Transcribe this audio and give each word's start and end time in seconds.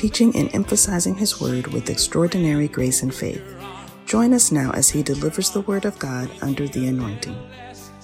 teaching 0.00 0.34
and 0.34 0.48
emphasizing 0.54 1.14
His 1.14 1.42
Word 1.42 1.66
with 1.74 1.90
extraordinary 1.90 2.68
grace 2.68 3.02
and 3.02 3.14
faith. 3.14 3.44
Join 4.06 4.32
us 4.32 4.50
now 4.50 4.70
as 4.70 4.88
He 4.88 5.02
delivers 5.02 5.50
the 5.50 5.60
Word 5.60 5.84
of 5.84 5.98
God 5.98 6.30
under 6.40 6.66
the 6.66 6.86
anointing. 6.86 7.36
Shall 7.36 8.00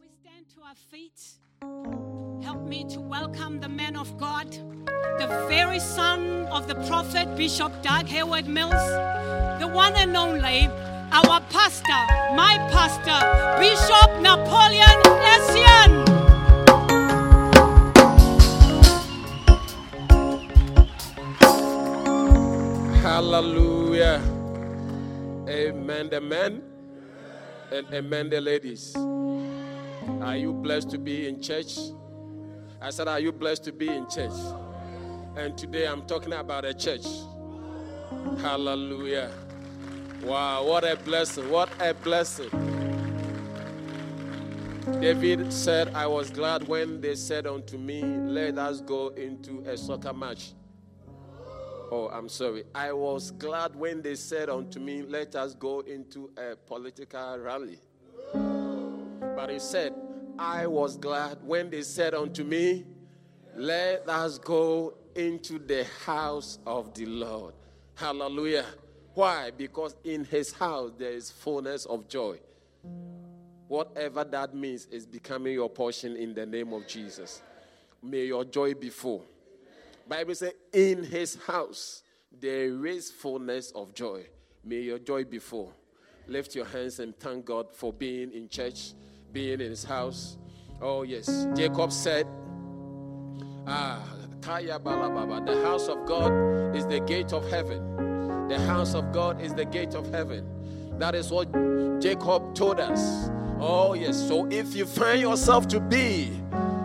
we 0.00 0.08
stand 0.22 0.46
to 0.54 0.62
our 0.62 0.76
feet? 0.88 1.20
Help 2.44 2.62
me 2.62 2.84
to 2.84 3.00
welcome 3.00 3.58
the 3.58 3.68
man 3.68 3.96
of 3.96 4.16
God, 4.18 4.52
the 5.18 5.46
very 5.48 5.80
son 5.80 6.46
of 6.46 6.68
the 6.68 6.76
prophet 6.86 7.36
Bishop 7.36 7.72
Dag 7.82 8.06
Heward 8.06 8.46
Mills, 8.46 8.88
the 9.58 9.66
one 9.66 9.96
and 9.96 10.16
only 10.16 10.68
our 11.12 11.40
pastor, 11.50 12.02
my 12.34 12.56
pastor, 12.70 13.18
Bishop 13.60 14.20
Napoleon 14.20 14.98
Essien. 15.32 16.04
Hallelujah. 23.02 24.20
Amen, 25.48 26.10
the 26.10 26.20
men 26.20 26.62
and 27.72 27.86
amen, 27.92 28.30
the 28.30 28.40
ladies. 28.40 28.94
Are 28.96 30.36
you 30.36 30.52
blessed 30.52 30.90
to 30.90 30.98
be 30.98 31.26
in 31.28 31.40
church? 31.40 31.78
I 32.80 32.90
said, 32.90 33.08
Are 33.08 33.20
you 33.20 33.32
blessed 33.32 33.64
to 33.64 33.72
be 33.72 33.88
in 33.88 34.08
church? 34.08 34.32
And 35.36 35.56
today 35.56 35.86
I'm 35.86 36.02
talking 36.06 36.32
about 36.32 36.64
a 36.64 36.74
church. 36.74 37.06
Hallelujah. 38.40 39.30
Wow, 40.22 40.64
what 40.64 40.84
a 40.84 40.96
blessing! 40.96 41.48
What 41.50 41.70
a 41.80 41.94
blessing. 41.94 42.50
David 45.00 45.52
said, 45.52 45.94
I 45.94 46.08
was 46.08 46.28
glad 46.30 46.66
when 46.66 47.00
they 47.00 47.14
said 47.14 47.46
unto 47.46 47.78
me, 47.78 48.02
Let 48.02 48.58
us 48.58 48.80
go 48.80 49.08
into 49.10 49.60
a 49.60 49.76
soccer 49.76 50.12
match. 50.12 50.54
Oh, 51.92 52.10
I'm 52.12 52.28
sorry. 52.28 52.64
I 52.74 52.92
was 52.92 53.30
glad 53.30 53.76
when 53.76 54.02
they 54.02 54.16
said 54.16 54.50
unto 54.50 54.80
me, 54.80 55.02
Let 55.02 55.36
us 55.36 55.54
go 55.54 55.80
into 55.80 56.30
a 56.36 56.56
political 56.56 57.38
rally. 57.38 57.78
But 58.32 59.50
he 59.50 59.60
said, 59.60 59.94
I 60.36 60.66
was 60.66 60.96
glad 60.96 61.38
when 61.44 61.70
they 61.70 61.82
said 61.82 62.12
unto 62.12 62.42
me, 62.42 62.84
Let 63.54 64.08
us 64.08 64.38
go 64.38 64.94
into 65.14 65.60
the 65.60 65.86
house 66.04 66.58
of 66.66 66.92
the 66.92 67.06
Lord. 67.06 67.54
Hallelujah. 67.94 68.66
Why? 69.18 69.50
Because 69.50 69.96
in 70.04 70.24
his 70.24 70.52
house 70.52 70.92
there 70.96 71.10
is 71.10 71.28
fullness 71.28 71.86
of 71.86 72.06
joy. 72.06 72.38
Whatever 73.66 74.22
that 74.22 74.54
means 74.54 74.86
is 74.92 75.06
becoming 75.06 75.54
your 75.54 75.68
portion 75.68 76.14
in 76.14 76.34
the 76.34 76.46
name 76.46 76.72
of 76.72 76.86
Jesus. 76.86 77.42
May 78.00 78.26
your 78.26 78.44
joy 78.44 78.74
be 78.74 78.90
full. 78.90 79.24
Bible 80.06 80.36
says, 80.36 80.52
in 80.72 81.02
his 81.02 81.34
house 81.34 82.04
there 82.30 82.86
is 82.86 83.10
fullness 83.10 83.72
of 83.72 83.92
joy. 83.92 84.24
May 84.62 84.82
your 84.82 85.00
joy 85.00 85.24
be 85.24 85.40
full. 85.40 85.74
Lift 86.28 86.54
your 86.54 86.66
hands 86.66 87.00
and 87.00 87.18
thank 87.18 87.44
God 87.44 87.74
for 87.74 87.92
being 87.92 88.30
in 88.30 88.48
church, 88.48 88.92
being 89.32 89.54
in 89.54 89.70
his 89.70 89.82
house. 89.82 90.36
Oh, 90.80 91.02
yes. 91.02 91.48
Jacob 91.56 91.90
said, 91.90 92.24
Ah, 93.66 94.00
the 94.42 95.60
house 95.64 95.88
of 95.88 96.06
God 96.06 96.76
is 96.76 96.86
the 96.86 97.00
gate 97.00 97.32
of 97.32 97.50
heaven. 97.50 97.97
The 98.48 98.58
house 98.60 98.94
of 98.94 99.12
God 99.12 99.40
is 99.40 99.54
the 99.54 99.64
gate 99.64 99.94
of 99.94 100.10
heaven. 100.10 100.46
That 100.98 101.14
is 101.14 101.30
what 101.30 101.52
Jacob 102.00 102.54
told 102.54 102.80
us. 102.80 103.30
Oh, 103.60 103.94
yes. 103.94 104.16
So 104.26 104.46
if 104.50 104.74
you 104.74 104.86
find 104.86 105.20
yourself 105.20 105.68
to 105.68 105.80
be 105.80 106.32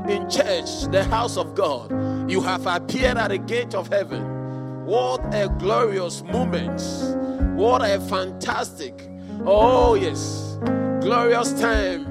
in 0.09 0.29
church, 0.29 0.83
the 0.91 1.03
house 1.03 1.37
of 1.37 1.55
God, 1.55 2.29
you 2.29 2.41
have 2.41 2.65
appeared 2.65 3.17
at 3.17 3.29
the 3.29 3.37
gate 3.37 3.73
of 3.73 3.87
heaven. 3.87 4.85
What 4.85 5.21
a 5.33 5.47
glorious 5.59 6.21
moment. 6.23 6.81
What 7.55 7.81
a 7.81 7.99
fantastic, 8.01 9.09
oh, 9.45 9.93
yes, 9.93 10.57
glorious 11.01 11.53
time 11.53 12.05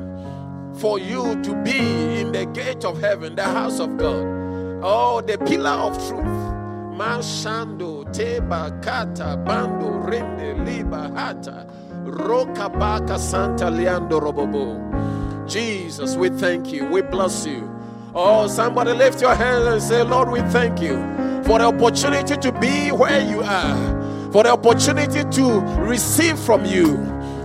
for 0.77 0.99
you 0.99 1.43
to 1.43 1.55
be 1.63 2.21
in 2.21 2.33
the 2.33 2.47
gate 2.47 2.85
of 2.85 3.01
heaven, 3.01 3.35
the 3.35 3.43
house 3.43 3.81
of 3.81 3.97
God. 3.97 4.25
Oh, 4.85 5.21
the 5.21 5.37
pillar 5.39 5.71
of 5.71 5.97
truth. 6.09 6.42
Mashando, 7.03 8.05
Teba, 8.15 8.71
Kata, 8.81 9.37
Bando, 9.37 9.91
Rende, 10.07 10.65
Liba, 10.65 11.11
Hata, 11.13 11.67
Roka, 12.05 12.69
Baka, 12.69 13.19
Santa, 13.19 13.65
Leando, 13.65 14.21
Robobo. 14.21 14.79
Jesus, 15.49 16.15
we 16.15 16.29
thank 16.29 16.73
you. 16.73 16.87
We 16.87 17.03
bless 17.03 17.45
you. 17.45 17.69
Oh, 18.15 18.47
somebody 18.47 18.93
lift 18.93 19.21
your 19.21 19.35
hands 19.35 19.67
and 19.67 19.83
say, 19.83 20.05
Lord, 20.05 20.31
we 20.31 20.43
thank 20.53 20.81
you 20.81 20.95
for 21.43 21.59
the 21.59 21.65
opportunity 21.65 22.37
to 22.37 22.53
be 22.53 22.93
where 22.93 23.21
you 23.21 23.43
are, 23.43 24.31
for 24.31 24.45
the 24.45 24.53
opportunity 24.53 25.25
to 25.29 25.61
receive 25.81 26.39
from 26.39 26.65
you. 26.65 26.99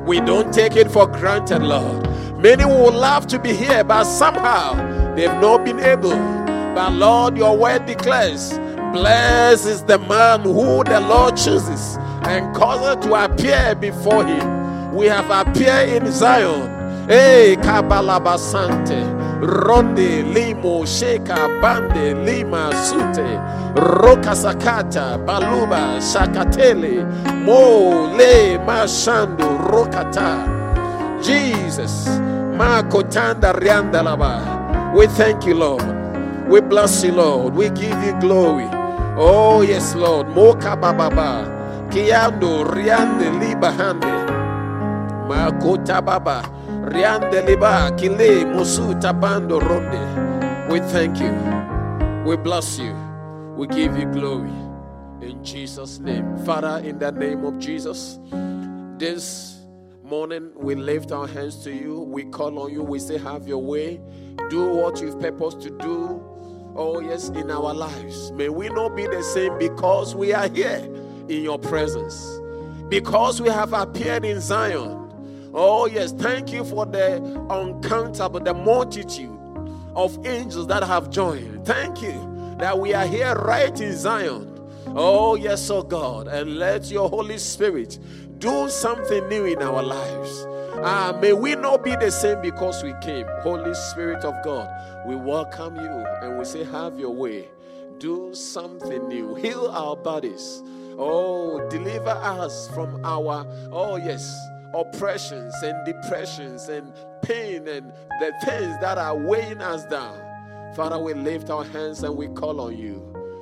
We 0.05 0.19
don't 0.19 0.53
take 0.53 0.75
it 0.75 0.91
for 0.91 1.07
granted, 1.07 1.63
Lord. 1.63 2.07
Many 2.37 2.63
would 2.63 2.93
love 2.93 3.25
to 3.27 3.39
be 3.39 3.53
here, 3.53 3.83
but 3.83 4.03
somehow 4.03 5.15
they've 5.15 5.41
not 5.41 5.65
been 5.65 5.79
able. 5.79 6.11
But 6.75 6.93
Lord, 6.93 7.35
your 7.35 7.57
word 7.57 7.87
declares, 7.87 8.59
Blessed 8.93 9.65
is 9.67 9.83
the 9.83 9.99
man 9.99 10.41
who 10.41 10.83
the 10.83 10.99
Lord 11.01 11.35
chooses 11.37 11.97
and 12.23 12.55
causes 12.55 13.05
to 13.05 13.13
appear 13.15 13.75
before 13.75 14.25
him. 14.25 14.93
We 14.93 15.07
have 15.07 15.29
appeared 15.29 15.89
in 16.03 16.11
Zion. 16.11 17.07
Hey, 17.07 17.55
Kabalabasante. 17.59 19.15
Ronde, 19.39 20.33
Limo, 20.33 20.83
Sheka, 20.83 21.61
Bande, 21.61 22.25
Lima, 22.25 22.71
Sute, 22.85 23.37
Roka 24.01 24.31
Sakata, 24.31 25.23
Baluba, 25.23 25.99
Shakatele, 26.01 27.05
Mo, 27.45 28.15
Le, 28.15 28.57
Mashando, 28.65 29.59
Rokata. 29.69 31.21
Jesus, 31.23 32.07
Makotanda 32.57 33.53
Riandalaba. 33.53 34.93
We 34.95 35.05
thank 35.07 35.45
you, 35.45 35.53
Lord. 35.53 35.83
We 36.49 36.61
bless 36.61 37.03
you, 37.03 37.11
Lord. 37.11 37.53
We 37.53 37.69
give 37.69 38.01
you 38.03 38.19
glory. 38.19 38.76
Oh, 39.19 39.61
yes, 39.61 39.95
Lord. 39.95 40.27
Moka 40.27 40.75
Bababa, 40.79 41.49
Kiando, 41.89 42.63
Riande, 42.65 43.31
Libahande, 43.41 44.45
Makota 45.27 46.05
Baba. 46.05 46.43
Riande 46.85 47.41
liba 47.47 47.91
kile 47.97 48.45
musu 48.45 48.93
tabando 49.01 49.59
ronde. 49.59 50.69
We 50.71 50.79
thank 50.91 51.19
you. 51.19 51.33
We 52.25 52.37
bless 52.37 52.77
you. 52.79 52.95
We 53.57 53.67
give 53.67 53.97
you 53.97 54.05
glory. 54.05 54.51
In 55.21 55.43
Jesus' 55.43 55.99
name. 55.99 56.37
Father, 56.45 56.79
in 56.87 56.99
the 56.99 57.11
name 57.11 57.43
of 57.43 57.57
Jesus, 57.59 58.19
this 58.99 59.61
morning 60.03 60.51
we 60.55 60.75
lift 60.75 61.11
our 61.11 61.27
hands 61.27 61.63
to 61.63 61.71
you. 61.73 62.01
We 62.01 62.25
call 62.25 62.59
on 62.59 62.71
you. 62.71 62.83
We 62.83 62.99
say, 62.99 63.17
Have 63.17 63.47
your 63.47 63.63
way. 63.63 63.99
Do 64.49 64.73
what 64.73 65.01
you've 65.01 65.19
purposed 65.19 65.61
to 65.61 65.71
do. 65.71 66.21
Oh, 66.77 66.99
yes, 66.99 67.29
in 67.29 67.49
our 67.49 67.73
lives. 67.73 68.31
May 68.33 68.49
we 68.49 68.69
not 68.69 68.95
be 68.95 69.07
the 69.07 69.23
same 69.23 69.57
because 69.57 70.15
we 70.15 70.31
are 70.31 70.47
here 70.47 70.87
in 71.27 71.41
your 71.41 71.57
presence. 71.57 72.39
Because 72.87 73.41
we 73.41 73.49
have 73.49 73.73
appeared 73.73 74.23
in 74.23 74.39
Zion. 74.39 75.51
Oh, 75.53 75.87
yes. 75.87 76.11
Thank 76.11 76.53
you 76.53 76.63
for 76.63 76.85
the 76.85 77.15
uncountable, 77.49 78.39
the 78.39 78.53
multitude 78.53 79.35
of 79.95 80.23
angels 80.25 80.67
that 80.67 80.83
have 80.83 81.09
joined. 81.09 81.65
Thank 81.65 82.03
you 82.03 82.55
that 82.59 82.77
we 82.77 82.93
are 82.93 83.07
here 83.07 83.33
right 83.33 83.81
in 83.81 83.95
Zion. 83.95 84.53
Oh, 84.89 85.35
yes, 85.35 85.69
oh 85.71 85.81
God. 85.81 86.27
And 86.27 86.57
let 86.57 86.91
your 86.91 87.09
Holy 87.09 87.39
Spirit 87.39 87.97
do 88.37 88.69
something 88.69 89.27
new 89.27 89.45
in 89.45 89.63
our 89.63 89.81
lives. 89.81 90.45
Ah, 90.83 91.17
may 91.19 91.33
we 91.33 91.55
not 91.55 91.83
be 91.83 91.95
the 91.95 92.11
same 92.11 92.39
because 92.41 92.83
we 92.83 92.93
came. 93.01 93.25
Holy 93.41 93.73
Spirit 93.73 94.23
of 94.23 94.35
God, 94.43 94.67
we 95.07 95.15
welcome 95.15 95.75
you 95.75 96.05
and 96.21 96.37
we 96.37 96.45
say, 96.45 96.63
Have 96.65 96.99
your 96.99 97.15
way. 97.15 97.49
Do 97.97 98.35
something 98.35 99.07
new. 99.07 99.35
Heal 99.35 99.67
our 99.69 99.95
bodies. 99.95 100.61
Oh, 100.99 101.67
deliver 101.69 102.09
us 102.09 102.69
from 102.73 103.03
our, 103.03 103.45
oh, 103.71 103.95
yes 103.95 104.35
oppressions 104.73 105.53
and 105.63 105.85
depressions 105.85 106.67
and 106.69 106.93
pain 107.21 107.67
and 107.67 107.91
the 108.19 108.33
things 108.43 108.77
that 108.81 108.97
are 108.97 109.15
weighing 109.15 109.61
us 109.61 109.85
down. 109.85 110.19
Father, 110.75 110.99
we 110.99 111.13
lift 111.13 111.49
our 111.49 111.63
hands 111.63 112.03
and 112.03 112.15
we 112.15 112.27
call 112.27 112.61
on 112.61 112.77
you. 112.77 113.01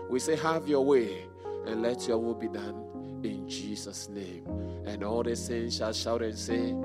We 0.10 0.20
say, 0.20 0.36
Have 0.38 0.68
your 0.68 0.86
way 0.86 1.26
and 1.66 1.82
let 1.82 2.08
your 2.08 2.18
will 2.18 2.36
be 2.36 2.48
done 2.48 3.22
in 3.24 3.50
Jesus' 3.50 4.08
name. 4.10 4.46
And 4.86 5.04
all 5.04 5.24
the 5.24 5.36
saints 5.36 5.78
shall 5.78 5.94
shout 5.94 6.22
and 6.22 6.38
say, 6.38 6.76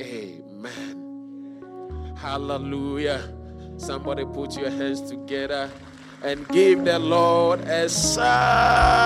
Amen. 0.00 1.00
Hallelujah. 2.16 3.22
Somebody 3.76 4.24
put 4.24 4.56
your 4.56 4.70
hands 4.70 5.00
together 5.02 5.70
and 6.22 6.46
give 6.48 6.84
the 6.84 6.98
Lord 6.98 7.60
a 7.60 7.88
shout. 7.88 9.04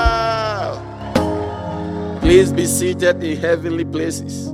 Please 2.20 2.52
be 2.52 2.66
seated 2.66 3.24
in 3.24 3.38
heavenly 3.38 3.84
places. 3.84 4.52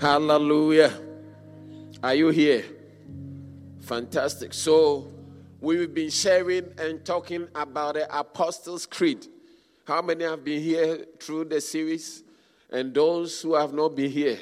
Hallelujah. 0.00 0.92
Are 2.02 2.14
you 2.14 2.28
here? 2.28 2.64
Fantastic. 3.80 4.54
So, 4.54 5.10
we've 5.60 5.92
been 5.92 6.10
sharing 6.10 6.72
and 6.78 7.04
talking 7.04 7.48
about 7.54 7.94
the 7.94 8.16
Apostles' 8.16 8.86
Creed. 8.86 9.26
How 9.84 10.00
many 10.00 10.24
have 10.24 10.44
been 10.44 10.62
here 10.62 11.04
through 11.18 11.46
the 11.46 11.60
series? 11.60 12.22
And 12.70 12.94
those 12.94 13.42
who 13.42 13.54
have 13.54 13.72
not 13.72 13.96
been 13.96 14.10
here, 14.10 14.38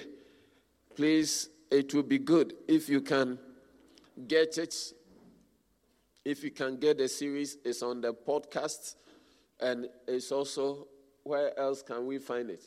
please, 0.95 1.49
it 1.71 1.95
will 1.95 2.03
be 2.03 2.19
good 2.19 2.53
if 2.69 2.89
you 2.89 3.01
can 3.01 3.39
get 4.27 4.59
it. 4.59 4.75
If 6.25 6.43
you 6.43 6.51
can 6.51 6.77
get 6.77 6.99
the 6.99 7.09
series, 7.09 7.57
it's 7.65 7.83
on 7.83 8.01
the 8.01 8.13
podcast 8.13 8.97
and 9.61 9.89
it's 10.07 10.33
also 10.33 10.89
where 11.23 11.59
else 11.59 11.83
can 11.83 12.07
we 12.07 12.19
find 12.19 12.51
it? 12.51 12.63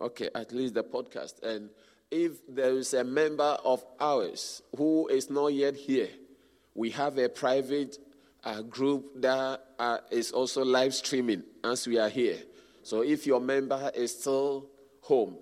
Okay, 0.00 0.28
at 0.34 0.52
least 0.52 0.74
the 0.74 0.84
podcast. 0.84 1.42
And 1.42 1.70
if 2.10 2.32
there 2.48 2.76
is 2.76 2.94
a 2.94 3.04
member 3.04 3.56
of 3.64 3.84
ours 4.00 4.62
who 4.76 5.08
is 5.08 5.30
not 5.30 5.48
yet 5.48 5.74
here, 5.74 6.08
we 6.74 6.90
have 6.90 7.18
a 7.18 7.28
private 7.28 7.98
uh, 8.42 8.62
group 8.62 9.10
that 9.22 9.60
uh, 9.78 9.98
is 10.10 10.32
also 10.32 10.64
live 10.64 10.94
streaming 10.94 11.42
as 11.62 11.86
we 11.86 11.98
are 11.98 12.08
here. 12.08 12.38
So 12.82 13.02
if 13.02 13.26
your 13.26 13.40
member 13.40 13.90
is 13.94 14.18
still 14.18 14.68
home 15.00 15.36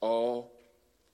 or 0.00 0.48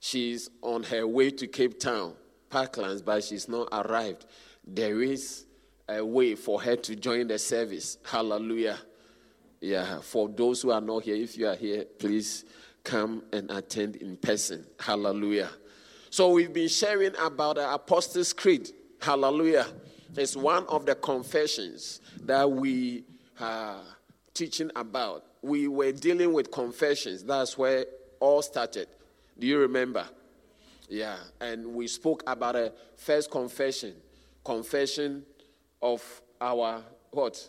she's 0.00 0.48
on 0.62 0.84
her 0.84 1.06
way 1.06 1.30
to 1.30 1.46
Cape 1.46 1.78
Town, 1.78 2.14
Parklands, 2.52 3.04
but 3.04 3.24
she's 3.24 3.48
not 3.48 3.68
arrived, 3.72 4.26
there 4.66 5.02
is 5.02 5.46
a 5.88 6.04
way 6.04 6.34
for 6.34 6.60
her 6.60 6.76
to 6.76 6.94
join 6.94 7.26
the 7.26 7.38
service. 7.38 7.98
Hallelujah. 8.04 8.78
Yeah, 9.60 10.00
for 10.00 10.28
those 10.28 10.62
who 10.62 10.70
are 10.70 10.80
not 10.80 11.04
here, 11.04 11.16
if 11.16 11.38
you 11.38 11.48
are 11.48 11.56
here, 11.56 11.84
please 11.98 12.44
come 12.84 13.22
and 13.32 13.50
attend 13.50 13.96
in 13.96 14.16
person. 14.16 14.66
Hallelujah. 14.78 15.50
So 16.10 16.30
we've 16.30 16.52
been 16.52 16.68
sharing 16.68 17.16
about 17.16 17.56
the 17.56 17.72
Apostles' 17.72 18.32
Creed. 18.32 18.70
Hallelujah. 19.00 19.66
It's 20.16 20.36
one 20.36 20.66
of 20.66 20.84
the 20.84 20.94
confessions 20.94 22.00
that 22.24 22.50
we 22.50 23.04
are 23.40 23.80
teaching 24.34 24.70
about. 24.76 25.24
We 25.42 25.68
were 25.68 25.92
dealing 25.92 26.32
with 26.32 26.50
confessions. 26.50 27.24
That's 27.24 27.56
where 27.56 27.86
all 28.20 28.42
started. 28.42 28.88
Do 29.38 29.46
you 29.46 29.58
remember? 29.58 30.06
Yeah. 30.92 31.16
And 31.40 31.68
we 31.68 31.86
spoke 31.88 32.22
about 32.26 32.54
a 32.54 32.70
first 32.96 33.30
confession. 33.30 33.94
Confession 34.44 35.22
of 35.80 36.02
our 36.38 36.82
what? 37.10 37.48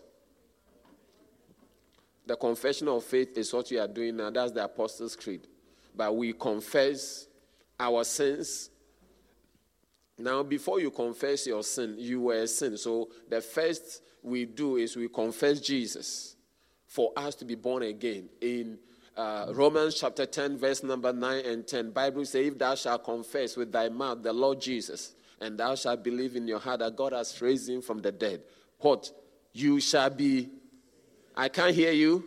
The 2.25 2.38
confession 2.38 2.88
of 2.88 3.04
faith 3.04 3.38
is 3.38 3.54
what 3.54 3.69
we 3.69 3.78
are 3.78 3.88
doing 3.88 4.16
now. 4.16 4.30
That's 4.30 4.54
the 4.54 4.63
Apostles' 4.63 5.18
Creed. 5.18 5.45
But 5.94 6.16
we 6.16 6.31
confess 6.31 7.28
our 7.78 8.06
sins. 8.06 8.69
Now, 10.18 10.42
before 10.44 10.80
you 10.80 10.89
confess 10.89 11.46
your 11.46 11.63
sin, 11.63 11.96
you 11.98 12.22
were 12.22 12.36
a 12.36 12.48
sin. 12.48 12.78
So 12.78 13.10
the 13.30 13.42
first 13.42 14.04
we 14.22 14.46
do 14.46 14.78
is 14.78 14.96
we 14.96 15.10
confess 15.10 15.60
Jesus 15.60 16.38
for 16.88 17.12
us 17.18 17.36
to 17.36 17.44
be 17.44 17.56
born 17.56 17.84
again. 17.84 18.30
In 18.39 18.80
uh, 19.15 19.51
Romans 19.54 19.95
chapter 19.95 20.25
10, 20.25 20.57
verse 20.57 20.83
number 20.83 21.13
9 21.13 21.45
and 21.45 21.68
10, 21.68 21.92
Bible 21.92 22.25
says, 22.25 22.48
If 22.48 22.57
thou 22.57 22.75
shalt 22.75 23.04
confess 23.04 23.56
with 23.56 23.71
thy 23.71 23.89
mouth 23.89 24.24
the 24.24 24.33
Lord 24.33 24.60
Jesus, 24.60 25.13
and 25.39 25.57
thou 25.57 25.75
shalt 25.75 26.04
believe 26.04 26.36
in 26.36 26.48
your 26.48 26.60
heart 26.60 26.80
that 26.80 26.95
God 26.95 27.13
has 27.13 27.39
raised 27.42 27.69
him 27.69 27.81
from 27.81 28.00
the 28.00 28.12
dead, 28.12 28.42
what? 28.80 29.12
You 29.54 29.80
shall 29.80 30.10
be. 30.10 30.50
I 31.36 31.48
can't 31.50 31.75
hear 31.75 31.92
you. 31.92 32.24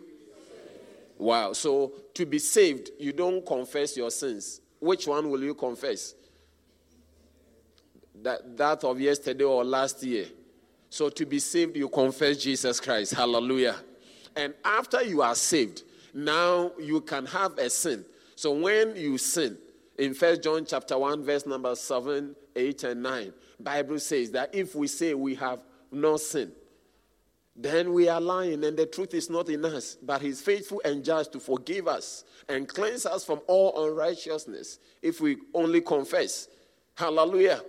Wow. 1.17 1.53
So 1.53 1.93
to 2.13 2.25
be 2.25 2.39
saved, 2.39 2.91
you 2.99 3.11
don't 3.11 3.45
confess 3.45 3.97
your 3.97 4.11
sins. 4.11 4.61
Which 4.79 5.07
one 5.07 5.29
will 5.29 5.43
you 5.43 5.55
confess? 5.55 6.13
That, 8.21 8.55
that 8.57 8.83
of 8.83 8.99
yesterday 8.99 9.43
or 9.43 9.63
last 9.63 10.03
year. 10.03 10.27
So 10.89 11.09
to 11.09 11.25
be 11.25 11.39
saved, 11.39 11.75
you 11.75 11.89
confess 11.89 12.37
Jesus 12.37 12.79
Christ. 12.79 13.13
Hallelujah. 13.13 13.75
And 14.35 14.53
after 14.63 15.03
you 15.03 15.21
are 15.21 15.35
saved, 15.35 15.83
now 16.17 16.71
you 16.79 16.99
can 17.01 17.27
have 17.27 17.59
a 17.59 17.69
sin. 17.69 18.03
So 18.35 18.51
when 18.51 18.95
you 18.95 19.19
sin, 19.19 19.55
in 19.99 20.15
First 20.15 20.41
John 20.41 20.65
chapter 20.65 20.97
1, 20.97 21.23
verse 21.23 21.45
number 21.45 21.75
7, 21.75 22.35
8, 22.55 22.83
and 22.85 23.03
9, 23.03 23.33
Bible 23.59 23.99
says 23.99 24.31
that 24.31 24.53
if 24.53 24.73
we 24.73 24.87
say 24.87 25.13
we 25.13 25.35
have 25.35 25.59
no 25.91 26.17
sin, 26.17 26.51
then 27.55 27.93
we 27.93 28.09
are 28.09 28.19
lying 28.19 28.63
and 28.63 28.75
the 28.75 28.87
truth 28.87 29.13
is 29.13 29.29
not 29.29 29.47
in 29.49 29.63
us. 29.63 29.95
But 30.01 30.23
he's 30.23 30.41
faithful 30.41 30.81
and 30.83 31.05
just 31.05 31.33
to 31.33 31.39
forgive 31.39 31.87
us 31.87 32.23
and 32.49 32.67
cleanse 32.67 33.05
us 33.05 33.23
from 33.23 33.41
all 33.45 33.87
unrighteousness 33.87 34.79
if 35.03 35.21
we 35.21 35.37
only 35.53 35.81
confess. 35.81 36.47
Hallelujah. 36.95 37.61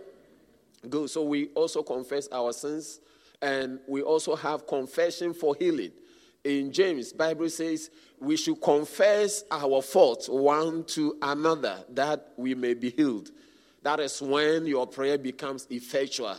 Good. 0.89 1.11
So 1.11 1.23
we 1.23 1.49
also 1.49 1.83
confess 1.83 2.29
our 2.33 2.55
sins 2.55 3.01
and 3.43 3.79
we 3.87 4.01
also 4.01 4.35
have 4.37 4.67
confession 4.67 5.35
for 5.35 5.55
healing. 5.55 5.93
In 6.49 6.73
James, 6.73 7.13
Bible 7.13 7.51
says 7.51 7.91
we 8.19 8.35
should 8.39 8.59
confess 8.63 9.45
our 9.51 9.83
faults 9.83 10.31
one 10.31 10.83
to 10.85 11.19
another 11.21 11.85
that 11.91 12.33
we 12.39 12.55
may 12.55 12.73
be 12.73 12.89
healed. 12.89 13.31
That 13.83 14.01
is 14.01 14.23
when 14.23 14.65
your 14.65 14.87
prayer 14.87 15.19
becomes 15.19 15.67
effectual. 15.69 16.39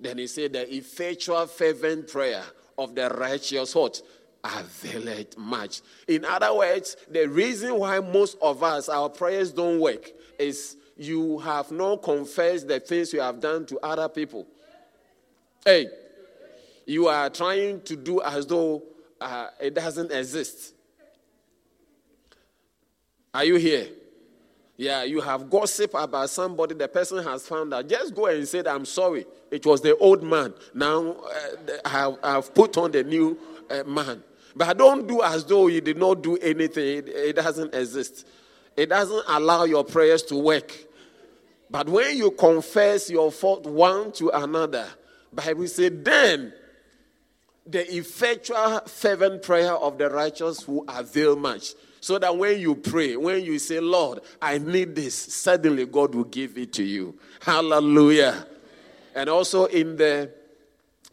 Then 0.00 0.16
he 0.16 0.28
said 0.28 0.54
the 0.54 0.74
effectual 0.74 1.46
fervent 1.46 2.08
prayer 2.08 2.42
of 2.78 2.94
the 2.94 3.10
righteous 3.10 3.74
what? 3.74 4.00
Availeth 4.42 5.36
much. 5.36 5.82
In 6.08 6.24
other 6.24 6.54
words, 6.54 6.96
the 7.10 7.28
reason 7.28 7.78
why 7.78 8.00
most 8.00 8.38
of 8.40 8.62
us, 8.62 8.88
our 8.88 9.10
prayers 9.10 9.52
don't 9.52 9.78
work 9.78 10.10
is 10.38 10.78
you 10.96 11.38
have 11.40 11.70
not 11.70 12.02
confessed 12.02 12.66
the 12.66 12.80
things 12.80 13.12
you 13.12 13.20
have 13.20 13.40
done 13.40 13.66
to 13.66 13.78
other 13.80 14.08
people. 14.08 14.46
Hey, 15.66 15.88
you 16.86 17.08
are 17.08 17.28
trying 17.28 17.82
to 17.82 17.94
do 17.94 18.22
as 18.22 18.46
though 18.46 18.82
uh, 19.24 19.50
it 19.60 19.74
doesn't 19.74 20.12
exist. 20.12 20.74
Are 23.32 23.44
you 23.44 23.56
here? 23.56 23.88
Yeah, 24.76 25.04
you 25.04 25.20
have 25.20 25.50
gossip 25.50 25.94
about 25.94 26.30
somebody, 26.30 26.74
the 26.74 26.88
person 26.88 27.22
has 27.22 27.46
found 27.46 27.72
out. 27.72 27.88
Just 27.88 28.14
go 28.14 28.26
and 28.26 28.46
say, 28.46 28.62
that 28.62 28.74
I'm 28.74 28.84
sorry. 28.84 29.24
It 29.50 29.64
was 29.64 29.80
the 29.80 29.96
old 29.96 30.22
man. 30.22 30.52
Now 30.74 31.12
uh, 31.12 31.72
I 31.84 31.88
have, 31.88 32.18
I've 32.22 32.54
put 32.54 32.76
on 32.76 32.90
the 32.90 33.04
new 33.04 33.38
uh, 33.70 33.84
man. 33.84 34.22
But 34.56 34.76
don't 34.78 35.06
do 35.06 35.22
as 35.22 35.44
though 35.44 35.68
you 35.68 35.80
did 35.80 35.96
not 35.96 36.22
do 36.22 36.36
anything. 36.36 36.98
It, 36.98 37.08
it 37.08 37.36
doesn't 37.36 37.74
exist. 37.74 38.26
It 38.76 38.88
doesn't 38.88 39.24
allow 39.28 39.64
your 39.64 39.84
prayers 39.84 40.22
to 40.24 40.36
work. 40.36 40.72
But 41.70 41.88
when 41.88 42.16
you 42.16 42.30
confess 42.32 43.10
your 43.10 43.32
fault 43.32 43.66
one 43.66 44.12
to 44.12 44.30
another, 44.30 44.86
Bible 45.32 45.66
says, 45.66 45.92
then 45.94 46.52
the 47.66 47.96
effectual 47.96 48.80
fervent 48.80 49.42
prayer 49.42 49.72
of 49.72 49.98
the 49.98 50.10
righteous 50.10 50.62
who 50.62 50.84
avail 50.88 51.36
much. 51.36 51.74
So 52.00 52.18
that 52.18 52.36
when 52.36 52.60
you 52.60 52.74
pray, 52.74 53.16
when 53.16 53.42
you 53.42 53.58
say, 53.58 53.80
Lord, 53.80 54.20
I 54.42 54.58
need 54.58 54.94
this, 54.94 55.14
suddenly 55.14 55.86
God 55.86 56.14
will 56.14 56.24
give 56.24 56.58
it 56.58 56.74
to 56.74 56.82
you. 56.82 57.18
Hallelujah. 57.40 58.46
And 59.14 59.30
also 59.30 59.64
in 59.66 59.96
the 59.96 60.30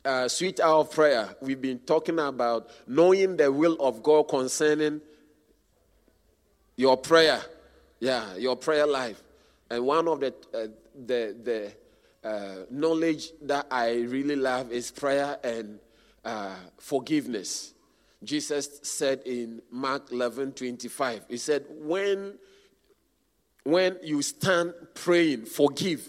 uh, 0.03 0.27
sweet 0.27 0.59
hour 0.59 0.79
of 0.79 0.91
prayer, 0.91 1.33
we've 1.39 1.61
been 1.61 1.79
talking 1.79 2.19
about 2.19 2.69
knowing 2.87 3.37
the 3.37 3.49
will 3.49 3.77
of 3.79 4.03
God 4.03 4.27
concerning 4.27 4.99
your 6.75 6.97
prayer. 6.97 7.41
Yeah, 8.01 8.35
your 8.35 8.57
prayer 8.57 8.85
life. 8.85 9.21
And 9.69 9.85
one 9.85 10.09
of 10.09 10.19
the, 10.19 10.33
uh, 10.53 10.67
the, 11.05 11.35
the 11.41 12.27
uh, 12.27 12.65
knowledge 12.69 13.29
that 13.43 13.67
I 13.71 13.93
really 13.93 14.35
love 14.35 14.71
is 14.73 14.91
prayer 14.91 15.37
and 15.43 15.79
uh, 16.23 16.55
forgiveness. 16.77 17.73
Jesus 18.23 18.79
said 18.83 19.21
in 19.25 19.61
Mark 19.71 20.11
11 20.11 20.53
25, 20.53 21.25
He 21.27 21.37
said, 21.37 21.65
When, 21.69 22.35
when 23.63 23.97
you 24.03 24.21
stand 24.21 24.73
praying, 24.93 25.45
forgive. 25.45 26.07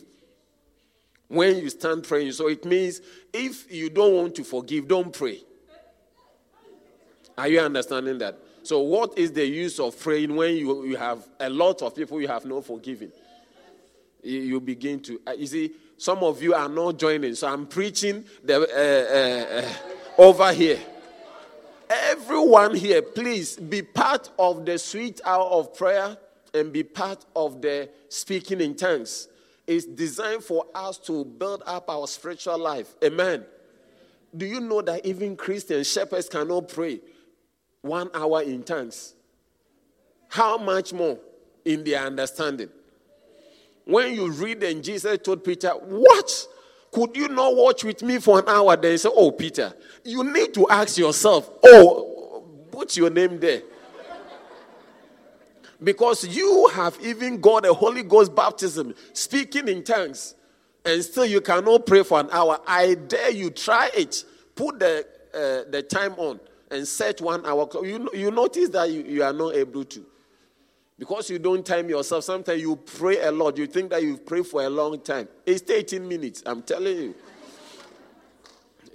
When 1.29 1.59
you 1.59 1.71
stand 1.71 2.05
praying. 2.05 2.33
So 2.33 2.49
it 2.49 2.65
means 2.67 3.01
if 3.33 3.73
you 3.73 3.89
don't 3.89 4.15
want 4.15 4.35
to 4.35 4.45
forgive, 4.45 4.87
don't 4.87 5.13
pray. 5.13 5.41
Are 7.39 7.49
you 7.49 7.61
understanding 7.61 8.19
that? 8.19 8.39
So, 8.65 8.81
what 8.81 9.19
is 9.19 9.33
the 9.33 9.45
use 9.45 9.81
of 9.81 9.99
praying 9.99 10.37
when 10.37 10.55
you, 10.55 10.85
you 10.85 10.97
have 10.97 11.27
a 11.41 11.49
lot 11.49 11.83
of 11.83 11.97
people 11.97 12.21
you 12.21 12.29
have 12.29 12.45
not 12.45 12.67
forgiven? 12.67 13.11
You, 14.23 14.39
you 14.41 14.61
begin 14.61 15.01
to, 15.01 15.21
uh, 15.27 15.33
you 15.33 15.47
see, 15.47 15.73
Some 16.03 16.25
of 16.25 16.43
you 16.43 16.53
are 16.53 16.69
not 16.69 16.99
joining, 16.99 17.37
so 17.37 17.47
I'm 17.47 17.65
preaching 17.65 18.25
the, 18.43 18.57
uh, 18.57 18.65
uh, 18.67 19.61
uh, 19.61 19.92
over 20.19 20.53
here. 20.53 20.79
Everyone 21.89 22.75
here, 22.75 23.03
please 23.03 23.57
be 23.57 23.83
part 23.83 24.31
of 24.39 24.65
the 24.65 24.79
sweet 24.79 25.21
hour 25.25 25.45
of 25.45 25.77
prayer 25.77 26.17
and 26.55 26.73
be 26.73 26.83
part 26.83 27.25
of 27.37 27.61
the 27.61 27.89
speaking 28.09 28.61
in 28.61 28.75
tongues. 28.75 29.29
It's 29.67 29.85
designed 29.85 30.43
for 30.43 30.67
us 30.75 30.99
to 30.99 31.25
build 31.25 31.63
up 31.67 31.89
our 31.89 32.07
spiritual 32.07 32.59
life. 32.59 32.95
Amen. 33.05 33.45
Do 34.37 34.47
you 34.47 34.61
know 34.61 34.81
that 34.83 35.05
even 35.05 35.37
Christian 35.37 35.85
shepherds 35.85 36.29
cannot 36.29 36.69
pray 36.69 37.01
one 37.83 38.11
hour 38.15 38.43
in 38.43 38.63
tongues? 38.63 39.15
How 40.29 40.57
much 40.57 40.93
more 40.93 41.19
in 41.65 41.85
their 41.85 42.07
understanding? 42.07 42.71
When 43.85 44.15
you 44.15 44.31
read 44.31 44.63
and 44.63 44.83
Jesus 44.83 45.19
told 45.23 45.45
Peter, 45.45 45.71
What? 45.71 46.49
Could 46.93 47.17
you 47.17 47.29
not 47.29 47.57
watch 47.57 47.85
with 47.85 48.03
me 48.03 48.19
for 48.19 48.39
an 48.39 48.45
hour? 48.47 48.77
Then 48.77 48.99
say, 48.99 49.09
Oh, 49.13 49.33
Peter, 49.33 49.73
you 50.05 50.23
need 50.23 50.53
to 50.55 50.69
ask 50.69 50.99
yourself, 50.99 51.51
Oh, 51.65 52.45
put 52.71 52.97
your 52.97 53.09
name 53.09 53.41
there. 53.41 53.63
Because 55.83 56.25
you 56.25 56.69
have 56.75 56.97
even 57.03 57.41
got 57.41 57.67
a 57.67 57.73
Holy 57.73 58.03
Ghost 58.05 58.35
baptism, 58.35 58.95
speaking 59.15 59.67
in 59.69 59.83
tongues, 59.83 60.35
and 60.85 61.03
still 61.03 61.25
you 61.25 61.41
cannot 61.41 61.87
pray 61.87 62.03
for 62.05 62.21
an 62.21 62.29
hour. 62.31 62.61
I 62.67 62.95
dare 62.95 63.31
you, 63.33 63.51
try 63.51 63.91
it. 63.95 64.25
Put 64.55 64.79
the, 64.79 65.07
uh, 65.35 65.71
the 65.71 65.83
time 65.83 66.13
on 66.19 66.39
and 66.71 66.87
set 66.87 67.21
one 67.21 67.45
hour. 67.47 67.69
You, 67.85 68.11
you 68.13 68.31
notice 68.31 68.69
that 68.69 68.91
you, 68.91 69.03
you 69.03 69.23
are 69.25 69.33
not 69.33 69.55
able 69.55 69.85
to. 69.87 70.05
Because 71.03 71.29
you 71.31 71.41
don't 71.41 71.67
time 71.67 71.91
yourself, 71.91 72.23
sometimes 72.23 72.63
you 72.63 72.77
pray 72.77 73.21
a 73.23 73.33
lot. 73.33 73.59
You 73.59 73.67
think 73.67 73.91
that 73.91 74.05
you 74.05 74.17
pray 74.19 74.45
for 74.45 74.63
a 74.63 74.71
long 74.71 75.01
time. 75.01 75.27
It's 75.45 75.69
18 75.69 76.07
minutes, 76.07 76.45
I'm 76.47 76.63
telling 76.63 76.97
you. 76.97 77.15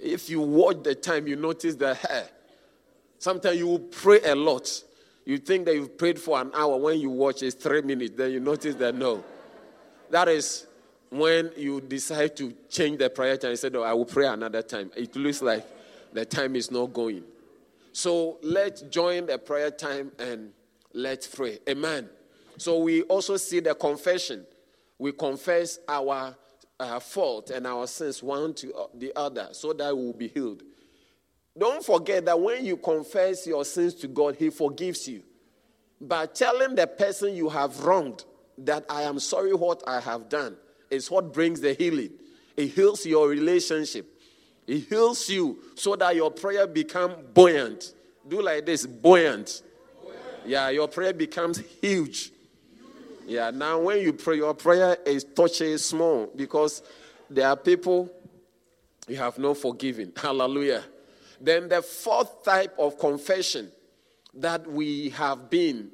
If 0.00 0.30
you 0.30 0.40
watch 0.40 0.82
the 0.84 0.94
time, 0.94 1.26
you 1.26 1.36
notice 1.36 1.74
that 1.74 1.98
hey, 1.98 2.24
sometimes 3.18 3.58
you 3.58 3.90
pray 3.90 4.22
a 4.22 4.34
lot. 4.34 4.82
You 5.26 5.36
think 5.36 5.66
that 5.66 5.74
you've 5.74 5.98
prayed 5.98 6.18
for 6.18 6.40
an 6.40 6.50
hour. 6.54 6.78
When 6.78 6.98
you 6.98 7.10
watch, 7.10 7.42
it's 7.42 7.54
three 7.54 7.82
minutes. 7.82 8.14
Then 8.16 8.30
you 8.30 8.40
notice 8.40 8.74
that 8.76 8.94
no. 8.94 9.22
That 10.08 10.28
is 10.28 10.66
when 11.10 11.52
you 11.58 11.82
decide 11.82 12.38
to 12.38 12.54
change 12.70 13.00
the 13.00 13.10
prayer 13.10 13.36
time. 13.36 13.50
You 13.50 13.56
said, 13.58 13.76
Oh, 13.76 13.82
I 13.82 13.92
will 13.92 14.06
pray 14.06 14.28
another 14.28 14.62
time. 14.62 14.90
It 14.96 15.14
looks 15.14 15.42
like 15.42 15.66
the 16.14 16.24
time 16.24 16.56
is 16.56 16.70
not 16.70 16.90
going. 16.94 17.24
So 17.92 18.38
let's 18.40 18.80
join 18.80 19.26
the 19.26 19.36
prayer 19.36 19.70
time 19.70 20.10
and 20.18 20.52
let's 20.98 21.26
pray. 21.26 21.58
Amen. 21.68 22.08
So 22.56 22.78
we 22.78 23.02
also 23.02 23.36
see 23.36 23.60
the 23.60 23.74
confession. 23.74 24.44
We 24.98 25.12
confess 25.12 25.78
our 25.88 26.36
uh, 26.80 27.00
fault 27.00 27.50
and 27.50 27.66
our 27.66 27.86
sins 27.86 28.22
one 28.22 28.54
to 28.54 28.72
the 28.94 29.12
other 29.16 29.48
so 29.52 29.72
that 29.72 29.96
we 29.96 30.06
will 30.06 30.12
be 30.12 30.28
healed. 30.28 30.62
Don't 31.56 31.84
forget 31.84 32.24
that 32.26 32.38
when 32.38 32.64
you 32.64 32.76
confess 32.76 33.46
your 33.46 33.64
sins 33.64 33.94
to 33.94 34.08
God, 34.08 34.36
He 34.36 34.50
forgives 34.50 35.08
you. 35.08 35.22
But 36.00 36.34
telling 36.34 36.74
the 36.74 36.86
person 36.86 37.34
you 37.34 37.48
have 37.48 37.80
wronged 37.84 38.24
that 38.58 38.84
I 38.88 39.02
am 39.02 39.18
sorry 39.18 39.54
what 39.54 39.82
I 39.86 40.00
have 40.00 40.28
done 40.28 40.56
is 40.90 41.10
what 41.10 41.32
brings 41.32 41.60
the 41.60 41.74
healing. 41.74 42.10
It 42.56 42.68
heals 42.68 43.06
your 43.06 43.28
relationship. 43.28 44.06
It 44.66 44.80
heals 44.80 45.28
you 45.28 45.58
so 45.74 45.96
that 45.96 46.14
your 46.16 46.30
prayer 46.30 46.66
become 46.66 47.14
buoyant. 47.34 47.94
Do 48.26 48.42
like 48.42 48.66
this, 48.66 48.84
buoyant. 48.84 49.62
Yeah, 50.48 50.70
your 50.70 50.88
prayer 50.88 51.12
becomes 51.12 51.58
huge. 51.82 52.32
Yeah, 53.26 53.50
now 53.50 53.80
when 53.80 54.00
you 54.00 54.14
pray, 54.14 54.36
your 54.36 54.54
prayer 54.54 54.96
is 55.04 55.22
touching 55.22 55.76
small 55.76 56.32
because 56.34 56.82
there 57.28 57.46
are 57.46 57.56
people 57.56 58.10
you 59.06 59.16
have 59.16 59.38
no 59.38 59.52
forgiving. 59.52 60.10
Hallelujah. 60.16 60.84
Then 61.38 61.68
the 61.68 61.82
fourth 61.82 62.42
type 62.42 62.74
of 62.78 62.98
confession 62.98 63.70
that 64.32 64.66
we 64.66 65.10
have 65.10 65.50
been 65.50 65.90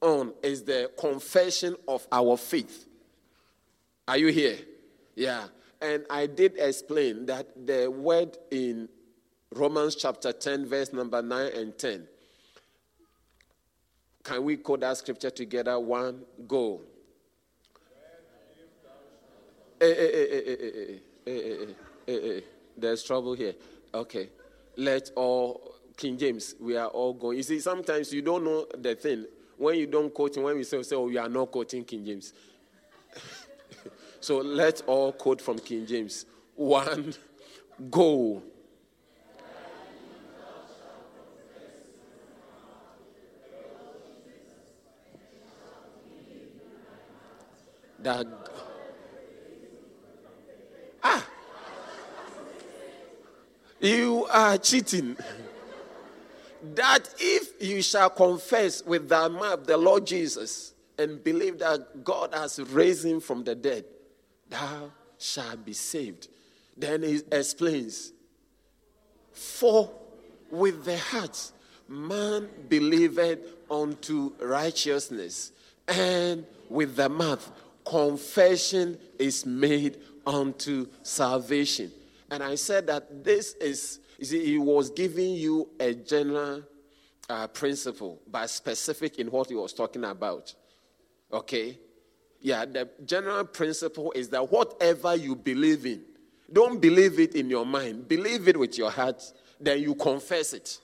on 0.00 0.34
is 0.42 0.64
the 0.64 0.90
confession 0.98 1.76
of 1.86 2.04
our 2.10 2.36
faith. 2.36 2.84
Are 4.08 4.18
you 4.18 4.28
here? 4.28 4.58
Yeah. 5.14 5.46
And 5.80 6.04
I 6.10 6.26
did 6.26 6.54
explain 6.58 7.26
that 7.26 7.66
the 7.66 7.88
word 7.88 8.36
in 8.50 8.88
Romans 9.54 9.94
chapter 9.94 10.32
10, 10.32 10.66
verse 10.66 10.92
number 10.92 11.22
9 11.22 11.52
and 11.54 11.78
10. 11.78 12.08
Can 14.28 14.44
we 14.44 14.56
quote 14.58 14.80
that 14.80 14.96
scripture 14.96 15.30
together? 15.30 15.78
One, 15.78 16.22
go. 16.46 16.82
There's 22.76 23.02
trouble 23.02 23.34
here. 23.34 23.54
Okay 23.94 24.28
let 24.78 25.10
all 25.16 25.74
King 25.96 26.16
James, 26.16 26.54
we 26.60 26.76
are 26.76 26.86
all 26.86 27.12
going. 27.12 27.36
You 27.36 27.42
see, 27.42 27.60
sometimes 27.60 28.12
you 28.12 28.22
don't 28.22 28.44
know 28.44 28.66
the 28.78 28.94
thing. 28.94 29.26
When 29.56 29.76
you 29.76 29.88
don't 29.88 30.14
quote, 30.14 30.36
when 30.38 30.56
we 30.56 30.62
say, 30.62 30.80
say 30.84 30.94
oh, 30.94 31.06
we 31.06 31.18
are 31.18 31.28
not 31.28 31.50
quoting 31.50 31.84
King 31.84 32.06
James. 32.06 32.32
so 34.20 34.38
let's 34.38 34.80
all 34.82 35.12
quote 35.12 35.42
from 35.42 35.58
King 35.58 35.84
James. 35.84 36.24
One, 36.54 37.12
go. 37.90 38.42
That 48.08 48.26
ah! 51.02 51.26
You 53.80 54.26
are 54.30 54.56
cheating. 54.56 55.14
that 56.74 57.14
if 57.18 57.60
you 57.60 57.82
shall 57.82 58.08
confess 58.08 58.82
with 58.82 59.10
thy 59.10 59.28
mouth 59.28 59.66
the 59.66 59.76
Lord 59.76 60.06
Jesus 60.06 60.72
and 60.96 61.22
believe 61.22 61.58
that 61.58 62.02
God 62.02 62.32
has 62.32 62.58
raised 62.58 63.04
him 63.04 63.20
from 63.20 63.44
the 63.44 63.54
dead, 63.54 63.84
thou 64.48 64.90
shalt 65.18 65.66
be 65.66 65.74
saved. 65.74 66.28
Then 66.78 67.02
he 67.02 67.20
explains, 67.30 68.14
For 69.34 69.90
with 70.50 70.86
the 70.86 70.96
heart 70.96 71.52
man 71.86 72.48
believeth 72.70 73.40
unto 73.70 74.32
righteousness, 74.40 75.52
and 75.86 76.46
with 76.70 76.96
the 76.96 77.10
mouth 77.10 77.52
confession 77.88 78.98
is 79.18 79.46
made 79.46 79.98
unto 80.26 80.86
salvation. 81.02 81.90
And 82.30 82.42
I 82.42 82.54
said 82.54 82.86
that 82.88 83.24
this 83.24 83.54
is, 83.54 84.00
you 84.18 84.26
see, 84.26 84.44
he 84.44 84.58
was 84.58 84.90
giving 84.90 85.32
you 85.32 85.70
a 85.80 85.94
general 85.94 86.62
uh, 87.30 87.46
principle, 87.46 88.20
but 88.30 88.48
specific 88.50 89.18
in 89.18 89.30
what 89.30 89.48
he 89.48 89.54
was 89.54 89.72
talking 89.72 90.04
about. 90.04 90.54
Okay? 91.32 91.78
Yeah, 92.40 92.66
the 92.66 92.90
general 93.06 93.44
principle 93.44 94.12
is 94.14 94.28
that 94.28 94.52
whatever 94.52 95.16
you 95.16 95.34
believe 95.34 95.86
in, 95.86 96.02
don't 96.52 96.80
believe 96.80 97.18
it 97.18 97.34
in 97.34 97.48
your 97.48 97.64
mind, 97.64 98.06
believe 98.06 98.48
it 98.48 98.58
with 98.58 98.76
your 98.76 98.90
heart, 98.90 99.22
then 99.58 99.80
you 99.80 99.94
confess 99.94 100.52
it. 100.52 100.78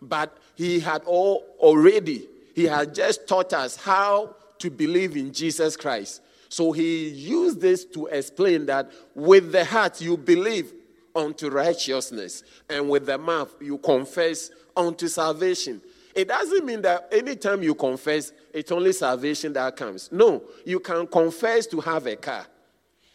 But 0.00 0.36
he 0.54 0.78
had 0.78 1.02
all 1.04 1.44
already, 1.58 2.28
he 2.54 2.64
had 2.64 2.94
just 2.94 3.26
taught 3.26 3.52
us 3.52 3.76
how 3.76 4.36
to 4.60 4.70
believe 4.70 5.16
in 5.16 5.32
Jesus 5.32 5.76
Christ. 5.76 6.22
So 6.48 6.72
he 6.72 7.08
used 7.08 7.60
this 7.60 7.84
to 7.86 8.06
explain 8.06 8.66
that 8.66 8.90
with 9.14 9.52
the 9.52 9.64
heart 9.64 10.00
you 10.00 10.16
believe 10.16 10.72
unto 11.14 11.48
righteousness, 11.48 12.44
and 12.68 12.88
with 12.88 13.06
the 13.06 13.18
mouth 13.18 13.52
you 13.60 13.78
confess 13.78 14.50
unto 14.76 15.08
salvation. 15.08 15.80
It 16.14 16.28
doesn't 16.28 16.64
mean 16.64 16.82
that 16.82 17.08
anytime 17.12 17.62
you 17.62 17.74
confess, 17.74 18.32
it's 18.52 18.70
only 18.72 18.92
salvation 18.92 19.52
that 19.54 19.76
comes. 19.76 20.10
No, 20.12 20.42
you 20.64 20.80
can 20.80 21.06
confess 21.06 21.66
to 21.68 21.80
have 21.80 22.06
a 22.06 22.16
car. 22.16 22.46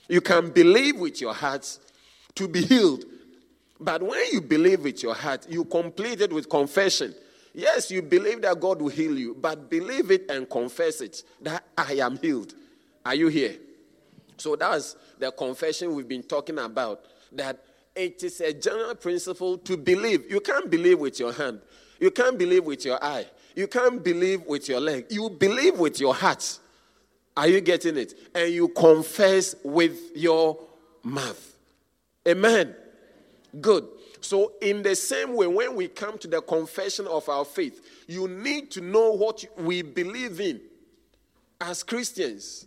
You 0.07 0.21
can 0.21 0.49
believe 0.49 0.97
with 0.97 1.19
your 1.21 1.33
heart 1.33 1.79
to 2.35 2.47
be 2.47 2.61
healed. 2.61 3.05
But 3.79 4.01
when 4.01 4.23
you 4.31 4.41
believe 4.41 4.83
with 4.83 5.03
your 5.03 5.15
heart, 5.15 5.47
you 5.49 5.65
complete 5.65 6.21
it 6.21 6.31
with 6.31 6.49
confession. 6.49 7.13
Yes, 7.55 7.89
you 7.89 8.01
believe 8.01 8.41
that 8.41 8.59
God 8.59 8.81
will 8.81 8.89
heal 8.89 9.17
you, 9.17 9.33
but 9.33 9.69
believe 9.69 10.11
it 10.11 10.29
and 10.29 10.47
confess 10.49 10.99
it 10.99 11.23
that 11.41 11.63
I 11.77 11.93
am 11.93 12.17
healed. 12.17 12.53
Are 13.05 13.15
you 13.15 13.29
here? 13.29 13.55
So 14.35 14.57
that's 14.57 14.97
the 15.17 15.31
confession 15.31 15.95
we've 15.95 16.07
been 16.07 16.23
talking 16.23 16.59
about. 16.59 17.05
That 17.31 17.63
it 17.95 18.21
is 18.23 18.41
a 18.41 18.51
general 18.51 18.93
principle 18.95 19.57
to 19.59 19.77
believe. 19.77 20.29
You 20.29 20.41
can't 20.41 20.69
believe 20.69 20.99
with 20.99 21.17
your 21.17 21.31
hand. 21.31 21.61
You 21.97 22.11
can't 22.11 22.37
believe 22.37 22.65
with 22.65 22.83
your 22.83 23.01
eye. 23.01 23.25
You 23.55 23.67
can't 23.67 24.03
believe 24.03 24.41
with 24.45 24.67
your 24.67 24.81
leg. 24.81 25.05
You 25.09 25.29
believe 25.29 25.79
with 25.79 25.97
your 26.01 26.13
heart. 26.13 26.59
Are 27.37 27.47
you 27.47 27.61
getting 27.61 27.95
it? 27.95 28.13
And 28.35 28.51
you 28.51 28.67
confess 28.67 29.55
with 29.63 29.97
your 30.13 30.59
mouth. 31.03 31.55
Amen. 32.27 32.75
Good. 33.61 33.87
So, 34.25 34.53
in 34.61 34.81
the 34.81 34.95
same 34.95 35.35
way, 35.35 35.47
when 35.47 35.75
we 35.75 35.87
come 35.87 36.17
to 36.17 36.27
the 36.27 36.41
confession 36.41 37.05
of 37.07 37.29
our 37.29 37.45
faith, 37.45 38.03
you 38.07 38.27
need 38.27 38.71
to 38.71 38.81
know 38.81 39.11
what 39.11 39.45
we 39.57 39.81
believe 39.83 40.39
in 40.39 40.59
as 41.61 41.83
Christians 41.83 42.65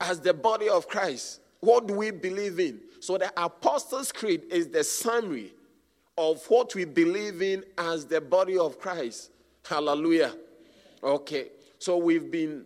as 0.00 0.20
the 0.20 0.34
body 0.34 0.68
of 0.68 0.88
Christ, 0.88 1.40
What 1.60 1.86
do 1.86 1.94
we 1.94 2.10
believe 2.10 2.58
in? 2.58 2.80
So 2.98 3.16
the 3.16 3.32
Apostles' 3.36 4.10
Creed 4.10 4.42
is 4.50 4.68
the 4.68 4.82
summary 4.82 5.52
of 6.18 6.44
what 6.46 6.74
we 6.74 6.84
believe 6.84 7.40
in 7.40 7.64
as 7.78 8.04
the 8.04 8.20
body 8.20 8.58
of 8.58 8.80
Christ. 8.80 9.30
Hallelujah. 9.64 10.34
Okay. 11.02 11.48
So 11.78 11.96
we've 11.96 12.30
been 12.30 12.64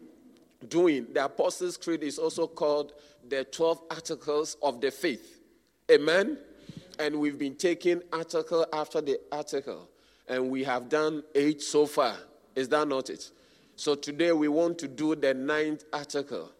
doing 0.69 1.07
the 1.13 1.27
Apostles' 1.27 1.77
Creed 1.77 2.03
is 2.03 2.19
also 2.19 2.47
called 2.47 2.95
the 3.29 3.45
12 3.45 3.83
articles 3.91 4.57
of 4.63 4.81
the 4.81 4.91
faith. 4.91 5.41
Amen. 5.91 6.39
And 6.99 7.17
we've 7.17 7.39
been 7.39 7.57
taking 7.57 8.03
article 8.13 8.67
after 8.73 9.01
the 9.01 9.21
article. 9.31 9.89
And 10.29 10.51
we 10.51 10.65
have 10.65 10.89
done 10.89 11.23
eight 11.35 11.63
so 11.63 11.87
far. 11.87 12.17
Is 12.55 12.69
that 12.71 12.89
not 12.89 13.11
it? 13.11 13.31
So 13.77 13.95
today 13.95 14.33
we 14.33 14.49
want 14.49 14.79
to 14.79 14.89
do 14.89 15.15
the 15.15 15.35
ninth 15.35 15.85
article. 15.93 16.51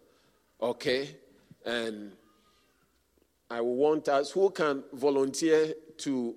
Okay? 0.61 1.15
And 1.65 2.11
I 3.49 3.61
want 3.61 4.07
us 4.09 4.31
who 4.31 4.49
can 4.51 4.83
volunteer 4.93 5.73
to 5.99 6.35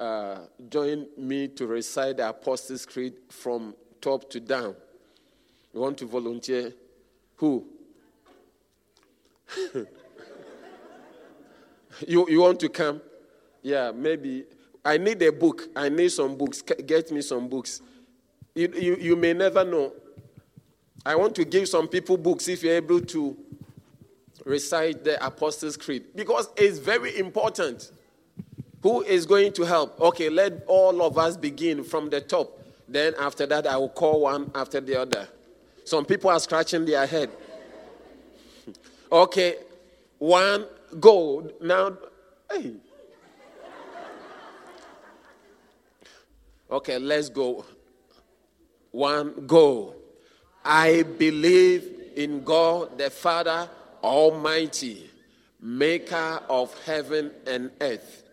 uh, 0.00 0.38
join 0.68 1.06
me 1.16 1.48
to 1.48 1.66
recite 1.66 2.18
the 2.18 2.28
Apostles' 2.28 2.84
Creed 2.84 3.14
from 3.30 3.74
top 4.00 4.28
to 4.30 4.40
down. 4.40 4.74
You 5.72 5.80
want 5.80 5.98
to 5.98 6.06
volunteer? 6.06 6.72
Who? 7.36 7.66
you, 12.06 12.26
you 12.28 12.40
want 12.40 12.60
to 12.60 12.68
come? 12.68 13.00
Yeah, 13.66 13.90
maybe. 13.90 14.44
I 14.84 14.96
need 14.96 15.20
a 15.22 15.32
book. 15.32 15.64
I 15.74 15.88
need 15.88 16.10
some 16.10 16.36
books. 16.36 16.62
Get 16.62 17.10
me 17.10 17.20
some 17.20 17.48
books. 17.48 17.82
You, 18.54 18.72
you, 18.78 18.96
you 18.96 19.16
may 19.16 19.32
never 19.32 19.64
know. 19.64 19.92
I 21.04 21.16
want 21.16 21.34
to 21.34 21.44
give 21.44 21.68
some 21.68 21.88
people 21.88 22.16
books 22.16 22.46
if 22.46 22.62
you're 22.62 22.76
able 22.76 23.00
to 23.00 23.36
recite 24.44 25.02
the 25.02 25.24
Apostles' 25.26 25.76
Creed 25.76 26.04
because 26.14 26.48
it's 26.56 26.78
very 26.78 27.18
important. 27.18 27.90
Who 28.84 29.02
is 29.02 29.26
going 29.26 29.52
to 29.54 29.64
help? 29.64 30.00
Okay, 30.00 30.30
let 30.30 30.62
all 30.68 31.02
of 31.02 31.18
us 31.18 31.36
begin 31.36 31.82
from 31.82 32.08
the 32.08 32.20
top. 32.20 32.56
Then 32.86 33.14
after 33.18 33.46
that, 33.46 33.66
I 33.66 33.76
will 33.78 33.88
call 33.88 34.20
one 34.20 34.48
after 34.54 34.80
the 34.80 35.00
other. 35.00 35.26
Some 35.84 36.04
people 36.04 36.30
are 36.30 36.38
scratching 36.38 36.84
their 36.84 37.04
head. 37.04 37.30
Okay, 39.10 39.54
one, 40.18 40.66
go. 41.00 41.50
Now, 41.60 41.96
hey. 42.50 42.74
Okay, 46.70 46.98
let's 46.98 47.28
go. 47.28 47.64
One, 48.90 49.46
go. 49.46 49.94
I 50.64 51.02
believe 51.02 51.92
in 52.16 52.42
God 52.42 52.98
the 52.98 53.10
Father 53.10 53.68
Almighty, 54.02 55.08
maker 55.60 56.40
of 56.48 56.76
heaven 56.84 57.30
and 57.46 57.70
earth, 57.80 58.24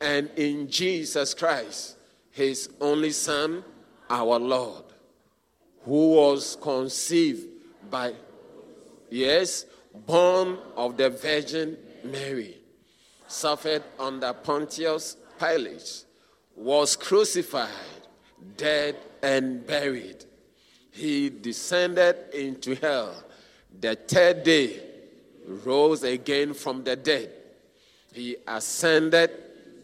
and 0.00 0.30
in 0.36 0.70
Jesus 0.70 1.34
Christ, 1.34 1.96
his 2.30 2.70
only 2.80 3.10
Son, 3.10 3.62
our 4.08 4.38
Lord, 4.38 4.84
who 5.84 6.12
was 6.12 6.56
conceived 6.60 7.46
by, 7.90 8.14
yes, 9.10 9.66
born 10.06 10.58
of 10.76 10.96
the 10.96 11.10
Virgin 11.10 11.76
Mary, 12.04 12.56
suffered 13.26 13.82
under 13.98 14.32
Pontius 14.32 15.16
Pilate, 15.38 16.05
was 16.56 16.96
crucified, 16.96 17.70
dead, 18.56 18.96
and 19.22 19.66
buried. 19.66 20.24
He 20.90 21.28
descended 21.28 22.16
into 22.32 22.74
hell. 22.74 23.14
The 23.80 23.94
third 23.94 24.42
day, 24.42 24.80
rose 25.46 26.02
again 26.02 26.54
from 26.54 26.82
the 26.82 26.96
dead. 26.96 27.30
He 28.12 28.36
ascended 28.48 29.30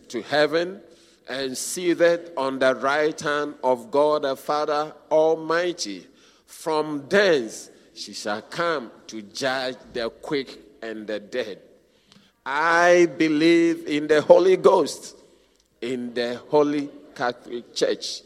to 0.09 0.23
heaven 0.23 0.81
and 1.29 1.57
seated 1.57 2.33
on 2.37 2.59
the 2.59 2.75
right 2.75 3.19
hand 3.21 3.55
of 3.63 3.91
God 3.91 4.23
the 4.23 4.37
Father 4.37 4.95
Almighty. 5.11 6.07
From 6.47 7.07
thence 7.09 7.71
she 7.95 8.13
shall 8.13 8.43
come 8.43 8.91
to 9.09 9.23
judge 9.23 9.77
the 9.93 10.09
quick 10.09 10.59
and 10.83 11.07
the 11.07 11.21
dead. 11.21 11.61
I 12.45 13.07
believe 13.19 13.87
in 13.87 14.09
the 14.09 14.23
Holy 14.23 14.57
Ghost, 14.57 15.17
in 15.83 16.15
the 16.15 16.37
Holy 16.49 16.89
Catholic 17.15 17.75
Church, 17.75 18.23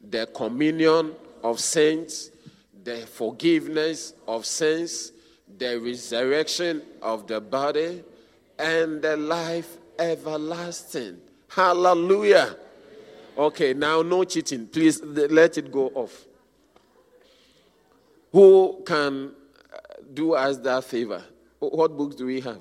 the 0.00 0.26
communion 0.26 1.14
of 1.44 1.60
saints, 1.60 2.30
the 2.82 2.98
forgiveness 3.06 4.14
of 4.26 4.46
sins 4.46 5.12
the 5.58 5.78
resurrection 5.80 6.82
of 7.00 7.26
the 7.26 7.40
body, 7.40 8.02
and 8.58 9.02
the 9.02 9.16
life 9.16 9.76
everlasting. 9.98 11.18
Hallelujah. 11.48 12.56
Okay, 13.36 13.74
now 13.74 14.02
no 14.02 14.24
cheating. 14.24 14.66
Please 14.66 15.02
let 15.02 15.58
it 15.58 15.72
go 15.72 15.88
off. 15.94 16.26
Who 18.32 18.82
can 18.86 19.32
uh, 19.72 19.78
do 20.12 20.34
us 20.34 20.56
that 20.58 20.84
favor? 20.84 21.22
What 21.58 21.96
books 21.96 22.16
do 22.16 22.26
we 22.26 22.40
have? 22.40 22.60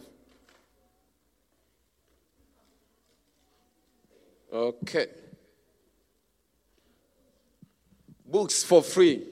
Okay. 4.51 5.07
Books 8.25 8.63
for 8.63 8.83
free. 8.83 9.23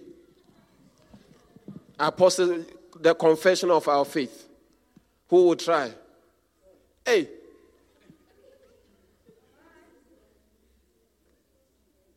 Apostle 2.00 2.66
the 3.00 3.14
confession 3.16 3.72
of 3.72 3.88
our 3.88 4.06
faith. 4.06 4.48
Who 5.30 5.48
will 5.48 5.56
try? 5.56 5.92
Hey. 7.06 7.30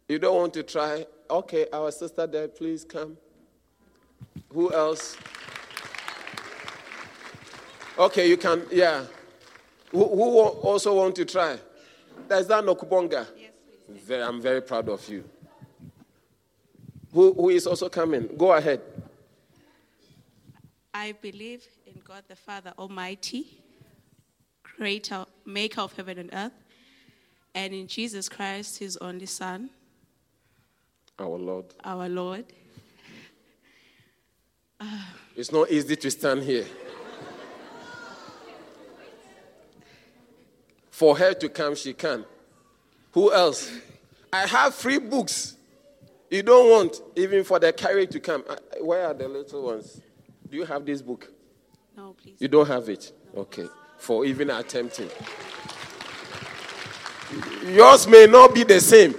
You 0.09 0.19
don't 0.19 0.37
want 0.37 0.55
to 0.55 0.63
try? 0.63 1.07
Okay, 1.31 1.67
our 1.73 1.91
sister 1.91 2.27
there, 2.27 2.49
please 2.49 2.85
come. 2.85 3.17
Who 4.53 4.73
else? 4.73 5.17
Okay, 7.99 8.29
you 8.29 8.37
can, 8.37 8.63
yeah. 8.71 9.05
Who, 9.91 9.99
who 10.09 10.39
also 10.39 10.95
want 10.95 11.15
to 11.17 11.25
try? 11.25 11.59
There's 12.29 12.47
that 12.47 12.65
Nokubonga. 12.65 13.27
Yes. 13.37 14.11
I'm 14.11 14.41
very 14.41 14.63
proud 14.63 14.89
of 14.89 15.07
you. 15.09 15.25
Who, 17.13 17.35
who 17.35 17.51
is 17.51 17.67
also 17.67 17.89
coming? 17.89 18.29
Go 18.37 18.53
ahead. 18.53 18.81
I 20.95 21.13
believe 21.13 21.67
in 21.87 22.01
God 22.05 22.25
the 22.29 22.37
Father 22.37 22.73
Almighty, 22.79 23.47
creator, 24.63 25.27
maker 25.45 25.83
of 25.83 25.93
heaven 25.95 26.19
and 26.19 26.31
earth, 26.33 26.53
and 27.55 27.75
in 27.75 27.87
Jesus 27.87 28.29
Christ, 28.29 28.79
his 28.79 28.97
only 28.99 29.27
Son, 29.27 29.71
our 31.19 31.39
Lord. 31.39 31.67
Our 31.85 32.09
Lord. 32.09 32.45
Uh, 34.81 35.05
it's 35.37 35.53
not 35.53 35.71
easy 35.71 35.97
to 35.97 36.11
stand 36.11 36.43
here. 36.43 36.67
For 40.93 41.17
her 41.17 41.33
to 41.33 41.49
come, 41.49 41.75
she 41.75 41.95
can. 41.95 42.25
Who 43.13 43.33
else? 43.33 43.73
I 44.31 44.47
have 44.47 44.75
free 44.75 44.99
books. 44.99 45.57
You 46.31 46.43
don't 46.43 46.71
want 46.71 47.01
even 47.17 47.45
for 47.45 47.59
the 47.59 47.73
carrier 47.73 48.07
to 48.07 48.21
come. 48.21 48.45
Where 48.81 49.07
are 49.07 49.15
the 49.15 49.27
little 49.27 49.63
ones? 49.65 50.01
Do 50.49 50.57
you 50.57 50.67
have 50.67 50.85
this 50.85 51.01
book? 51.01 51.29
No, 51.97 52.15
please. 52.23 52.37
You 52.39 52.49
don't 52.49 52.69
have 52.69 52.91
it? 52.91 53.11
Okay. 53.35 53.67
For 53.97 54.27
even 54.27 54.51
attempting. 54.51 55.09
Yours 57.67 58.07
may 58.07 58.27
not 58.27 58.55
be 58.55 58.63
the 58.63 58.81
same. 58.81 59.15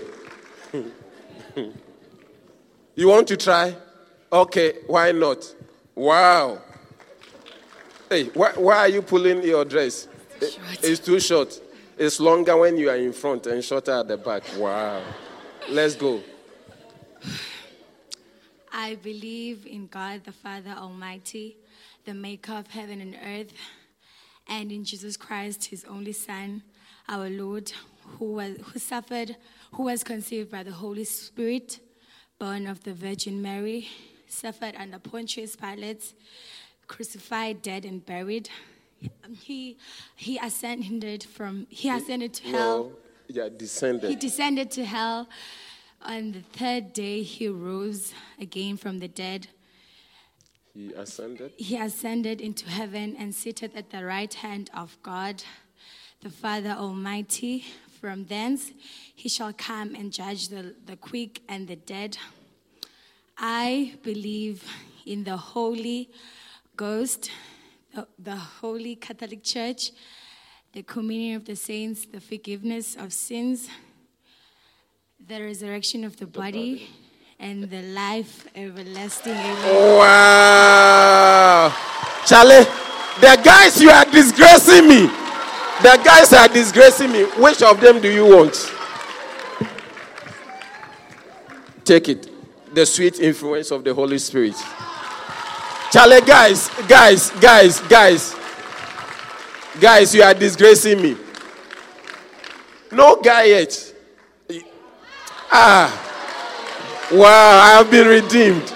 you 2.95 3.07
want 3.07 3.27
to 3.29 3.37
try? 3.37 3.75
Okay, 4.31 4.75
why 4.85 5.11
not? 5.11 5.55
Wow. 5.95 6.61
Hey, 8.09 8.25
why, 8.25 8.51
why 8.51 8.77
are 8.77 8.89
you 8.89 9.01
pulling 9.01 9.41
your 9.43 9.65
dress? 9.65 10.07
It's 10.39 10.99
too 10.99 11.19
short. 11.19 11.49
It's 11.49 11.62
longer 12.19 12.57
when 12.57 12.77
you 12.77 12.89
are 12.89 12.97
in 12.97 13.13
front 13.13 13.47
and 13.47 13.63
shorter 13.63 13.91
at 13.93 14.07
the 14.09 14.17
back. 14.17 14.43
Wow. 14.57 15.01
Let's 15.69 15.95
go. 15.95 16.21
I 18.73 18.95
believe 18.95 19.65
in 19.65 19.87
God 19.87 20.25
the 20.25 20.33
Father 20.33 20.75
Almighty, 20.77 21.55
the 22.03 22.13
maker 22.13 22.51
of 22.53 22.67
heaven 22.67 22.99
and 22.99 23.15
earth, 23.25 23.53
and 24.49 24.69
in 24.69 24.83
Jesus 24.83 25.15
Christ, 25.15 25.63
his 25.65 25.85
only 25.85 26.11
Son, 26.11 26.63
our 27.07 27.29
Lord, 27.29 27.71
who, 28.19 28.33
was, 28.33 28.57
who 28.61 28.79
suffered, 28.79 29.37
who 29.71 29.83
was 29.83 30.03
conceived 30.03 30.51
by 30.51 30.63
the 30.63 30.73
Holy 30.73 31.05
Spirit, 31.05 31.79
born 32.37 32.67
of 32.67 32.83
the 32.83 32.93
Virgin 32.93 33.41
Mary, 33.41 33.87
suffered 34.27 34.75
under 34.77 34.99
Pontius 34.99 35.55
Pilate, 35.55 36.13
crucified, 36.87 37.61
dead, 37.61 37.85
and 37.85 38.05
buried. 38.05 38.49
Um, 39.25 39.33
he, 39.33 39.77
he 40.15 40.37
ascended 40.37 41.23
from, 41.23 41.67
he 41.69 41.89
ascended 41.89 42.33
to 42.35 42.47
hell. 42.47 42.91
yeah, 43.27 43.49
descended. 43.49 44.09
He 44.09 44.15
descended 44.15 44.71
to 44.71 44.85
hell 44.85 45.27
on 46.05 46.33
the 46.33 46.41
third 46.41 46.93
day, 46.93 47.23
he 47.23 47.47
rose 47.47 48.13
again 48.39 48.77
from 48.77 48.99
the 48.99 49.07
dead. 49.07 49.47
He 50.73 50.91
ascended. 50.93 51.53
He 51.55 51.77
ascended 51.77 52.41
into 52.41 52.69
heaven 52.69 53.15
and 53.17 53.33
seated 53.33 53.71
at 53.75 53.89
the 53.89 54.03
right 54.03 54.33
hand 54.33 54.69
of 54.73 54.97
God, 55.01 55.43
the 56.21 56.29
Father 56.29 56.71
Almighty. 56.71 57.65
From 58.01 58.25
thence 58.25 58.73
he 59.15 59.29
shall 59.29 59.53
come 59.53 59.95
and 59.95 60.11
judge 60.11 60.49
the, 60.49 60.75
the 60.85 60.97
quick 60.97 61.41
and 61.47 61.69
the 61.69 61.77
dead. 61.77 62.17
I 63.37 63.93
believe 64.03 64.65
in 65.05 65.23
the 65.23 65.37
Holy 65.37 66.09
Ghost, 66.75 67.31
the, 67.93 68.07
the 68.17 68.35
Holy 68.35 68.95
Catholic 68.95 69.43
Church, 69.43 69.91
the 70.71 70.83
communion 70.83 71.35
of 71.35 71.45
the 71.45 71.55
saints, 71.55 72.05
the 72.05 72.19
forgiveness 72.19 72.95
of 72.95 73.13
sins, 73.13 73.69
the 75.25 75.41
resurrection 75.41 76.03
of 76.03 76.17
the 76.17 76.25
body, 76.25 76.89
and 77.39 77.69
the 77.69 77.81
life 77.93 78.47
everlasting. 78.55 79.33
Amen. 79.33 79.97
Wow. 79.97 81.75
Charlie, 82.25 82.65
the 83.21 83.39
guys 83.43 83.81
you 83.81 83.89
are 83.89 84.05
disgracing 84.05 84.87
me. 84.87 85.07
The 85.81 86.01
guys 86.03 86.33
are 86.33 86.47
disgracing 86.47 87.11
me. 87.11 87.23
Which 87.23 87.61
of 87.61 87.79
them 87.79 88.01
do 88.01 88.09
you 88.11 88.25
want? 88.25 88.71
Take 91.83 92.09
it. 92.09 92.29
The 92.73 92.85
sweet 92.85 93.19
influence 93.19 93.69
of 93.71 93.83
the 93.83 93.93
Holy 93.93 94.17
Spirit. 94.17 94.55
Charlie, 95.93 96.21
guys, 96.21 96.69
guys, 96.87 97.29
guys, 97.39 97.79
guys. 97.81 98.35
Guys, 99.79 100.15
you 100.15 100.23
are 100.23 100.33
disgracing 100.33 100.99
me. 100.99 101.15
No 102.91 103.17
guy 103.17 103.43
yet. 103.43 103.93
Ah. 105.51 105.93
Wow, 107.11 107.59
I 107.61 107.77
have 107.77 107.91
been 107.91 108.07
redeemed. 108.07 108.73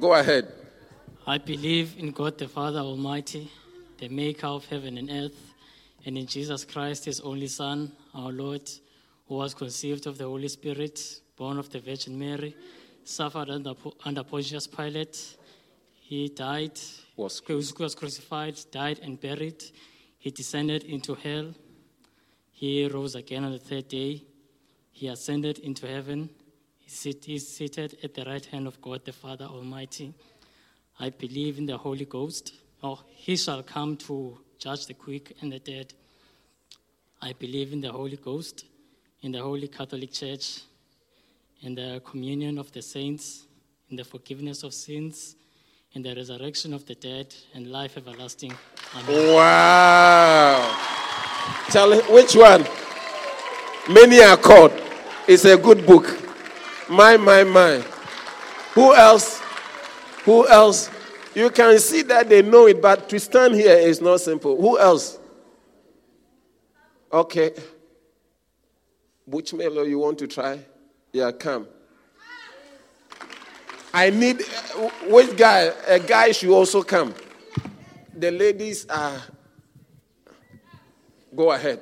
Go 0.00 0.14
ahead. 0.14 0.52
I 1.24 1.38
believe 1.38 1.94
in 1.96 2.10
God 2.10 2.38
the 2.38 2.48
Father 2.48 2.80
Almighty, 2.80 3.52
the 3.98 4.08
maker 4.08 4.48
of 4.48 4.66
heaven 4.66 4.98
and 4.98 5.08
earth, 5.10 5.54
and 6.04 6.18
in 6.18 6.26
Jesus 6.26 6.64
Christ, 6.64 7.04
his 7.04 7.20
only 7.20 7.46
Son, 7.46 7.92
our 8.12 8.32
Lord, 8.32 8.68
who 9.28 9.36
was 9.36 9.54
conceived 9.54 10.08
of 10.08 10.18
the 10.18 10.24
Holy 10.24 10.48
Spirit, 10.48 11.20
born 11.42 11.58
of 11.58 11.68
the 11.70 11.80
Virgin 11.80 12.16
Mary, 12.16 12.54
suffered 13.02 13.50
under, 13.50 13.74
under 14.04 14.22
Pontius 14.22 14.68
Pilate. 14.68 15.16
He 16.08 16.28
died, 16.28 16.78
Was 17.16 17.42
was, 17.48 17.76
was 17.76 17.96
crucified, 17.96 18.56
died, 18.70 19.00
and 19.02 19.20
buried. 19.20 19.60
He 20.20 20.30
descended 20.30 20.84
into 20.84 21.16
hell. 21.16 21.48
He 22.52 22.86
rose 22.86 23.16
again 23.16 23.42
on 23.42 23.50
the 23.50 23.58
third 23.58 23.88
day. 23.88 24.22
He 24.92 25.08
ascended 25.08 25.58
into 25.58 25.84
heaven. 25.88 26.30
He 26.78 26.90
sit, 26.90 27.28
is 27.28 27.44
seated 27.56 27.90
at 28.04 28.14
the 28.14 28.24
right 28.24 28.46
hand 28.52 28.68
of 28.68 28.80
God 28.80 29.04
the 29.04 29.12
Father 29.12 29.46
Almighty. 29.46 30.14
I 31.00 31.10
believe 31.10 31.58
in 31.58 31.66
the 31.66 31.78
Holy 31.86 32.04
Ghost. 32.04 32.52
Oh, 32.84 33.00
he 33.08 33.34
shall 33.36 33.64
come 33.64 33.96
to 34.06 34.38
judge 34.60 34.86
the 34.86 34.94
quick 34.94 35.34
and 35.40 35.50
the 35.50 35.58
dead. 35.58 35.92
I 37.20 37.32
believe 37.32 37.72
in 37.72 37.80
the 37.80 37.90
Holy 37.90 38.20
Ghost, 38.28 38.64
in 39.22 39.32
the 39.32 39.42
Holy 39.42 39.66
Catholic 39.66 40.12
Church, 40.12 40.46
in 41.62 41.74
the 41.74 42.02
communion 42.04 42.58
of 42.58 42.72
the 42.72 42.82
saints, 42.82 43.46
in 43.90 43.96
the 43.96 44.04
forgiveness 44.04 44.62
of 44.62 44.74
sins, 44.74 45.36
in 45.92 46.02
the 46.02 46.14
resurrection 46.14 46.72
of 46.72 46.84
the 46.86 46.94
dead, 46.94 47.34
and 47.54 47.66
life 47.68 47.96
everlasting. 47.96 48.52
Amen. 48.96 49.34
Wow. 49.34 50.76
Charlie, 51.70 52.00
which 52.02 52.34
one? 52.34 52.66
Many 53.88 54.22
are 54.22 54.36
called. 54.36 54.72
It's 55.28 55.44
a 55.44 55.56
good 55.56 55.86
book. 55.86 56.18
My, 56.88 57.16
my, 57.16 57.44
my. 57.44 57.84
Who 58.74 58.94
else? 58.94 59.40
Who 60.24 60.48
else? 60.48 60.90
You 61.34 61.50
can 61.50 61.78
see 61.78 62.02
that 62.02 62.28
they 62.28 62.42
know 62.42 62.66
it, 62.66 62.80
but 62.80 63.08
to 63.08 63.20
stand 63.20 63.54
here 63.54 63.76
is 63.76 64.00
not 64.00 64.20
simple. 64.20 64.60
Who 64.60 64.78
else? 64.78 65.18
Okay. 67.12 67.52
Which 69.26 69.54
melo 69.54 69.82
you 69.82 69.98
want 69.98 70.18
to 70.18 70.26
try? 70.26 70.58
Yeah, 71.12 71.30
come. 71.32 71.66
I 73.92 74.08
need 74.08 74.40
uh, 74.40 74.88
which 75.10 75.36
guy? 75.36 75.70
A 75.86 75.98
guy 75.98 76.32
should 76.32 76.50
also 76.54 76.82
come. 76.82 77.14
The 78.14 78.30
ladies 78.30 78.86
are. 78.88 79.20
Go 81.34 81.52
ahead. 81.52 81.80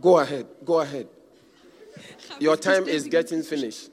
Go 0.00 0.18
ahead. 0.18 0.46
Go 0.64 0.80
ahead. 0.80 1.08
Your 2.38 2.56
time 2.56 2.88
is 2.88 3.04
getting 3.06 3.42
finished. 3.42 3.90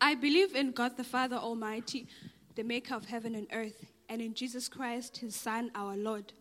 I 0.00 0.14
believe 0.14 0.54
in 0.54 0.72
God 0.72 0.96
the 0.96 1.04
Father 1.04 1.36
Almighty, 1.36 2.06
the 2.54 2.62
maker 2.62 2.94
of 2.94 3.06
heaven 3.06 3.34
and 3.34 3.46
earth, 3.52 3.86
and 4.08 4.20
in 4.20 4.34
Jesus 4.34 4.68
Christ, 4.68 5.18
his 5.18 5.34
Son, 5.34 5.70
our 5.74 5.96
Lord, 5.96 6.32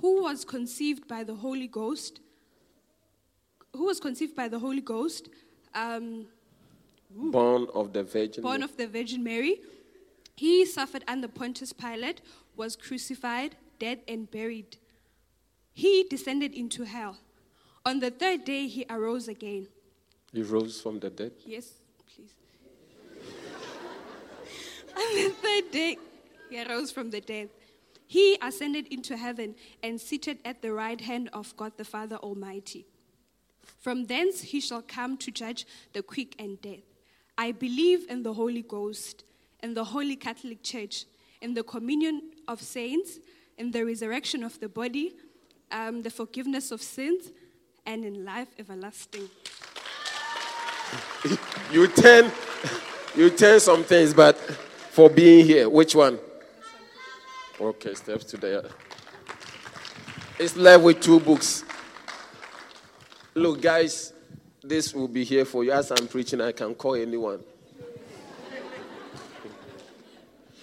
who 0.00 0.22
was 0.22 0.44
conceived 0.44 1.06
by 1.06 1.22
the 1.22 1.34
Holy 1.34 1.66
Ghost, 1.68 2.20
who 3.76 3.86
was 3.86 4.00
conceived 4.00 4.34
by 4.34 4.48
the 4.48 4.58
Holy 4.58 4.80
Ghost, 4.80 5.28
um, 5.74 6.26
Born 7.10 7.68
of 7.74 7.92
the 7.92 8.02
Virgin. 8.02 8.42
born 8.42 8.62
of 8.62 8.76
the 8.76 8.86
Virgin 8.86 9.22
Mary. 9.22 9.60
He 10.34 10.66
suffered 10.66 11.04
under 11.08 11.28
Pontius 11.28 11.72
Pilate, 11.72 12.20
was 12.56 12.76
crucified, 12.76 13.56
dead, 13.78 14.00
and 14.08 14.30
buried. 14.30 14.76
He 15.72 16.04
descended 16.04 16.52
into 16.52 16.84
hell. 16.84 17.18
On 17.84 18.00
the 18.00 18.10
third 18.10 18.44
day, 18.44 18.66
he 18.66 18.84
arose 18.90 19.28
again. 19.28 19.68
He 20.32 20.42
rose 20.42 20.80
from 20.80 20.98
the 20.98 21.08
dead. 21.10 21.32
Yes, 21.46 21.74
please. 22.14 22.32
On 24.96 25.14
the 25.14 25.30
third 25.30 25.70
day, 25.70 25.98
he 26.50 26.62
arose 26.64 26.90
from 26.90 27.10
the 27.10 27.20
dead. 27.20 27.48
He 28.06 28.38
ascended 28.42 28.86
into 28.88 29.16
heaven 29.16 29.54
and 29.82 30.00
seated 30.00 30.38
at 30.44 30.62
the 30.62 30.72
right 30.72 31.00
hand 31.00 31.30
of 31.32 31.56
God 31.56 31.72
the 31.76 31.84
Father 31.84 32.16
Almighty. 32.16 32.86
From 33.86 34.06
thence 34.06 34.40
he 34.40 34.58
shall 34.60 34.82
come 34.82 35.16
to 35.18 35.30
judge 35.30 35.64
the 35.92 36.02
quick 36.02 36.34
and 36.40 36.60
dead. 36.60 36.82
I 37.38 37.52
believe 37.52 38.10
in 38.10 38.24
the 38.24 38.32
Holy 38.32 38.62
Ghost, 38.62 39.22
in 39.62 39.74
the 39.74 39.84
Holy 39.84 40.16
Catholic 40.16 40.60
Church, 40.64 41.04
in 41.40 41.54
the 41.54 41.62
communion 41.62 42.20
of 42.48 42.60
saints, 42.60 43.20
in 43.56 43.70
the 43.70 43.84
resurrection 43.84 44.42
of 44.42 44.58
the 44.58 44.68
body, 44.68 45.14
um, 45.70 46.02
the 46.02 46.10
forgiveness 46.10 46.72
of 46.72 46.82
sins, 46.82 47.30
and 47.86 48.04
in 48.04 48.24
life 48.24 48.48
everlasting. 48.58 49.28
You 51.70 51.86
turn, 51.86 52.32
you 53.16 53.30
turn 53.30 53.60
some 53.60 53.84
things, 53.84 54.12
but 54.12 54.36
for 54.36 55.08
being 55.08 55.46
here, 55.46 55.68
which 55.68 55.94
one? 55.94 56.18
Okay, 57.60 57.94
steps 57.94 58.24
to 58.24 58.36
the. 58.36 58.68
It's 60.40 60.56
left 60.56 60.82
with 60.82 61.00
two 61.00 61.20
books. 61.20 61.65
Look, 63.36 63.60
guys, 63.60 64.14
this 64.64 64.94
will 64.94 65.08
be 65.08 65.22
here 65.22 65.44
for 65.44 65.62
you. 65.62 65.70
As 65.70 65.90
I'm 65.90 66.08
preaching, 66.08 66.40
I 66.40 66.52
can 66.52 66.74
call 66.74 66.94
anyone. 66.94 67.40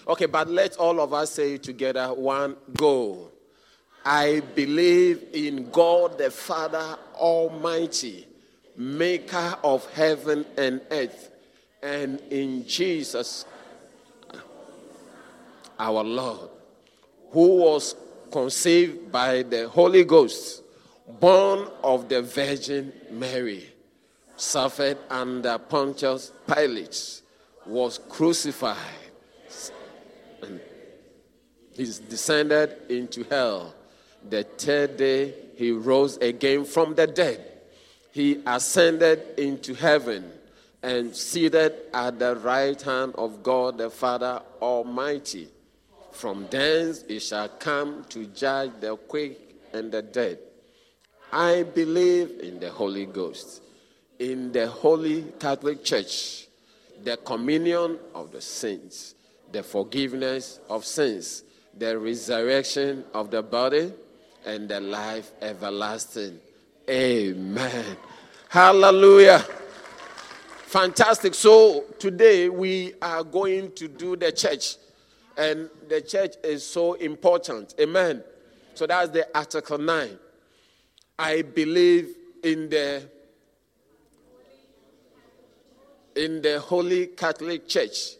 Okay, 0.08 0.26
but 0.26 0.50
let 0.50 0.78
all 0.78 1.00
of 1.00 1.14
us 1.14 1.30
say 1.30 1.60
together. 1.60 2.12
One, 2.12 2.56
go. 2.76 3.30
I 4.04 4.40
believe 4.56 5.24
in 5.34 5.70
God 5.70 6.18
the 6.18 6.32
Father 6.32 6.98
Almighty, 7.14 8.28
maker 8.76 9.56
of 9.64 9.88
heaven 9.92 10.44
and 10.58 10.82
earth, 10.90 11.30
and 11.84 12.20
in 12.32 12.66
Jesus, 12.66 13.46
our 15.78 16.04
Lord, 16.04 16.50
who 17.30 17.58
was 17.58 17.96
conceived 18.32 19.12
by 19.12 19.44
the 19.44 19.70
Holy 19.70 20.04
Ghost, 20.04 20.63
born 21.20 21.68
of 21.84 22.10
the 22.10 22.22
Virgin 22.22 22.94
Mary, 23.12 23.70
suffered 24.36 24.98
under 25.10 25.58
Pontius 25.58 26.32
Pilate, 26.48 27.22
was 27.66 28.00
crucified, 28.10 28.78
and 30.42 30.60
he 31.74 31.86
descended 32.10 32.78
into 32.90 33.24
hell. 33.24 33.74
The 34.30 34.44
third 34.44 34.98
day, 34.98 35.34
he 35.56 35.72
rose 35.72 36.18
again 36.18 36.66
from 36.66 36.96
the 36.96 37.08
dead. 37.08 37.52
He 38.12 38.42
ascended 38.46 39.40
into 39.40 39.74
heaven 39.74 40.32
and 40.82 41.16
seated 41.16 41.74
at 41.94 42.20
the 42.20 42.36
right 42.36 42.80
hand 42.82 43.16
of 43.18 43.42
God 43.42 43.78
the 43.78 43.90
Father 43.90 44.42
Almighty. 44.62 45.48
From 46.12 46.48
thence 46.50 47.04
he 47.08 47.20
shall 47.20 47.50
come 47.50 48.06
to 48.10 48.26
judge 48.28 48.72
the 48.80 48.96
quick 48.96 49.40
and 49.74 49.92
the 49.92 50.02
dead. 50.02 50.40
I 51.36 51.64
believe 51.64 52.42
in 52.44 52.60
the 52.60 52.70
Holy 52.70 53.08
Ghost, 53.08 53.64
in 54.20 54.52
the 54.52 54.68
Holy 54.68 55.24
Catholic 55.40 55.84
Church, 55.84 56.46
the 57.04 57.18
communion 57.18 57.98
of 58.14 58.32
the 58.32 58.40
saints, 58.40 59.16
the 59.52 59.64
forgiveness 59.64 60.60
of 60.70 60.86
sins, 60.86 61.44
the 61.76 61.98
resurrection 61.98 63.04
of 63.16 63.32
the 63.32 63.42
body, 63.42 63.92
and 64.46 64.70
the 64.70 64.80
life 64.80 65.32
everlasting. 65.42 66.40
Amen. 66.88 67.98
Hallelujah. 68.48 69.40
Fantastic. 70.68 71.34
So 71.34 71.86
today 71.98 72.48
we 72.48 72.94
are 73.02 73.24
going 73.24 73.72
to 73.72 73.88
do 73.88 74.16
the 74.16 74.32
church, 74.32 74.76
and 75.36 75.68
the 75.90 76.00
church 76.00 76.36
is 76.44 76.64
so 76.64 76.94
important. 76.94 77.74
Amen. 77.80 78.24
So 78.76 78.86
that's 78.86 79.10
the 79.10 79.28
Article 79.36 79.80
9. 79.80 80.20
I 81.18 81.44
believe 81.44 82.16
in 82.44 82.70
the 82.70 83.04
in 86.16 86.42
the 86.42 86.60
Holy 86.60 87.08
Catholic 87.08 87.68
Church. 87.68 88.16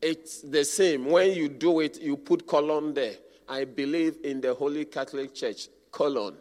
It's 0.00 0.40
the 0.42 0.64
same. 0.64 1.06
When 1.06 1.32
you 1.32 1.48
do 1.48 1.80
it, 1.80 2.00
you 2.00 2.16
put 2.16 2.46
colon 2.46 2.94
there. 2.94 3.14
I 3.48 3.64
believe 3.64 4.16
in 4.24 4.40
the 4.40 4.54
Holy 4.54 4.84
Catholic 4.84 5.34
Church. 5.34 5.68
Colon. 5.90 6.34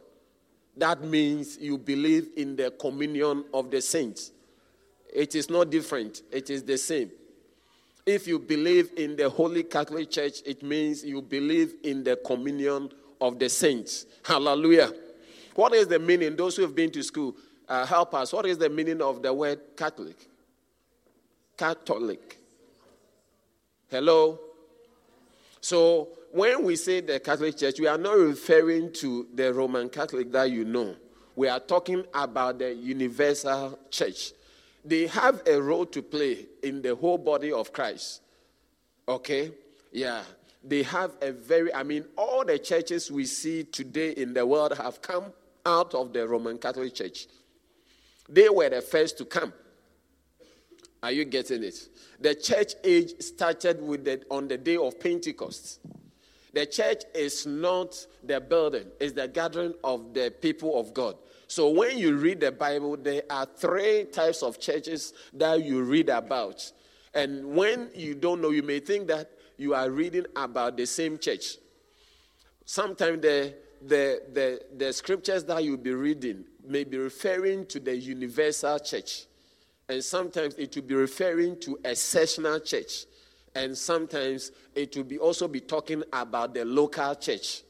That 0.78 1.04
means 1.04 1.58
you 1.60 1.78
believe 1.78 2.30
in 2.38 2.56
the 2.56 2.72
communion 2.72 3.46
of 3.54 3.70
the 3.72 3.82
saints. 3.82 4.32
It 5.14 5.36
is 5.36 5.50
not 5.50 5.72
different, 5.72 6.22
it 6.32 6.50
is 6.50 6.64
the 6.64 6.78
same. 6.78 7.12
If 8.06 8.28
you 8.28 8.40
believe 8.40 8.92
in 8.96 9.16
the 9.16 9.30
Holy 9.30 9.64
Catholic 9.64 10.10
Church, 10.10 10.42
it 10.46 10.64
means 10.64 11.04
you 11.04 11.22
believe 11.22 11.74
in 11.84 12.04
the 12.04 12.16
communion 12.16 12.90
of 13.22 13.40
the 13.40 13.50
saints. 13.50 14.06
Hallelujah. 14.24 14.92
What 15.56 15.74
is 15.74 15.88
the 15.88 16.00
meaning? 16.00 16.36
Those 16.36 16.56
who 16.56 16.62
have 16.64 16.76
been 16.76 16.92
to 16.92 17.04
school, 17.04 17.36
uh, 17.68 17.86
help 17.86 18.14
us. 18.14 18.32
What 18.32 18.46
is 18.46 18.58
the 18.58 18.70
meaning 18.70 19.02
of 19.02 19.22
the 19.22 19.34
word 19.34 19.60
Catholic? 19.76 20.16
Catholic. 21.58 22.38
Hello? 23.90 24.40
So, 25.62 26.10
when 26.32 26.64
we 26.64 26.76
say 26.76 27.02
the 27.02 27.20
Catholic 27.20 27.58
Church, 27.58 27.80
we 27.80 27.88
are 27.88 27.98
not 27.98 28.18
referring 28.18 28.94
to 28.94 29.28
the 29.34 29.54
Roman 29.54 29.90
Catholic 29.90 30.32
that 30.32 30.52
you 30.52 30.64
know. 30.64 30.96
We 31.36 31.48
are 31.48 31.60
talking 31.60 32.06
about 32.14 32.60
the 32.60 32.74
universal 32.74 33.80
church. 33.90 34.34
They 34.86 35.08
have 35.08 35.42
a 35.48 35.62
role 35.62 35.86
to 35.88 36.02
play 36.02 36.46
in 36.64 36.82
the 36.82 36.96
whole 36.96 37.18
body 37.18 37.52
of 37.52 37.74
Christ. 37.74 38.22
Okay? 39.08 39.52
Yeah. 39.92 40.24
They 40.64 40.84
have 40.84 41.12
a 41.22 41.32
very, 41.32 41.74
I 41.74 41.84
mean, 41.84 42.06
all 42.18 42.44
the 42.44 42.60
churches 42.60 43.10
we 43.12 43.26
see 43.26 43.64
today 43.64 44.12
in 44.12 44.34
the 44.34 44.46
world 44.46 44.78
have 44.78 45.02
come 45.02 45.26
out 45.66 45.94
of 45.94 46.12
the 46.14 46.28
Roman 46.28 46.58
Catholic 46.58 46.94
Church. 46.94 47.28
They 48.28 48.50
were 48.50 48.70
the 48.70 48.82
first 48.82 49.18
to 49.20 49.26
come. 49.26 49.54
Are 51.02 51.12
you 51.12 51.26
getting 51.26 51.64
it? 51.64 51.76
The 52.20 52.36
church 52.36 52.74
age 52.84 53.14
started 53.22 53.82
with 53.82 54.04
the, 54.04 54.22
on 54.30 54.48
the 54.50 54.58
day 54.58 54.76
of 54.76 55.00
Pentecost. 55.00 55.80
The 56.54 56.66
church 56.66 57.04
is 57.14 57.46
not 57.46 58.06
the 58.24 58.42
building, 58.42 58.86
it's 59.00 59.14
the 59.14 59.28
gathering 59.28 59.74
of 59.84 60.14
the 60.14 60.34
people 60.42 60.80
of 60.80 60.94
God. 60.94 61.16
So 61.48 61.70
when 61.70 61.98
you 61.98 62.16
read 62.16 62.42
the 62.42 62.52
Bible, 62.52 62.98
there 62.98 63.24
are 63.30 63.46
three 63.46 64.06
types 64.06 64.44
of 64.44 64.60
churches 64.60 65.14
that 65.34 65.64
you 65.64 65.82
read 65.84 66.10
about. 66.10 66.72
And 67.14 67.56
when 67.56 67.90
you 67.96 68.14
don't 68.14 68.42
know, 68.42 68.50
you 68.52 68.62
may 68.62 68.80
think 68.80 69.08
that 69.08 69.32
you 69.60 69.76
are 69.76 69.92
reading 69.92 70.26
about 70.36 70.78
the 70.78 70.88
same 70.88 71.20
church. 71.20 71.58
Sometimes 72.66 73.22
the, 73.22 73.54
the, 73.86 74.22
the, 74.34 74.62
the 74.76 74.94
scriptures 74.94 75.44
that 75.44 75.64
you'll 75.64 75.78
be 75.78 75.94
reading 75.94 76.46
may 76.66 76.84
be 76.84 76.98
referring 76.98 77.66
to 77.68 77.80
the 77.80 77.96
universal 77.96 78.80
church. 78.80 79.26
And 79.88 80.04
sometimes 80.04 80.56
it 80.56 80.76
will 80.76 80.84
be 80.84 80.96
referring 80.96 81.60
to 81.62 81.80
a 81.86 81.96
sessional 81.96 82.60
church 82.60 83.06
and 83.56 83.78
sometimes 83.78 84.52
it 84.76 84.96
will 84.96 85.04
be 85.04 85.18
also 85.18 85.48
be 85.48 85.60
talking 85.60 86.04
about 86.14 86.54
the 86.54 86.66
local 86.66 87.16
church. 87.16 87.64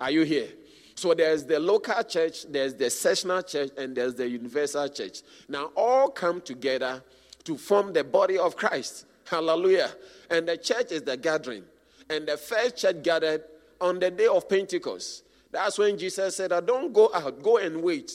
Are 0.00 0.10
you 0.10 0.22
here? 0.22 0.48
So 0.94 1.14
there's 1.14 1.44
the 1.44 1.60
local 1.60 2.02
church, 2.02 2.44
there's 2.50 2.74
the 2.74 2.88
sessional 2.90 3.42
church, 3.42 3.70
and 3.76 3.96
there's 3.96 4.14
the 4.14 4.28
universal 4.28 4.88
church. 4.88 5.22
Now 5.48 5.70
all 5.76 6.08
come 6.08 6.40
together 6.40 7.02
to 7.44 7.56
form 7.56 7.92
the 7.92 8.02
body 8.02 8.38
of 8.38 8.56
Christ. 8.56 9.06
Hallelujah. 9.24 9.90
And 10.30 10.48
the 10.48 10.56
church 10.56 10.92
is 10.92 11.02
the 11.02 11.16
gathering. 11.16 11.64
And 12.08 12.26
the 12.26 12.36
first 12.36 12.76
church 12.76 13.02
gathered 13.02 13.42
on 13.80 13.98
the 13.98 14.10
day 14.10 14.26
of 14.26 14.48
Pentecost. 14.48 15.24
That's 15.50 15.78
when 15.78 15.98
Jesus 15.98 16.36
said, 16.36 16.50
Don't 16.66 16.92
go 16.92 17.10
out, 17.14 17.42
go 17.42 17.58
and 17.58 17.82
wait. 17.82 18.12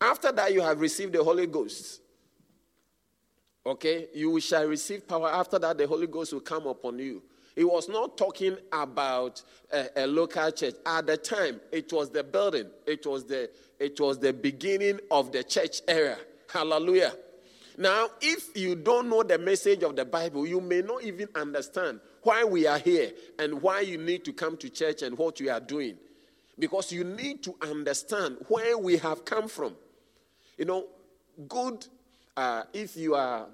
After 0.00 0.32
that, 0.32 0.52
you 0.52 0.60
have 0.60 0.80
received 0.80 1.12
the 1.12 1.22
Holy 1.22 1.46
Ghost. 1.46 2.00
Okay, 3.66 4.08
you 4.14 4.38
shall 4.40 4.66
receive 4.66 5.08
power. 5.08 5.28
After 5.30 5.58
that, 5.58 5.78
the 5.78 5.86
Holy 5.86 6.06
Ghost 6.06 6.32
will 6.32 6.40
come 6.40 6.66
upon 6.66 6.98
you. 6.98 7.22
He 7.54 7.64
was 7.64 7.88
not 7.88 8.18
talking 8.18 8.56
about 8.72 9.42
a, 9.72 10.04
a, 10.04 10.06
local 10.06 10.50
church. 10.50 10.74
At 10.84 11.06
the 11.06 11.16
time, 11.16 11.60
it 11.72 11.92
was 11.92 12.10
the 12.10 12.24
building. 12.24 12.66
It 12.86 13.06
was 13.06 13.24
the 13.24 13.48
it 13.78 13.98
was 14.00 14.18
the 14.18 14.32
beginning 14.32 15.00
of 15.10 15.32
the 15.32 15.42
church 15.44 15.80
era. 15.88 16.16
Hallelujah. 16.52 17.14
Now, 17.76 18.08
if 18.20 18.56
you 18.56 18.76
don't 18.76 19.08
know 19.08 19.22
the 19.22 19.38
message 19.38 19.82
of 19.82 19.96
the 19.96 20.04
Bible, 20.04 20.46
you 20.46 20.60
may 20.60 20.80
not 20.80 21.02
even 21.02 21.28
understand 21.34 22.00
why 22.22 22.44
we 22.44 22.66
are 22.66 22.78
here 22.78 23.12
and 23.38 23.60
why 23.60 23.80
you 23.80 23.98
need 23.98 24.24
to 24.26 24.32
come 24.32 24.56
to 24.58 24.70
church 24.70 25.02
and 25.02 25.18
what 25.18 25.40
we 25.40 25.48
are 25.48 25.60
doing. 25.60 25.96
Because 26.58 26.92
you 26.92 27.02
need 27.02 27.42
to 27.42 27.56
understand 27.60 28.36
where 28.48 28.78
we 28.78 28.96
have 28.98 29.24
come 29.24 29.48
from. 29.48 29.74
You 30.56 30.66
know, 30.66 30.86
good 31.48 31.84
uh, 32.36 32.62
if 32.72 32.96
you 32.96 33.14
are 33.14 33.48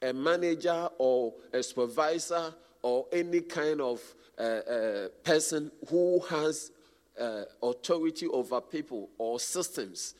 a 0.00 0.12
manager 0.12 0.88
or 0.98 1.34
a 1.52 1.62
supervisor 1.62 2.54
or 2.82 3.06
any 3.12 3.40
kind 3.42 3.80
of 3.80 4.00
uh, 4.38 4.42
uh, 4.42 5.08
person 5.24 5.70
who 5.88 6.20
has 6.20 6.70
uh, 7.18 7.42
authority 7.62 8.26
over 8.26 8.60
people 8.60 9.10
or 9.18 9.40
systems, 9.40 10.14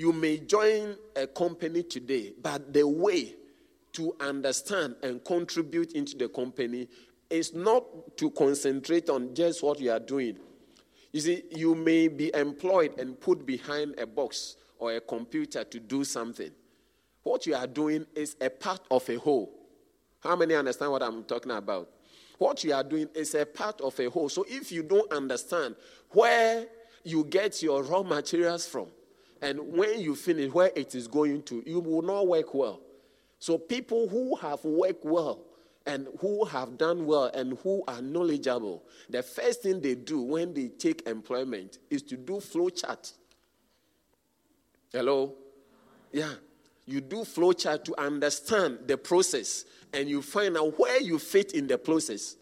you 0.00 0.14
may 0.14 0.38
join 0.38 0.96
a 1.14 1.26
company 1.26 1.82
today, 1.82 2.32
but 2.42 2.72
the 2.72 2.88
way 2.88 3.34
to 3.92 4.16
understand 4.18 4.96
and 5.02 5.22
contribute 5.26 5.92
into 5.92 6.16
the 6.16 6.26
company 6.26 6.88
is 7.28 7.52
not 7.52 7.84
to 8.16 8.30
concentrate 8.30 9.10
on 9.10 9.34
just 9.34 9.62
what 9.62 9.78
you 9.78 9.90
are 9.90 10.00
doing. 10.00 10.38
You 11.12 11.20
see, 11.20 11.42
you 11.50 11.74
may 11.74 12.08
be 12.08 12.34
employed 12.34 12.98
and 12.98 13.20
put 13.20 13.44
behind 13.44 13.98
a 13.98 14.06
box 14.06 14.56
or 14.78 14.94
a 14.94 15.02
computer 15.02 15.64
to 15.64 15.78
do 15.78 16.02
something. 16.02 16.50
What 17.22 17.44
you 17.44 17.54
are 17.54 17.66
doing 17.66 18.06
is 18.14 18.36
a 18.40 18.48
part 18.48 18.80
of 18.90 19.06
a 19.10 19.18
whole. 19.18 19.52
How 20.20 20.34
many 20.34 20.54
understand 20.54 20.92
what 20.92 21.02
I'm 21.02 21.24
talking 21.24 21.52
about? 21.52 21.90
What 22.38 22.64
you 22.64 22.72
are 22.72 22.84
doing 22.84 23.10
is 23.14 23.34
a 23.34 23.44
part 23.44 23.82
of 23.82 24.00
a 24.00 24.08
whole. 24.08 24.30
So 24.30 24.46
if 24.48 24.72
you 24.72 24.82
don't 24.82 25.12
understand 25.12 25.76
where 26.08 26.64
you 27.04 27.24
get 27.24 27.62
your 27.62 27.82
raw 27.82 28.02
materials 28.02 28.66
from, 28.66 28.86
and 29.42 29.60
when 29.72 30.00
you 30.00 30.14
finish 30.14 30.52
where 30.52 30.70
it 30.74 30.94
is 30.94 31.08
going 31.08 31.42
to, 31.44 31.62
you 31.66 31.80
will 31.80 32.02
not 32.02 32.26
work 32.26 32.54
well. 32.54 32.80
So 33.38 33.56
people 33.56 34.08
who 34.08 34.36
have 34.36 34.62
worked 34.64 35.04
well 35.04 35.40
and 35.86 36.08
who 36.20 36.44
have 36.44 36.76
done 36.76 37.06
well 37.06 37.30
and 37.32 37.56
who 37.62 37.82
are 37.88 38.02
knowledgeable, 38.02 38.82
the 39.08 39.22
first 39.22 39.62
thing 39.62 39.80
they 39.80 39.94
do 39.94 40.20
when 40.20 40.52
they 40.52 40.68
take 40.68 41.06
employment 41.06 41.78
is 41.88 42.02
to 42.02 42.16
do 42.16 42.40
flow 42.40 42.68
chart. 42.68 43.12
Hello? 44.92 45.34
Yeah 46.12 46.34
you 46.90 47.00
do 47.00 47.18
flowchart 47.18 47.84
to 47.84 48.00
understand 48.00 48.78
the 48.86 48.96
process 48.96 49.64
and 49.92 50.08
you 50.08 50.20
find 50.20 50.56
out 50.56 50.78
where 50.78 51.00
you 51.00 51.18
fit 51.18 51.52
in 51.52 51.66
the 51.66 51.78
process. 51.78 52.36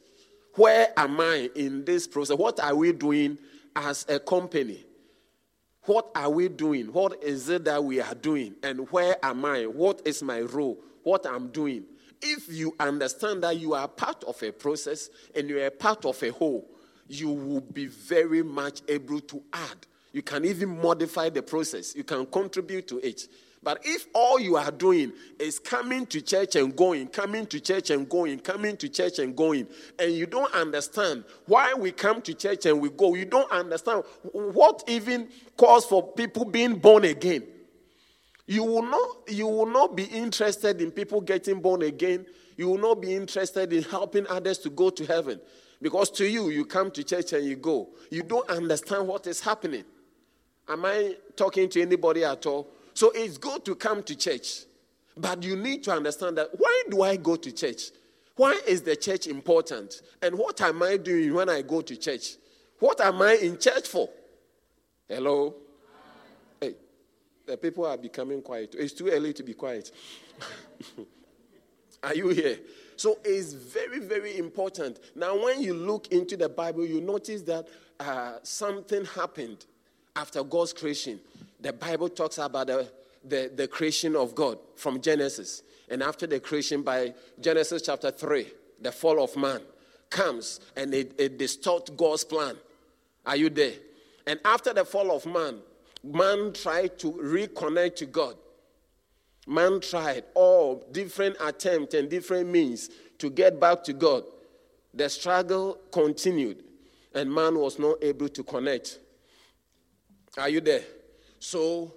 Where 0.55 0.89
am 0.97 1.21
I 1.21 1.51
in 1.55 1.85
this 1.85 2.07
process? 2.07 2.37
What 2.37 2.59
are 2.61 2.75
we 2.75 2.93
doing 2.93 3.39
as 3.77 4.07
a 4.09 4.19
company? 4.19 4.85
What 5.89 6.11
are 6.15 6.29
we 6.29 6.49
doing? 6.49 6.93
What 6.93 7.25
is 7.25 7.49
it 7.49 7.65
that 7.65 7.83
we 7.83 7.99
are 7.99 8.15
doing? 8.15 8.57
And 8.63 8.91
where 8.91 9.17
am 9.23 9.43
I? 9.47 9.63
What 9.65 10.03
is 10.05 10.23
my 10.23 10.43
role? 10.43 10.79
What 11.03 11.27
I'm 11.27 11.49
doing? 11.49 11.85
If 12.21 12.47
you 12.51 12.77
understand 12.79 13.43
that 13.43 13.59
you 13.59 13.73
are 13.73 13.89
part 13.89 14.23
of 14.25 14.43
a 14.43 14.53
process 14.53 15.09
and 15.35 15.49
you 15.49 15.59
are 15.63 15.71
part 15.71 16.05
of 16.05 16.23
a 16.23 16.31
whole, 16.31 16.69
you 17.09 17.31
will 17.31 17.63
be 17.63 17.87
very 17.87 18.43
much 18.43 18.83
able 18.87 19.21
to 19.21 19.43
add. 19.51 19.87
You 20.13 20.21
can 20.21 20.45
even 20.45 20.79
modify 20.79 21.31
the 21.31 21.41
process, 21.43 21.97
you 21.97 22.05
can 22.05 22.27
contribute 22.27 22.87
to 22.89 22.99
it. 22.99 23.27
But 23.69 23.83
if 23.85 24.07
all 24.15 24.41
you 24.41 24.57
are 24.57 24.71
doing 24.71 25.13
is 25.39 25.59
coming 25.59 26.07
to 26.07 26.23
church 26.23 26.57
and 26.57 26.75
going, 26.75 27.09
coming 27.09 27.45
to 27.49 27.61
church 27.61 27.91
and 27.91 28.09
going, 28.09 28.39
coming 28.39 28.79
to 28.79 28.89
church 28.89 29.19
and 29.19 29.37
going, 29.37 29.67
and 29.99 30.11
you 30.11 30.25
don't 30.25 30.51
understand 30.55 31.25
why 31.45 31.75
we 31.75 31.93
come 31.93 32.23
to 32.23 32.33
church 32.33 32.65
and 32.65 32.81
we 32.81 32.89
go, 32.89 33.15
you 33.15 33.27
don't 33.27 33.53
understand 33.53 34.05
what 34.33 34.85
even 34.87 35.29
calls 35.59 35.85
for 35.85 36.15
people 36.15 36.47
being 36.47 36.77
born 36.77 37.05
again. 37.05 37.43
You 38.47 38.65
will 38.65 38.85
not, 38.85 39.07
you 39.29 39.47
will 39.47 39.67
not 39.67 39.95
be 39.95 40.05
interested 40.05 40.81
in 40.81 40.91
people 40.91 41.21
getting 41.21 41.61
born 41.61 41.83
again. 41.83 42.25
You 42.57 42.69
will 42.69 42.79
not 42.79 43.03
be 43.03 43.15
interested 43.15 43.71
in 43.75 43.83
helping 43.83 44.27
others 44.29 44.57
to 44.61 44.71
go 44.71 44.89
to 44.89 45.05
heaven. 45.05 45.43
Because 45.83 46.09
to 46.13 46.27
you, 46.27 46.49
you 46.49 46.65
come 46.65 46.91
to 46.93 47.05
church 47.05 47.35
and 47.35 47.45
you 47.45 47.57
go. 47.57 47.91
You 48.11 48.23
don't 48.23 48.49
understand 48.49 49.07
what 49.07 49.27
is 49.27 49.43
happening. 49.43 49.85
Am 50.67 50.87
I 50.87 51.17
talking 51.37 51.69
to 51.69 51.83
anybody 51.83 52.25
at 52.25 52.47
all? 52.47 52.71
So 52.99 53.13
it's 53.15 53.39
good 53.39 53.65
to 53.67 53.77
come 53.77 54.03
to 54.03 54.17
church. 54.17 54.65
But 55.17 55.45
you 55.45 55.55
need 55.55 55.85
to 55.85 55.93
understand 55.93 56.37
that 56.39 56.49
why 56.59 56.83
do 56.91 57.03
I 57.03 57.15
go 57.15 57.37
to 57.37 57.53
church? 57.53 57.93
Why 58.35 58.61
is 58.67 58.83
the 58.83 58.97
church 58.97 59.29
important? 59.29 60.03
And 60.21 60.37
what 60.37 60.61
am 60.63 60.83
I 60.83 60.97
doing 60.97 61.33
when 61.33 61.49
I 61.49 61.63
go 61.63 61.81
to 61.81 61.97
church? 61.97 62.35
What 62.81 63.01
am 63.01 63.23
I 63.23 63.35
in 63.35 63.57
church 63.57 63.87
for? 63.87 64.09
Hello? 65.07 65.55
Hey. 66.61 66.75
The 67.47 67.57
people 67.57 67.87
are 67.87 67.97
becoming 67.97 68.43
quiet. 68.43 68.75
It's 68.77 68.95
too 68.95 69.11
early 69.11 69.33
to 69.35 69.45
be 69.45 69.55
quiet. 69.55 69.93
are 72.03 72.17
you 72.17 72.31
here? 72.31 72.59
So 72.97 73.19
it's 73.25 73.53
very, 73.53 74.01
very 74.01 74.39
important. 74.39 74.99
Now, 75.15 75.41
when 75.41 75.63
you 75.63 75.73
look 75.73 76.09
into 76.09 76.37
the 76.37 76.49
Bible, 76.49 76.85
you 76.85 77.01
notice 77.01 77.43
that 77.43 77.69
uh, 78.01 78.39
something 78.43 79.05
happened 79.05 79.67
after 80.17 80.43
God's 80.43 80.73
creation. 80.73 81.21
The 81.61 81.73
Bible 81.73 82.09
talks 82.09 82.39
about 82.39 82.69
the, 82.69 82.89
the, 83.25 83.51
the 83.55 83.69
creation 83.69 84.15
of 84.17 84.35
God 84.35 84.59
from 84.77 85.01
Genesis. 85.01 85.63
And 85.91 86.03
after 86.03 86.27
the 86.27 86.41
creation 86.41 86.83
by 86.83 87.15
Genesis 87.41 87.83
chapter 87.83 88.11
3, 88.11 88.47
the 88.81 88.93
fall 88.93 89.23
of 89.23 89.37
man 89.37 89.61
comes 90.11 90.61
and 90.77 90.95
it, 90.95 91.15
it 91.19 91.39
distorts 91.39 91.91
God's 91.91 92.25
plan. 92.25 92.57
Are 93.27 93.37
you 93.37 93.51
there? 93.51 93.75
And 94.27 94.39
after 94.45 94.73
the 94.73 94.85
fall 94.85 95.11
of 95.11 95.27
man, 95.27 95.59
man 96.05 96.53
tried 96.53 96.99
to 97.01 97.13
reconnect 97.13 97.97
to 97.97 98.07
God. 98.07 98.37
Man 99.47 99.81
tried 99.81 100.25
all 100.35 100.87
different 100.93 101.37
attempts 101.41 101.95
and 101.95 102.11
different 102.11 102.51
means 102.51 102.91
to 103.19 103.31
get 103.31 103.59
back 103.59 103.83
to 103.85 103.95
God. 103.95 104.25
The 104.93 105.09
struggle 105.09 105.79
continued, 105.91 106.63
and 107.15 107.33
man 107.33 107.59
was 107.59 107.79
not 107.79 107.97
able 108.03 108.29
to 108.29 108.43
connect. 108.43 108.99
Are 110.37 110.49
you 110.49 110.61
there? 110.61 110.83
So, 111.39 111.95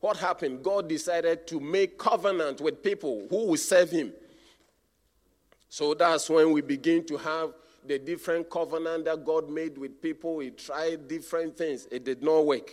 what 0.00 0.16
happened? 0.16 0.62
God 0.62 0.88
decided 0.88 1.46
to 1.48 1.60
make 1.60 1.98
covenant 1.98 2.60
with 2.60 2.82
people 2.82 3.26
who 3.28 3.46
will 3.46 3.56
serve 3.56 3.90
Him. 3.90 4.12
So 5.68 5.94
that's 5.94 6.30
when 6.30 6.52
we 6.52 6.60
begin 6.60 7.04
to 7.06 7.16
have 7.18 7.52
the 7.84 7.98
different 7.98 8.48
covenant 8.48 9.04
that 9.04 9.24
God 9.24 9.50
made 9.50 9.76
with 9.76 10.00
people. 10.00 10.38
He 10.38 10.50
tried 10.50 11.08
different 11.08 11.56
things, 11.56 11.86
it 11.90 12.04
did 12.04 12.22
not 12.22 12.46
work. 12.46 12.70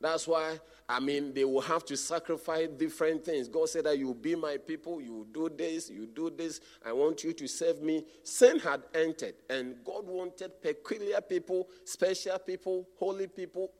That's 0.00 0.28
why, 0.28 0.58
I 0.86 1.00
mean, 1.00 1.32
they 1.32 1.44
will 1.44 1.62
have 1.62 1.84
to 1.86 1.96
sacrifice 1.96 2.68
different 2.76 3.24
things. 3.24 3.48
God 3.48 3.68
said 3.68 3.84
that 3.84 3.96
you 3.96 4.12
be 4.12 4.34
my 4.34 4.58
people, 4.58 5.00
you 5.00 5.26
do 5.32 5.48
this, 5.48 5.88
you 5.88 6.06
do 6.06 6.30
this, 6.30 6.60
I 6.84 6.92
want 6.92 7.24
you 7.24 7.32
to 7.32 7.46
serve 7.46 7.80
me. 7.80 8.04
Sin 8.22 8.58
had 8.58 8.82
entered, 8.94 9.34
and 9.48 9.76
God 9.84 10.06
wanted 10.06 10.60
peculiar 10.60 11.20
people, 11.20 11.68
special 11.84 12.38
people, 12.38 12.86
holy 12.98 13.28
people 13.28 13.70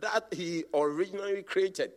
that 0.00 0.26
He 0.32 0.64
originally 0.74 1.42
created. 1.42 1.92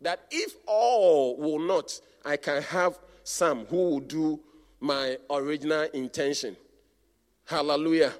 That 0.00 0.26
if 0.30 0.54
all 0.66 1.36
will 1.36 1.58
not, 1.58 1.98
I 2.24 2.36
can 2.36 2.62
have 2.62 2.98
some 3.22 3.66
who 3.66 3.76
will 3.76 4.00
do 4.00 4.40
my 4.80 5.18
original 5.30 5.82
intention. 5.92 6.56
Hallelujah. 7.46 8.14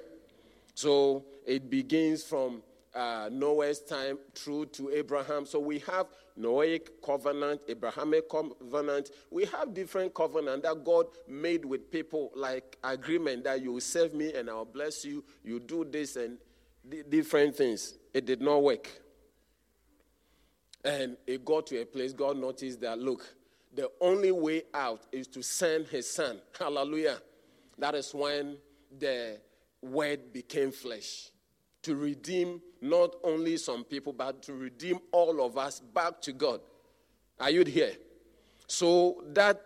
So 0.75 1.25
it 1.45 1.69
begins 1.69 2.23
from 2.23 2.61
uh, 2.93 3.29
Noah's 3.31 3.79
time 3.81 4.19
through 4.35 4.67
to 4.67 4.91
Abraham. 4.91 5.45
So 5.45 5.59
we 5.59 5.79
have 5.79 6.07
Noahic 6.37 6.89
covenant, 7.03 7.61
Abrahamic 7.67 8.29
covenant. 8.29 9.11
We 9.29 9.45
have 9.45 9.73
different 9.73 10.13
covenant 10.13 10.63
that 10.63 10.83
God 10.83 11.07
made 11.27 11.65
with 11.65 11.91
people, 11.91 12.31
like 12.35 12.77
agreement 12.83 13.43
that 13.45 13.61
you 13.61 13.73
will 13.73 13.81
serve 13.81 14.13
me 14.13 14.33
and 14.33 14.49
I'll 14.49 14.65
bless 14.65 15.05
you. 15.05 15.23
You 15.43 15.59
do 15.59 15.85
this 15.85 16.15
and 16.15 16.37
different 17.09 17.55
things. 17.55 17.95
It 18.13 18.25
did 18.25 18.41
not 18.41 18.63
work. 18.63 18.89
And 20.83 21.17
it 21.27 21.45
got 21.45 21.67
to 21.67 21.81
a 21.81 21.85
place, 21.85 22.13
God 22.13 22.37
noticed 22.37 22.81
that, 22.81 22.99
look, 22.99 23.35
the 23.73 23.89
only 24.01 24.31
way 24.31 24.63
out 24.73 25.03
is 25.11 25.27
to 25.27 25.41
send 25.41 25.87
his 25.87 26.09
son. 26.09 26.39
Hallelujah. 26.57 27.17
That 27.77 27.95
is 27.95 28.13
when 28.13 28.57
the 28.99 29.39
word 29.81 30.33
became 30.33 30.71
flesh 30.71 31.29
to 31.83 31.95
redeem 31.95 32.61
not 32.81 33.15
only 33.23 33.57
some 33.57 33.83
people, 33.83 34.13
but 34.13 34.41
to 34.43 34.53
redeem 34.53 34.99
all 35.11 35.43
of 35.43 35.57
us 35.57 35.79
back 35.79 36.21
to 36.21 36.33
God. 36.33 36.61
Are 37.39 37.49
you 37.49 37.63
here? 37.65 37.93
So 38.67 39.23
that 39.33 39.61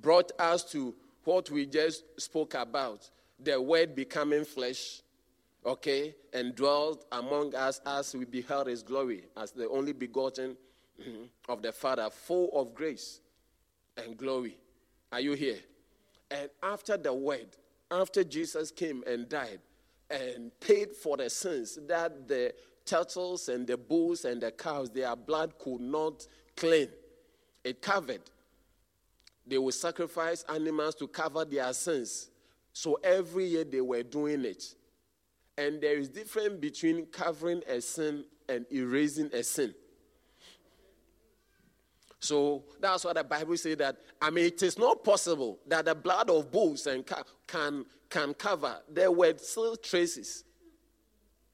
brought 0.00 0.32
us 0.38 0.64
to 0.72 0.94
what 1.24 1.50
we 1.50 1.66
just 1.66 2.04
spoke 2.20 2.54
about 2.54 3.08
the 3.38 3.60
word 3.60 3.94
becoming 3.94 4.44
flesh, 4.44 5.02
okay, 5.64 6.14
and 6.32 6.54
dwelt 6.54 7.06
among 7.12 7.54
us 7.54 7.80
as 7.86 8.14
we 8.14 8.24
beheld 8.24 8.66
his 8.66 8.82
glory, 8.82 9.24
as 9.36 9.52
the 9.52 9.68
only 9.68 9.92
begotten 9.92 10.56
of 11.48 11.62
the 11.62 11.72
Father, 11.72 12.08
full 12.10 12.50
of 12.52 12.74
grace 12.74 13.20
and 13.96 14.16
glory. 14.16 14.56
Are 15.12 15.20
you 15.20 15.32
here? 15.32 15.58
And 16.30 16.50
after 16.62 16.96
the 16.96 17.12
word, 17.12 17.56
after 17.90 18.24
Jesus 18.24 18.70
came 18.70 19.04
and 19.06 19.28
died 19.28 19.60
and 20.10 20.50
paid 20.60 20.92
for 20.92 21.16
the 21.16 21.30
sins 21.30 21.78
that 21.86 22.28
the 22.28 22.52
turtles 22.84 23.48
and 23.48 23.66
the 23.66 23.76
bulls 23.76 24.24
and 24.24 24.40
the 24.40 24.50
cows, 24.50 24.90
their 24.90 25.14
blood 25.16 25.58
could 25.58 25.80
not 25.80 26.26
clean, 26.56 26.88
it 27.62 27.80
covered. 27.80 28.22
They 29.46 29.58
would 29.58 29.74
sacrifice 29.74 30.44
animals 30.48 30.94
to 30.96 31.06
cover 31.06 31.44
their 31.44 31.72
sins. 31.72 32.30
So 32.72 32.98
every 33.04 33.46
year 33.46 33.64
they 33.64 33.80
were 33.80 34.02
doing 34.02 34.44
it. 34.44 34.74
And 35.56 35.80
there 35.80 35.96
is 35.96 36.08
difference 36.08 36.60
between 36.60 37.06
covering 37.06 37.62
a 37.68 37.80
sin 37.80 38.24
and 38.48 38.66
erasing 38.72 39.30
a 39.32 39.42
sin. 39.42 39.74
So 42.18 42.64
that's 42.80 43.04
why 43.04 43.12
the 43.12 43.22
Bible 43.22 43.56
says 43.56 43.76
that, 43.76 43.98
I 44.20 44.30
mean, 44.30 44.46
it 44.46 44.62
is 44.62 44.78
not 44.78 45.04
possible 45.04 45.58
that 45.66 45.84
the 45.84 45.94
blood 45.94 46.30
of 46.30 46.50
bulls 46.50 46.86
and 46.86 47.04
can, 47.46 47.84
can 48.08 48.34
cover. 48.34 48.78
There 48.90 49.12
were 49.12 49.34
still 49.36 49.76
traces. 49.76 50.42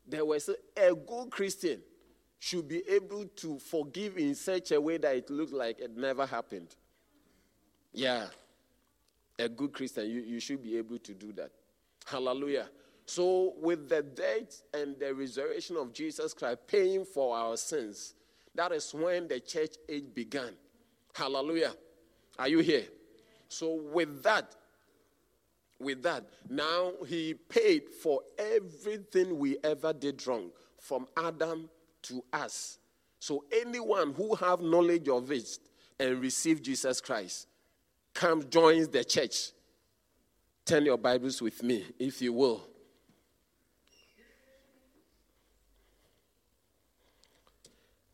There 0.06 0.24
was 0.24 0.48
a 0.76 0.94
good 0.94 1.30
Christian 1.30 1.80
should 2.38 2.68
be 2.68 2.82
able 2.88 3.26
to 3.26 3.58
forgive 3.58 4.16
in 4.16 4.34
such 4.34 4.72
a 4.72 4.80
way 4.80 4.96
that 4.96 5.14
it 5.14 5.28
looks 5.28 5.52
like 5.52 5.78
it 5.80 5.96
never 5.96 6.24
happened. 6.24 6.74
Yeah. 7.92 8.26
A 9.38 9.48
good 9.48 9.72
Christian, 9.72 10.08
you, 10.08 10.20
you 10.20 10.40
should 10.40 10.62
be 10.62 10.78
able 10.78 10.98
to 10.98 11.14
do 11.14 11.32
that. 11.32 11.50
Hallelujah. 12.06 12.68
So, 13.10 13.54
with 13.60 13.88
the 13.88 14.04
death 14.04 14.62
and 14.72 14.96
the 15.00 15.12
resurrection 15.12 15.76
of 15.76 15.92
Jesus 15.92 16.32
Christ 16.32 16.58
paying 16.68 17.04
for 17.04 17.36
our 17.36 17.56
sins, 17.56 18.14
that 18.54 18.70
is 18.70 18.94
when 18.94 19.26
the 19.26 19.40
church 19.40 19.74
age 19.88 20.04
began. 20.14 20.52
Hallelujah. 21.12 21.72
Are 22.38 22.46
you 22.46 22.60
here? 22.60 22.84
So, 23.48 23.80
with 23.92 24.22
that, 24.22 24.54
with 25.80 26.04
that, 26.04 26.24
now 26.48 26.92
he 27.04 27.34
paid 27.34 27.88
for 27.88 28.20
everything 28.38 29.40
we 29.40 29.56
ever 29.64 29.92
did 29.92 30.24
wrong, 30.24 30.52
from 30.78 31.08
Adam 31.16 31.68
to 32.02 32.22
us. 32.32 32.78
So, 33.18 33.42
anyone 33.50 34.14
who 34.14 34.36
have 34.36 34.60
knowledge 34.60 35.08
of 35.08 35.32
it 35.32 35.58
and 35.98 36.20
receive 36.20 36.62
Jesus 36.62 37.00
Christ, 37.00 37.48
come 38.14 38.48
joins 38.48 38.86
the 38.86 39.02
church. 39.02 39.50
Turn 40.64 40.84
your 40.84 40.96
Bibles 40.96 41.42
with 41.42 41.60
me, 41.64 41.84
if 41.98 42.22
you 42.22 42.32
will. 42.32 42.70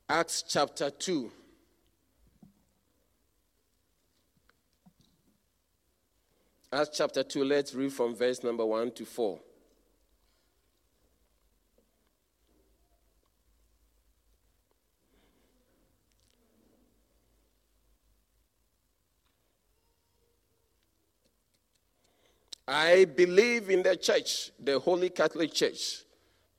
Acts 0.09 0.45
chapter 0.49 0.89
2. 0.89 1.33
Acts 6.73 6.97
chapter 6.97 7.25
2, 7.25 7.43
let's 7.43 7.75
read 7.75 7.93
from 7.93 8.15
verse 8.15 8.45
number 8.45 8.65
1 8.65 8.93
to 8.93 9.05
4. 9.05 9.41
I 22.69 23.07
believe 23.07 23.71
in 23.71 23.83
the 23.83 23.97
church, 23.97 24.53
the 24.63 24.79
Holy 24.79 25.11
Catholic 25.11 25.53
Church, 25.53 26.05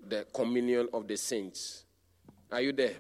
the 0.06 0.26
communion 0.34 0.90
of 0.94 1.08
the 1.08 1.16
saints. 1.16 1.86
Are 2.52 2.62
you 2.62 2.74
there? 2.74 2.96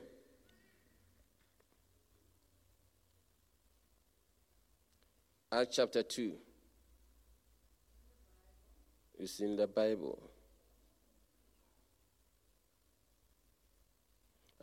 Acts 5.51 5.77
chapter 5.77 6.03
2. 6.03 6.33
It's 9.19 9.39
in 9.39 9.55
the 9.55 9.65
Bible. 9.65 10.21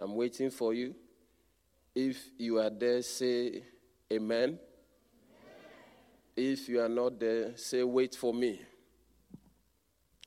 I'm 0.01 0.14
waiting 0.14 0.51
for 0.51 0.74
you. 0.74 0.95
If 1.95 2.18
you 2.37 2.59
are 2.59 2.68
there, 2.68 3.01
say 3.01 3.62
amen. 4.12 4.59
amen. 4.59 4.59
If 6.37 6.68
you 6.68 6.80
are 6.82 6.89
not 6.89 7.18
there, 7.18 7.57
say 7.57 7.82
wait 7.82 8.14
for 8.14 8.35
me. 8.35 8.61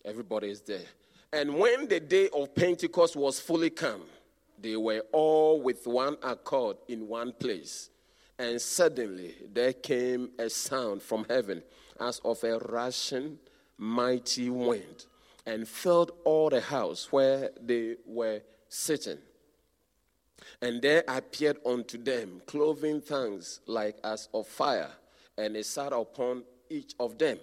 Everybody 0.03 0.49
is 0.49 0.62
there. 0.62 0.86
And 1.32 1.53
when 1.55 1.88
the 1.88 1.99
day 1.99 2.30
of 2.34 2.55
Pentecost 2.55 3.16
was 3.16 3.39
fully 3.39 3.70
come, 3.70 4.01
they 4.60 4.76
were 4.76 5.03
all 5.12 5.62
with 5.62 5.86
one 5.86 6.18
accord 6.24 6.78
in 6.88 7.08
one 7.08 7.34
place. 7.34 7.89
And 8.40 8.62
suddenly 8.62 9.36
there 9.52 9.74
came 9.74 10.30
a 10.38 10.50
sound 10.50 11.02
from 11.02 11.26
heaven 11.30 11.64
as 12.00 12.20
of 12.24 12.44
a 12.44 12.60
rushing 12.60 13.40
mighty 13.78 14.50
wind 14.50 15.06
and 15.46 15.68
filled 15.68 16.12
all 16.24 16.50
the 16.50 16.62
house 16.62 17.12
where 17.12 17.52
they 17.60 17.96
were 18.06 18.42
sitting. 18.70 19.18
And 20.62 20.82
there 20.82 21.04
appeared 21.08 21.58
unto 21.66 21.98
them 21.98 22.42
cloven 22.46 23.02
tongues 23.02 23.62
like 23.66 23.98
as 24.04 24.30
of 24.34 24.48
fire, 24.48 24.92
and 25.38 25.56
it 25.56 25.66
sat 25.66 25.94
upon 25.94 26.44
each 26.70 26.94
of 27.00 27.18
them. 27.18 27.40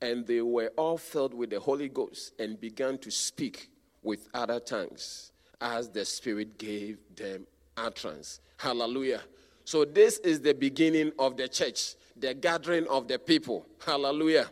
And 0.00 0.26
they 0.26 0.40
were 0.40 0.72
all 0.76 0.98
filled 0.98 1.34
with 1.34 1.50
the 1.50 1.60
Holy 1.60 1.88
Ghost 1.88 2.32
and 2.38 2.60
began 2.60 2.98
to 2.98 3.10
speak 3.10 3.70
with 4.02 4.28
other 4.34 4.60
tongues 4.60 5.32
as 5.60 5.88
the 5.88 6.04
Spirit 6.04 6.58
gave 6.58 6.98
them 7.14 7.46
utterance. 7.76 8.40
Hallelujah. 8.56 9.22
So, 9.64 9.84
this 9.84 10.18
is 10.18 10.40
the 10.40 10.52
beginning 10.52 11.12
of 11.18 11.36
the 11.36 11.48
church, 11.48 11.94
the 12.16 12.34
gathering 12.34 12.86
of 12.88 13.08
the 13.08 13.18
people. 13.18 13.66
Hallelujah. 13.84 14.50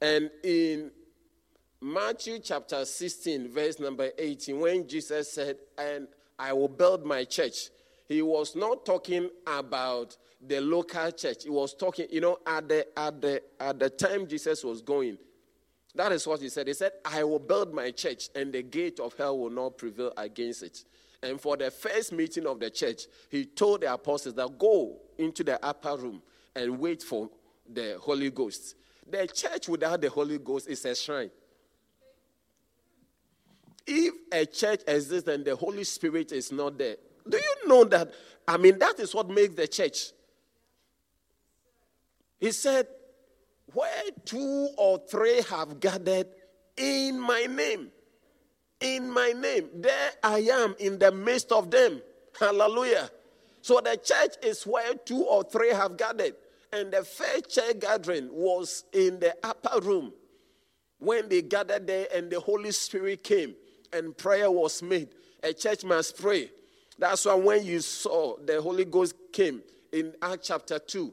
And 0.00 0.30
in 0.42 0.90
Matthew 1.80 2.38
chapter 2.38 2.84
16, 2.84 3.48
verse 3.48 3.78
number 3.78 4.10
18, 4.18 4.60
when 4.60 4.88
Jesus 4.88 5.32
said, 5.32 5.56
And 5.78 6.08
I 6.38 6.52
will 6.52 6.68
build 6.68 7.06
my 7.06 7.24
church, 7.24 7.70
he 8.06 8.20
was 8.20 8.54
not 8.54 8.84
talking 8.84 9.30
about 9.46 10.16
the 10.46 10.60
local 10.60 11.10
church. 11.10 11.44
He 11.44 11.50
was 11.50 11.74
talking, 11.74 12.06
you 12.10 12.20
know, 12.20 12.38
at 12.46 12.68
the, 12.68 12.86
at 12.98 13.20
the, 13.20 13.42
at 13.58 13.78
the 13.78 13.88
time 13.88 14.26
Jesus 14.26 14.62
was 14.62 14.82
going, 14.82 15.16
that 15.94 16.12
is 16.12 16.26
what 16.26 16.40
he 16.40 16.48
said. 16.48 16.66
He 16.66 16.74
said, 16.74 16.92
I 17.04 17.22
will 17.24 17.38
build 17.38 17.72
my 17.72 17.90
church, 17.92 18.28
and 18.34 18.52
the 18.52 18.62
gate 18.62 18.98
of 18.98 19.14
hell 19.16 19.38
will 19.38 19.50
not 19.50 19.78
prevail 19.78 20.12
against 20.16 20.62
it. 20.62 20.84
And 21.24 21.40
for 21.40 21.56
the 21.56 21.70
first 21.70 22.12
meeting 22.12 22.46
of 22.46 22.60
the 22.60 22.68
church, 22.68 23.06
he 23.30 23.46
told 23.46 23.80
the 23.80 23.92
apostles 23.92 24.34
that 24.34 24.58
go 24.58 25.00
into 25.16 25.42
the 25.42 25.64
upper 25.64 25.96
room 25.96 26.20
and 26.54 26.78
wait 26.78 27.02
for 27.02 27.30
the 27.66 27.96
Holy 27.98 28.30
Ghost. 28.30 28.74
The 29.10 29.26
church 29.26 29.70
without 29.70 30.02
the 30.02 30.10
Holy 30.10 30.38
Ghost 30.38 30.68
is 30.68 30.84
a 30.84 30.94
shrine. 30.94 31.30
If 33.86 34.14
a 34.30 34.44
church 34.44 34.82
exists 34.86 35.26
and 35.26 35.46
the 35.46 35.56
Holy 35.56 35.84
Spirit 35.84 36.30
is 36.32 36.52
not 36.52 36.76
there, 36.76 36.96
do 37.26 37.38
you 37.38 37.68
know 37.68 37.84
that? 37.84 38.12
I 38.46 38.58
mean, 38.58 38.78
that 38.78 39.00
is 39.00 39.14
what 39.14 39.30
makes 39.30 39.54
the 39.54 39.66
church. 39.66 40.10
He 42.38 42.52
said, 42.52 42.86
Where 43.72 44.02
two 44.26 44.68
or 44.76 44.98
three 45.10 45.40
have 45.48 45.80
gathered 45.80 46.26
in 46.76 47.18
my 47.18 47.46
name, 47.48 47.90
in 48.80 49.10
my 49.10 49.32
name, 49.32 49.68
there 49.74 50.10
I 50.22 50.40
am 50.40 50.74
in 50.78 50.98
the 50.98 51.10
midst 51.12 51.52
of 51.52 51.70
them. 51.70 52.02
Hallelujah. 52.38 53.10
So 53.62 53.80
the 53.80 53.96
church 53.96 54.34
is 54.42 54.66
where 54.66 54.94
two 54.94 55.24
or 55.24 55.42
three 55.42 55.70
have 55.70 55.96
gathered. 55.96 56.34
And 56.72 56.92
the 56.92 57.04
first 57.04 57.50
church 57.50 57.80
gathering 57.80 58.28
was 58.32 58.84
in 58.92 59.20
the 59.20 59.34
upper 59.42 59.80
room 59.80 60.12
when 60.98 61.28
they 61.28 61.42
gathered 61.42 61.86
there 61.86 62.08
and 62.14 62.30
the 62.30 62.40
Holy 62.40 62.72
Spirit 62.72 63.22
came 63.22 63.54
and 63.92 64.16
prayer 64.16 64.50
was 64.50 64.82
made. 64.82 65.08
A 65.42 65.52
church 65.52 65.84
must 65.84 66.20
pray. 66.20 66.50
That's 66.98 67.24
why 67.24 67.34
when 67.34 67.64
you 67.64 67.80
saw 67.80 68.36
the 68.38 68.60
Holy 68.60 68.84
Ghost 68.84 69.14
came 69.32 69.62
in 69.92 70.14
Acts 70.20 70.48
chapter 70.48 70.78
2, 70.78 71.12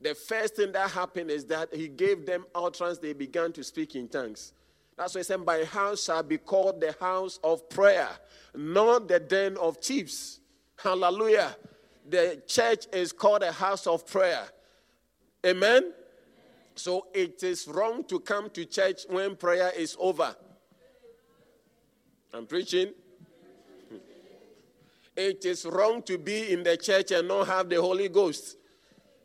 the 0.00 0.14
first 0.14 0.56
thing 0.56 0.72
that 0.72 0.90
happened 0.90 1.30
is 1.30 1.46
that 1.46 1.74
he 1.74 1.88
gave 1.88 2.26
them 2.26 2.44
utterance, 2.54 2.98
they 2.98 3.12
began 3.12 3.52
to 3.52 3.64
speak 3.64 3.94
in 3.94 4.08
tongues. 4.08 4.52
That's 4.96 5.14
why 5.14 5.20
he 5.20 5.24
said, 5.24 5.44
My 5.44 5.64
house 5.64 6.04
shall 6.04 6.22
be 6.22 6.38
called 6.38 6.80
the 6.80 6.94
house 6.98 7.38
of 7.44 7.68
prayer, 7.68 8.08
not 8.54 9.08
the 9.08 9.20
den 9.20 9.56
of 9.58 9.78
thieves. 9.78 10.40
Hallelujah. 10.82 11.56
The 12.08 12.42
church 12.46 12.86
is 12.92 13.12
called 13.12 13.42
a 13.42 13.52
house 13.52 13.86
of 13.86 14.06
prayer. 14.06 14.44
Amen? 15.44 15.92
So 16.74 17.06
it 17.14 17.42
is 17.42 17.66
wrong 17.66 18.04
to 18.04 18.20
come 18.20 18.50
to 18.50 18.64
church 18.64 19.02
when 19.08 19.36
prayer 19.36 19.72
is 19.76 19.96
over. 19.98 20.34
I'm 22.32 22.46
preaching. 22.46 22.92
It 25.16 25.44
is 25.46 25.64
wrong 25.64 26.02
to 26.02 26.18
be 26.18 26.52
in 26.52 26.62
the 26.62 26.76
church 26.76 27.10
and 27.10 27.28
not 27.28 27.46
have 27.46 27.68
the 27.70 27.80
Holy 27.80 28.08
Ghost. 28.08 28.58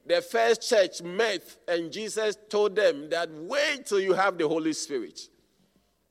The 0.06 0.22
first 0.22 0.68
church 0.68 1.02
met, 1.02 1.44
and 1.68 1.92
Jesus 1.92 2.38
told 2.50 2.76
them 2.76 3.10
that 3.10 3.30
wait 3.30 3.86
till 3.86 4.00
you 4.00 4.14
have 4.14 4.38
the 4.38 4.48
Holy 4.48 4.74
Spirit. 4.74 5.28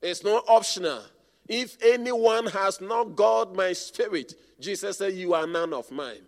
It's 0.02 0.24
not 0.24 0.44
optional. 0.48 1.02
If 1.48 1.76
anyone 1.82 2.46
has 2.46 2.80
not 2.80 3.16
got 3.16 3.54
my 3.54 3.72
spirit, 3.72 4.34
Jesus 4.58 4.98
said, 4.98 5.14
You 5.14 5.34
are 5.34 5.46
none 5.46 5.72
of 5.72 5.90
mine. 5.90 6.22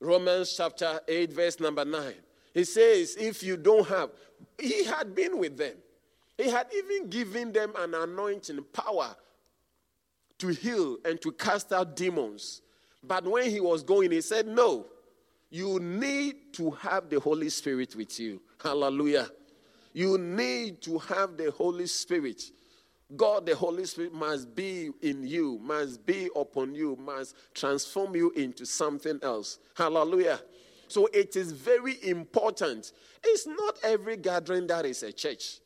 Romans 0.00 0.54
chapter 0.56 1.00
8, 1.06 1.32
verse 1.32 1.60
number 1.60 1.84
9. 1.84 2.14
He 2.54 2.64
says, 2.64 3.16
If 3.16 3.42
you 3.42 3.56
don't 3.56 3.86
have, 3.88 4.10
he 4.58 4.84
had 4.84 5.14
been 5.14 5.38
with 5.38 5.56
them. 5.56 5.74
He 6.36 6.48
had 6.48 6.68
even 6.74 7.10
given 7.10 7.52
them 7.52 7.72
an 7.76 7.94
anointing 7.94 8.64
power 8.72 9.14
to 10.38 10.48
heal 10.48 10.98
and 11.04 11.20
to 11.20 11.32
cast 11.32 11.72
out 11.72 11.96
demons. 11.96 12.62
But 13.02 13.24
when 13.24 13.50
he 13.50 13.60
was 13.60 13.82
going, 13.82 14.12
he 14.12 14.20
said, 14.20 14.46
No, 14.46 14.86
you 15.50 15.78
need 15.80 16.52
to 16.54 16.70
have 16.70 17.08
the 17.08 17.20
Holy 17.20 17.48
Spirit 17.48 17.96
with 17.96 18.18
you. 18.18 18.40
Hallelujah. 18.62 19.28
You 19.92 20.18
need 20.18 20.80
to 20.82 20.98
have 20.98 21.36
the 21.36 21.50
Holy 21.50 21.86
Spirit. 21.86 22.42
God, 23.16 23.46
the 23.46 23.56
Holy 23.56 23.86
Spirit, 23.86 24.12
must 24.12 24.54
be 24.54 24.90
in 25.00 25.26
you, 25.26 25.58
must 25.62 26.04
be 26.04 26.28
upon 26.36 26.74
you, 26.74 26.96
must 26.96 27.34
transform 27.54 28.14
you 28.14 28.30
into 28.32 28.66
something 28.66 29.18
else. 29.22 29.58
Hallelujah. 29.74 30.40
So 30.88 31.06
it 31.12 31.36
is 31.36 31.52
very 31.52 31.96
important. 32.06 32.92
It's 33.24 33.46
not 33.46 33.78
every 33.82 34.16
gathering 34.16 34.66
that 34.66 34.84
is 34.86 35.02
a 35.02 35.12
church. 35.12 35.60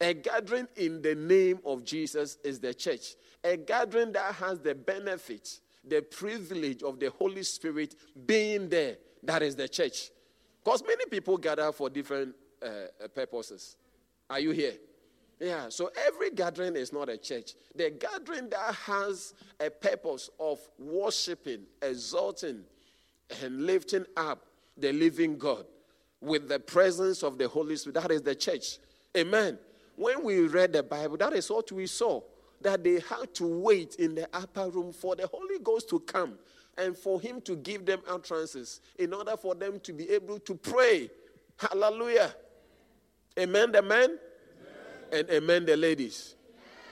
A 0.00 0.14
gathering 0.14 0.66
in 0.76 1.02
the 1.02 1.14
name 1.14 1.60
of 1.64 1.84
Jesus 1.84 2.38
is 2.42 2.58
the 2.58 2.72
church. 2.72 3.14
A 3.44 3.56
gathering 3.56 4.12
that 4.12 4.34
has 4.36 4.58
the 4.60 4.74
benefit, 4.74 5.60
the 5.86 6.02
privilege 6.02 6.82
of 6.82 6.98
the 6.98 7.10
Holy 7.10 7.42
Spirit 7.42 7.94
being 8.26 8.68
there, 8.68 8.96
that 9.22 9.42
is 9.42 9.56
the 9.56 9.68
church. 9.68 10.10
Because 10.64 10.82
many 10.86 11.06
people 11.06 11.36
gather 11.36 11.70
for 11.72 11.90
different 11.90 12.34
uh, 12.62 13.08
purposes. 13.08 13.76
Are 14.28 14.40
you 14.40 14.50
here? 14.50 14.74
Yeah, 15.40 15.70
so 15.70 15.90
every 16.06 16.30
gathering 16.30 16.76
is 16.76 16.92
not 16.92 17.08
a 17.08 17.16
church. 17.16 17.54
The 17.74 17.90
gathering 17.90 18.50
that 18.50 18.74
has 18.74 19.32
a 19.58 19.70
purpose 19.70 20.28
of 20.38 20.60
worshiping, 20.78 21.62
exalting, 21.80 22.62
and 23.42 23.64
lifting 23.64 24.04
up 24.16 24.44
the 24.76 24.92
living 24.92 25.38
God 25.38 25.64
with 26.20 26.48
the 26.48 26.58
presence 26.58 27.22
of 27.22 27.38
the 27.38 27.48
Holy 27.48 27.76
Spirit, 27.76 27.94
that 27.94 28.10
is 28.10 28.20
the 28.20 28.34
church. 28.34 28.78
Amen. 29.16 29.58
When 29.96 30.22
we 30.22 30.40
read 30.46 30.74
the 30.74 30.82
Bible, 30.82 31.16
that 31.16 31.32
is 31.32 31.48
what 31.50 31.72
we 31.72 31.86
saw. 31.86 32.20
That 32.60 32.84
they 32.84 33.00
had 33.00 33.34
to 33.36 33.46
wait 33.46 33.94
in 33.94 34.14
the 34.14 34.28
upper 34.34 34.68
room 34.68 34.92
for 34.92 35.16
the 35.16 35.26
Holy 35.26 35.58
Ghost 35.58 35.88
to 35.90 36.00
come 36.00 36.34
and 36.76 36.96
for 36.96 37.18
Him 37.18 37.40
to 37.42 37.56
give 37.56 37.86
them 37.86 38.00
utterances 38.06 38.80
in 38.98 39.14
order 39.14 39.36
for 39.38 39.54
them 39.54 39.80
to 39.80 39.92
be 39.94 40.10
able 40.10 40.38
to 40.40 40.54
pray. 40.54 41.10
Hallelujah. 41.56 42.34
Amen, 43.40 43.72
the 43.72 43.80
men 43.80 44.18
and 45.10 45.30
amen, 45.30 45.64
the 45.64 45.74
ladies. 45.74 46.34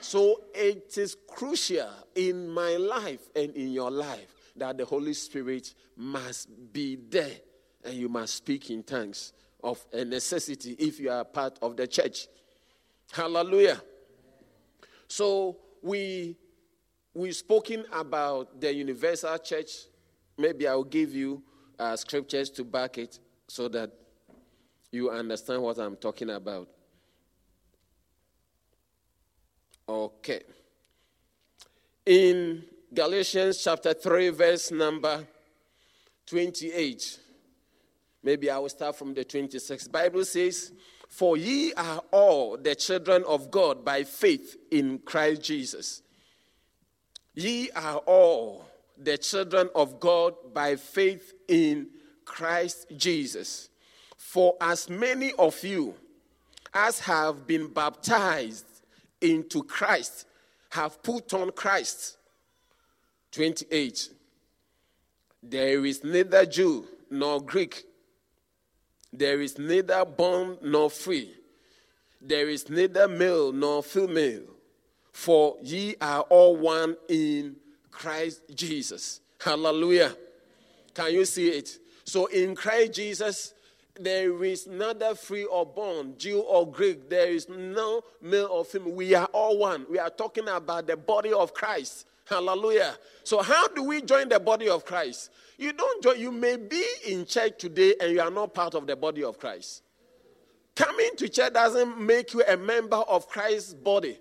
So 0.01 0.41
it 0.55 0.97
is 0.97 1.15
crucial 1.27 1.91
in 2.15 2.49
my 2.49 2.75
life 2.77 3.29
and 3.35 3.55
in 3.55 3.71
your 3.71 3.91
life 3.91 4.51
that 4.55 4.79
the 4.79 4.85
Holy 4.85 5.13
Spirit 5.13 5.75
must 5.95 6.49
be 6.73 6.97
there 7.09 7.37
and 7.85 7.93
you 7.93 8.09
must 8.09 8.33
speak 8.33 8.71
in 8.71 8.81
tongues 8.81 9.33
of 9.63 9.85
a 9.93 10.03
necessity 10.03 10.75
if 10.79 10.99
you 10.99 11.11
are 11.11 11.23
part 11.23 11.59
of 11.61 11.77
the 11.77 11.85
church. 11.85 12.27
Hallelujah. 13.11 13.79
So 15.07 15.57
we 15.83 16.35
we've 17.13 17.35
spoken 17.35 17.85
about 17.93 18.59
the 18.59 18.73
universal 18.73 19.37
church. 19.37 19.71
Maybe 20.35 20.67
I'll 20.67 20.83
give 20.83 21.13
you 21.13 21.43
uh, 21.77 21.95
scriptures 21.95 22.49
to 22.51 22.63
back 22.63 22.97
it 22.97 23.19
so 23.47 23.67
that 23.67 23.91
you 24.91 25.09
understand 25.09 25.61
what 25.61 25.77
I'm 25.77 25.95
talking 25.95 26.29
about. 26.29 26.67
Okay. 29.87 30.41
In 32.05 32.63
Galatians 32.93 33.63
chapter 33.63 33.93
3, 33.93 34.29
verse 34.29 34.71
number 34.71 35.25
28, 36.25 37.19
maybe 38.23 38.49
I 38.49 38.57
will 38.57 38.69
start 38.69 38.95
from 38.95 39.13
the 39.13 39.25
26th. 39.25 39.91
Bible 39.91 40.25
says, 40.25 40.71
For 41.07 41.37
ye 41.37 41.73
are 41.73 42.01
all 42.11 42.57
the 42.57 42.75
children 42.75 43.23
of 43.27 43.51
God 43.51 43.83
by 43.85 44.03
faith 44.03 44.57
in 44.71 44.99
Christ 44.99 45.43
Jesus. 45.43 46.01
Ye 47.33 47.69
are 47.75 47.97
all 47.97 48.65
the 48.97 49.17
children 49.17 49.69
of 49.73 49.99
God 49.99 50.53
by 50.53 50.75
faith 50.75 51.33
in 51.47 51.87
Christ 52.25 52.87
Jesus. 52.97 53.68
For 54.29 54.55
as 54.61 54.91
many 54.91 55.33
of 55.39 55.63
you 55.63 55.95
as 56.71 56.99
have 56.99 57.47
been 57.47 57.65
baptized 57.65 58.67
into 59.19 59.63
Christ 59.63 60.27
have 60.69 61.01
put 61.01 61.33
on 61.33 61.51
Christ. 61.51 62.17
28. 63.31 64.09
There 65.41 65.83
is 65.83 66.03
neither 66.03 66.45
Jew 66.45 66.85
nor 67.09 67.41
Greek. 67.41 67.85
There 69.11 69.41
is 69.41 69.57
neither 69.57 70.05
bond 70.05 70.59
nor 70.61 70.91
free. 70.91 71.33
There 72.21 72.49
is 72.49 72.69
neither 72.69 73.07
male 73.07 73.51
nor 73.51 73.81
female. 73.81 74.43
For 75.11 75.57
ye 75.63 75.95
are 75.99 76.21
all 76.29 76.55
one 76.55 76.97
in 77.07 77.55
Christ 77.89 78.43
Jesus. 78.53 79.21
Hallelujah. 79.41 80.15
Can 80.93 81.15
you 81.15 81.25
see 81.25 81.49
it? 81.49 81.79
So 82.03 82.27
in 82.27 82.53
Christ 82.53 82.93
Jesus, 82.93 83.55
there 83.99 84.43
is 84.43 84.67
neither 84.67 85.15
free 85.15 85.45
or 85.45 85.65
bond, 85.65 86.19
Jew 86.19 86.39
or 86.39 86.69
Greek. 86.71 87.09
There 87.09 87.29
is 87.29 87.49
no 87.49 88.03
male 88.21 88.47
or 88.51 88.65
female. 88.65 88.93
We 88.93 89.13
are 89.13 89.27
all 89.27 89.57
one. 89.57 89.85
We 89.89 89.99
are 89.99 90.09
talking 90.09 90.47
about 90.47 90.87
the 90.87 90.97
body 90.97 91.33
of 91.33 91.53
Christ. 91.53 92.05
Hallelujah. 92.25 92.95
So, 93.23 93.41
how 93.41 93.67
do 93.69 93.83
we 93.83 94.01
join 94.01 94.29
the 94.29 94.39
body 94.39 94.69
of 94.69 94.85
Christ? 94.85 95.31
You 95.57 95.73
don't 95.73 96.03
join, 96.03 96.19
you 96.19 96.31
may 96.31 96.57
be 96.57 96.85
in 97.07 97.25
church 97.25 97.53
today 97.57 97.95
and 97.99 98.11
you 98.11 98.21
are 98.21 98.31
not 98.31 98.53
part 98.53 98.75
of 98.75 98.87
the 98.87 98.95
body 98.95 99.23
of 99.23 99.39
Christ. 99.39 99.83
Coming 100.75 101.09
to 101.17 101.27
church 101.27 101.53
doesn't 101.53 101.99
make 101.99 102.33
you 102.33 102.43
a 102.47 102.55
member 102.55 102.95
of 102.95 103.27
Christ's 103.27 103.73
body. 103.73 104.17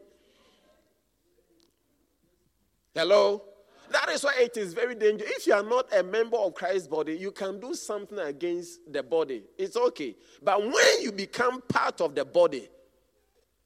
Hello? 2.95 3.45
That 3.91 4.11
is 4.11 4.23
why 4.23 4.35
it 4.39 4.57
is 4.57 4.75
very 4.75 4.95
dangerous. 4.95 5.31
If 5.31 5.47
you 5.47 5.55
are 5.55 5.63
not 5.63 5.93
a 5.95 6.03
member 6.03 6.37
of 6.37 6.55
Christ's 6.55 6.89
body, 6.89 7.17
you 7.17 7.31
can 7.31 7.59
do 7.59 7.75
something 7.75 8.19
against 8.19 8.93
the 8.93 9.03
body. 9.03 9.45
It's 9.57 9.77
okay. 9.77 10.15
But 10.43 10.63
when 10.63 11.03
you 11.03 11.13
become 11.13 11.63
part 11.63 12.01
of 12.01 12.15
the 12.15 12.25
body 12.25 12.69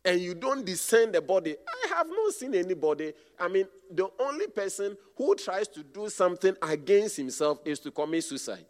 and 0.04 0.20
you 0.20 0.34
don't 0.34 0.64
discern 0.64 1.12
the 1.12 1.20
body, 1.20 1.56
I 1.66 1.94
have 1.96 2.08
not 2.08 2.32
seen 2.34 2.54
anybody. 2.54 3.12
I 3.38 3.48
mean, 3.48 3.66
the 3.90 4.08
only 4.20 4.46
person 4.46 4.96
who 5.16 5.34
tries 5.34 5.68
to 5.68 5.82
do 5.82 6.08
something 6.08 6.54
against 6.62 7.16
himself 7.16 7.58
is 7.64 7.80
to 7.80 7.90
commit 7.90 8.24
suicide. 8.24 8.66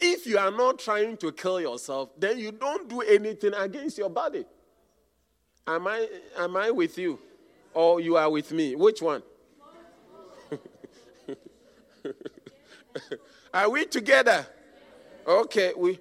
If 0.00 0.26
you 0.26 0.38
are 0.38 0.52
not 0.52 0.78
trying 0.78 1.16
to 1.16 1.32
kill 1.32 1.60
yourself, 1.60 2.10
then 2.16 2.38
you 2.38 2.52
don't 2.52 2.88
do 2.88 3.00
anything 3.00 3.54
against 3.54 3.98
your 3.98 4.10
body. 4.10 4.44
Am 5.66 5.86
I, 5.88 6.08
am 6.36 6.56
I 6.56 6.70
with 6.70 6.96
you? 6.96 7.18
Or 7.74 8.00
you 8.00 8.16
are 8.16 8.30
with 8.30 8.52
me? 8.52 8.76
Which 8.76 9.02
one? 9.02 9.22
Are 13.54 13.70
we 13.70 13.86
together? 13.86 14.46
Okay, 15.26 15.72
we 15.76 15.98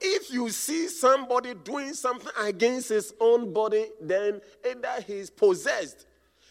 if 0.00 0.32
you 0.32 0.48
see 0.50 0.88
somebody 0.88 1.54
doing 1.54 1.92
something 1.92 2.32
against 2.40 2.90
his 2.90 3.12
own 3.20 3.52
body, 3.52 3.86
then 4.00 4.40
either 4.68 5.02
he's 5.06 5.28
possessed. 5.28 6.06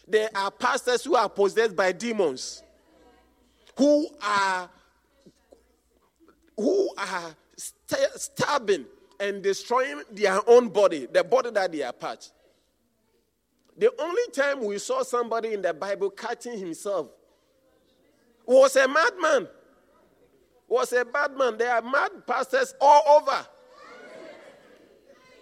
There 0.06 0.28
are 0.34 0.50
pastors 0.50 1.04
who 1.04 1.14
are 1.16 1.28
possessed 1.28 1.74
by 1.74 1.92
demons, 1.92 2.62
who 3.76 4.08
are 4.22 4.68
who 6.56 6.90
are 6.98 7.36
st- 7.56 8.10
stabbing 8.16 8.84
and 9.20 9.42
destroying 9.42 10.02
their 10.10 10.40
own 10.48 10.68
body, 10.68 11.06
the 11.06 11.24
body 11.24 11.50
that 11.50 11.72
they 11.72 11.82
are 11.82 11.92
part. 11.92 12.30
The 13.76 13.92
only 14.00 14.22
time 14.32 14.64
we 14.64 14.78
saw 14.78 15.02
somebody 15.02 15.54
in 15.54 15.62
the 15.62 15.72
Bible 15.72 16.10
cutting 16.10 16.58
himself 16.58 17.10
was 18.48 18.76
a 18.76 18.88
madman. 18.88 19.46
Was 20.68 20.92
a 20.92 21.04
bad 21.04 21.36
man. 21.36 21.58
There 21.58 21.72
are 21.72 21.82
mad 21.82 22.26
pastors 22.26 22.74
all 22.80 23.20
over. 23.20 23.46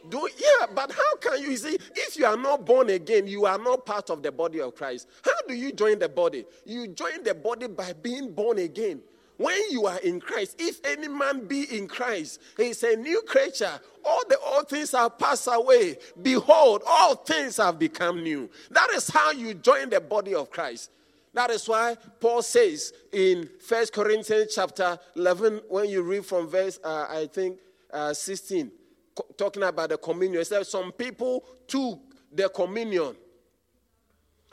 Do, 0.09 0.29
yeah, 0.39 0.67
but 0.73 0.93
how 0.93 1.17
can 1.17 1.43
you, 1.43 1.57
see, 1.57 1.79
if 1.97 2.17
you 2.17 2.27
are 2.27 2.37
not 2.37 2.65
born 2.65 2.91
again, 2.91 3.27
you 3.27 3.45
are 3.45 3.59
not 3.59 3.85
part 3.85 4.09
of 4.09 4.23
the 4.23 4.31
body 4.31 4.61
of 4.61 4.77
Christ. 4.77 5.09
How 5.25 5.33
do 5.49 5.55
you 5.55 5.73
join 5.73 5.99
the 5.99 6.09
body? 6.09 6.45
You 6.65 6.89
join 6.89 7.25
the 7.25 7.35
body 7.35 7.67
by 7.67 7.93
being 7.93 8.33
born 8.33 8.59
again. 8.59 9.01
When 9.37 9.59
you 9.71 9.87
are 9.87 9.99
in 9.99 10.21
Christ, 10.21 10.57
if 10.59 10.81
any 10.85 11.09
man 11.09 11.47
be 11.47 11.77
in 11.77 11.89
Christ, 11.89 12.41
he 12.57 12.69
is 12.69 12.83
a 12.85 12.97
new 12.97 13.21
creature. 13.23 13.81
All 14.05 14.23
the 14.29 14.39
old 14.39 14.69
things 14.69 14.93
have 14.93 15.19
passed 15.19 15.49
away. 15.51 15.99
Behold, 16.23 16.83
all 16.87 17.17
things 17.17 17.57
have 17.57 17.79
become 17.79 18.23
new. 18.23 18.49
That 18.71 18.91
is 18.91 19.09
how 19.09 19.33
you 19.33 19.55
join 19.55 19.91
the 19.91 20.01
body 20.01 20.35
of 20.35 20.51
Christ. 20.51 20.91
That 21.37 21.51
is 21.51 21.69
why 21.69 21.99
Paul 22.19 22.41
says 22.41 22.95
in 23.13 23.51
First 23.61 23.93
Corinthians 23.93 24.55
chapter 24.55 24.99
11, 25.17 25.61
when 25.69 25.87
you 25.91 26.01
read 26.01 26.25
from 26.25 26.49
verse, 26.49 26.81
uh, 26.83 27.09
I 27.11 27.27
think, 27.27 27.59
uh, 27.93 28.15
16, 28.15 28.73
co- 29.15 29.27
talking 29.37 29.63
about 29.63 29.91
the 29.91 29.99
communion, 29.99 30.41
it 30.41 30.47
says 30.47 30.71
some 30.71 30.93
people 30.93 31.45
took 31.69 32.01
the 32.33 32.49
communion 32.49 33.15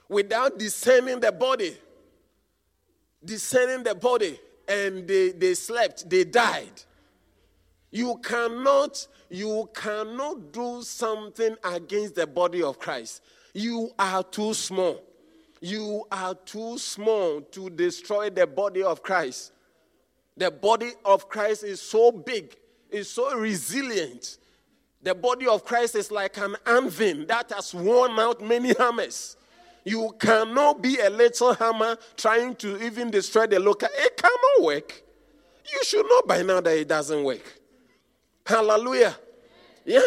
without 0.09 0.59
discerning 0.59 1.21
the 1.21 1.31
body. 1.31 1.73
Discerning 3.23 3.85
the 3.85 3.95
body, 3.95 4.37
and 4.67 5.07
they, 5.07 5.29
they 5.29 5.53
slept, 5.53 6.09
they 6.09 6.25
died. 6.25 6.83
You 7.91 8.19
cannot, 8.21 9.07
you 9.29 9.69
cannot 9.73 10.51
do 10.51 10.81
something 10.81 11.55
against 11.63 12.15
the 12.15 12.27
body 12.27 12.61
of 12.61 12.77
Christ. 12.77 13.21
You 13.53 13.91
are 13.97 14.21
too 14.21 14.53
small. 14.53 15.01
You 15.63 16.05
are 16.11 16.35
too 16.35 16.77
small 16.77 17.39
to 17.39 17.69
destroy 17.69 18.29
the 18.29 18.45
body 18.45 18.83
of 18.83 19.01
Christ. 19.01 19.53
The 20.35 20.51
body 20.51 20.89
of 21.05 21.29
Christ 21.29 21.63
is 21.63 21.81
so 21.81 22.11
big, 22.11 22.57
is 22.91 23.09
so 23.09 23.33
resilient. 23.37 24.39
The 25.01 25.15
body 25.15 25.47
of 25.47 25.63
Christ 25.63 25.95
is 25.95 26.11
like 26.11 26.37
an 26.37 26.57
anvil 26.65 27.25
that 27.27 27.53
has 27.53 27.73
worn 27.73 28.19
out 28.19 28.43
many 28.43 28.73
hammers. 28.77 29.37
You 29.85 30.13
cannot 30.19 30.81
be 30.81 30.99
a 30.99 31.09
little 31.09 31.53
hammer 31.53 31.97
trying 32.17 32.57
to 32.57 32.83
even 32.83 33.09
destroy 33.09 33.47
the 33.47 33.61
local. 33.61 33.87
It 33.93 34.17
cannot 34.17 34.65
work. 34.65 35.01
You 35.71 35.81
should 35.85 36.05
know 36.05 36.23
by 36.23 36.41
now 36.41 36.59
that 36.59 36.77
it 36.77 36.89
doesn't 36.89 37.23
work. 37.23 37.61
Hallelujah. 38.45 39.15
Yeah. 39.85 40.01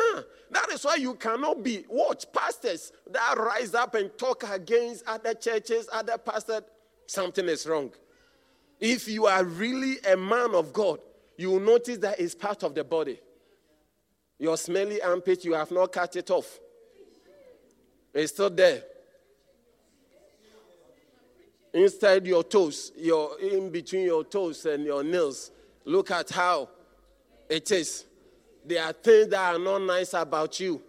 That 0.50 0.70
is 0.72 0.84
why 0.84 0.96
you 0.96 1.14
cannot 1.14 1.62
be 1.62 1.84
watch 1.88 2.26
pastors 2.32 2.92
that 3.10 3.34
rise 3.36 3.74
up 3.74 3.94
and 3.94 4.16
talk 4.16 4.44
against 4.48 5.04
other 5.06 5.34
churches, 5.34 5.88
other 5.92 6.18
pastors. 6.18 6.62
Something 7.06 7.48
is 7.48 7.66
wrong. 7.66 7.90
If 8.80 9.08
you 9.08 9.26
are 9.26 9.44
really 9.44 9.96
a 10.10 10.16
man 10.16 10.54
of 10.54 10.72
God, 10.72 11.00
you 11.36 11.50
will 11.50 11.60
notice 11.60 11.98
that 11.98 12.20
it's 12.20 12.34
part 12.34 12.62
of 12.62 12.74
the 12.74 12.84
body. 12.84 13.18
Your 14.38 14.56
smelly 14.56 15.00
armpit, 15.00 15.44
you 15.44 15.54
have 15.54 15.70
not 15.70 15.92
cut 15.92 16.14
it 16.16 16.30
off. 16.30 16.58
It's 18.12 18.32
still 18.32 18.50
there. 18.50 18.82
Inside 21.72 22.26
your 22.26 22.42
toes, 22.42 22.92
your 22.96 23.38
in 23.40 23.70
between 23.70 24.04
your 24.06 24.24
toes 24.24 24.64
and 24.64 24.84
your 24.84 25.02
nails. 25.04 25.50
Look 25.84 26.10
at 26.10 26.30
how 26.30 26.70
it 27.48 27.70
is. 27.70 28.06
There 28.66 28.82
are 28.82 28.92
things 28.92 29.28
that 29.28 29.54
are 29.54 29.58
not 29.58 29.82
nice 29.82 30.12
about 30.14 30.58
you. 30.58 30.82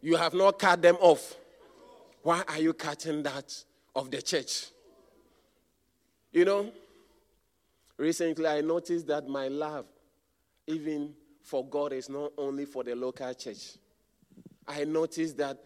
You 0.00 0.16
have 0.16 0.32
not 0.32 0.58
cut 0.58 0.80
them 0.80 0.96
off. 0.98 1.36
Why 2.22 2.42
are 2.48 2.58
you 2.58 2.72
cutting 2.72 3.22
that 3.24 3.54
of 3.94 4.10
the 4.10 4.22
church? 4.22 4.68
You 6.32 6.46
know, 6.46 6.72
recently 7.98 8.46
I 8.46 8.62
noticed 8.62 9.06
that 9.08 9.28
my 9.28 9.48
love, 9.48 9.84
even 10.66 11.12
for 11.42 11.66
God, 11.66 11.92
is 11.92 12.08
not 12.08 12.32
only 12.38 12.64
for 12.64 12.82
the 12.82 12.94
local 12.94 13.32
church. 13.34 13.76
I 14.66 14.84
noticed 14.84 15.36
that 15.36 15.58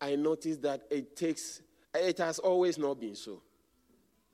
I 0.00 0.16
noticed 0.16 0.62
that 0.62 0.82
it 0.90 1.16
takes 1.16 1.62
it 1.94 2.18
has 2.18 2.40
always 2.40 2.76
not 2.76 2.98
been 3.00 3.14
so. 3.14 3.40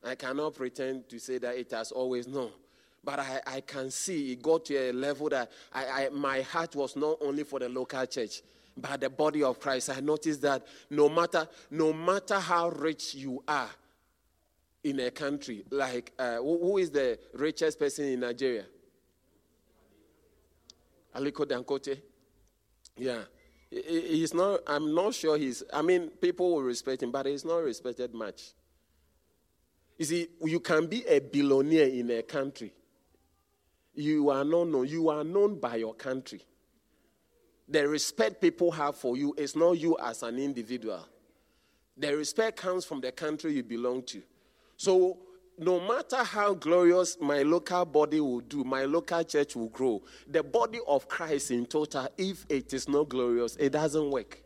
I 0.02 0.14
cannot 0.14 0.54
pretend 0.54 1.10
to 1.10 1.18
say 1.18 1.36
that 1.38 1.56
it 1.56 1.70
has 1.72 1.92
always 1.92 2.26
no. 2.26 2.50
But 3.02 3.18
I, 3.18 3.40
I 3.46 3.60
can 3.62 3.90
see 3.90 4.32
it 4.32 4.42
got 4.42 4.66
to 4.66 4.76
a 4.76 4.92
level 4.92 5.28
that 5.30 5.50
I, 5.72 5.84
I, 5.84 6.08
my 6.10 6.42
heart 6.42 6.76
was 6.76 6.96
not 6.96 7.18
only 7.22 7.44
for 7.44 7.58
the 7.58 7.68
local 7.68 8.04
church, 8.06 8.42
but 8.76 9.00
the 9.00 9.08
body 9.08 9.42
of 9.42 9.58
Christ. 9.58 9.90
I 9.90 10.00
noticed 10.00 10.42
that 10.42 10.66
no 10.90 11.08
matter, 11.08 11.48
no 11.70 11.92
matter 11.92 12.38
how 12.38 12.68
rich 12.68 13.14
you 13.14 13.42
are 13.48 13.70
in 14.84 15.00
a 15.00 15.10
country, 15.10 15.64
like 15.70 16.12
uh, 16.18 16.36
who, 16.36 16.58
who 16.58 16.78
is 16.78 16.90
the 16.90 17.18
richest 17.34 17.78
person 17.78 18.04
in 18.06 18.20
Nigeria? 18.20 18.64
Aliko 21.16 21.46
Dangote. 21.46 22.00
Yeah. 22.96 23.22
He's 23.70 24.34
not, 24.34 24.60
I'm 24.66 24.94
not 24.94 25.14
sure 25.14 25.38
he's, 25.38 25.62
I 25.72 25.80
mean, 25.80 26.08
people 26.08 26.54
will 26.54 26.62
respect 26.62 27.02
him, 27.02 27.12
but 27.12 27.26
he's 27.26 27.44
not 27.44 27.58
respected 27.58 28.12
much. 28.12 28.52
You 29.96 30.04
see, 30.04 30.28
you 30.44 30.60
can 30.60 30.86
be 30.86 31.04
a 31.06 31.20
billionaire 31.20 31.88
in 31.88 32.10
a 32.10 32.22
country 32.22 32.72
you 34.00 34.30
are 34.30 34.44
not 34.44 34.68
known. 34.68 34.88
You 34.88 35.08
are 35.10 35.24
known 35.24 35.58
by 35.58 35.76
your 35.76 35.94
country. 35.94 36.42
The 37.68 37.86
respect 37.86 38.40
people 38.40 38.72
have 38.72 38.96
for 38.96 39.16
you 39.16 39.34
is 39.36 39.54
not 39.54 39.72
you 39.72 39.96
as 40.02 40.22
an 40.22 40.38
individual. 40.38 41.06
The 41.96 42.16
respect 42.16 42.56
comes 42.56 42.84
from 42.84 43.00
the 43.00 43.12
country 43.12 43.54
you 43.54 43.62
belong 43.62 44.02
to. 44.04 44.22
So, 44.76 45.18
no 45.58 45.78
matter 45.78 46.24
how 46.24 46.54
glorious 46.54 47.18
my 47.20 47.42
local 47.42 47.84
body 47.84 48.18
will 48.18 48.40
do, 48.40 48.64
my 48.64 48.86
local 48.86 49.22
church 49.22 49.54
will 49.54 49.68
grow, 49.68 50.02
the 50.26 50.42
body 50.42 50.80
of 50.88 51.06
Christ 51.06 51.50
in 51.50 51.66
total, 51.66 52.08
if 52.16 52.46
it 52.48 52.72
is 52.72 52.88
not 52.88 53.10
glorious, 53.10 53.56
it 53.56 53.70
doesn't 53.70 54.10
work. 54.10 54.42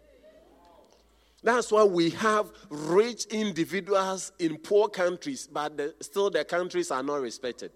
That's 1.44 1.70
why 1.70 1.84
we 1.84 2.11
have 2.11 2.50
rich 2.70 3.26
individuals 3.26 4.32
in 4.38 4.57
poor 4.57 4.88
countries, 4.88 5.46
but 5.46 5.76
the, 5.76 5.94
still 6.00 6.30
the 6.30 6.44
countries 6.44 6.90
are 6.90 7.02
not 7.02 7.20
respected. 7.20 7.70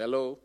Hello? 0.00 0.38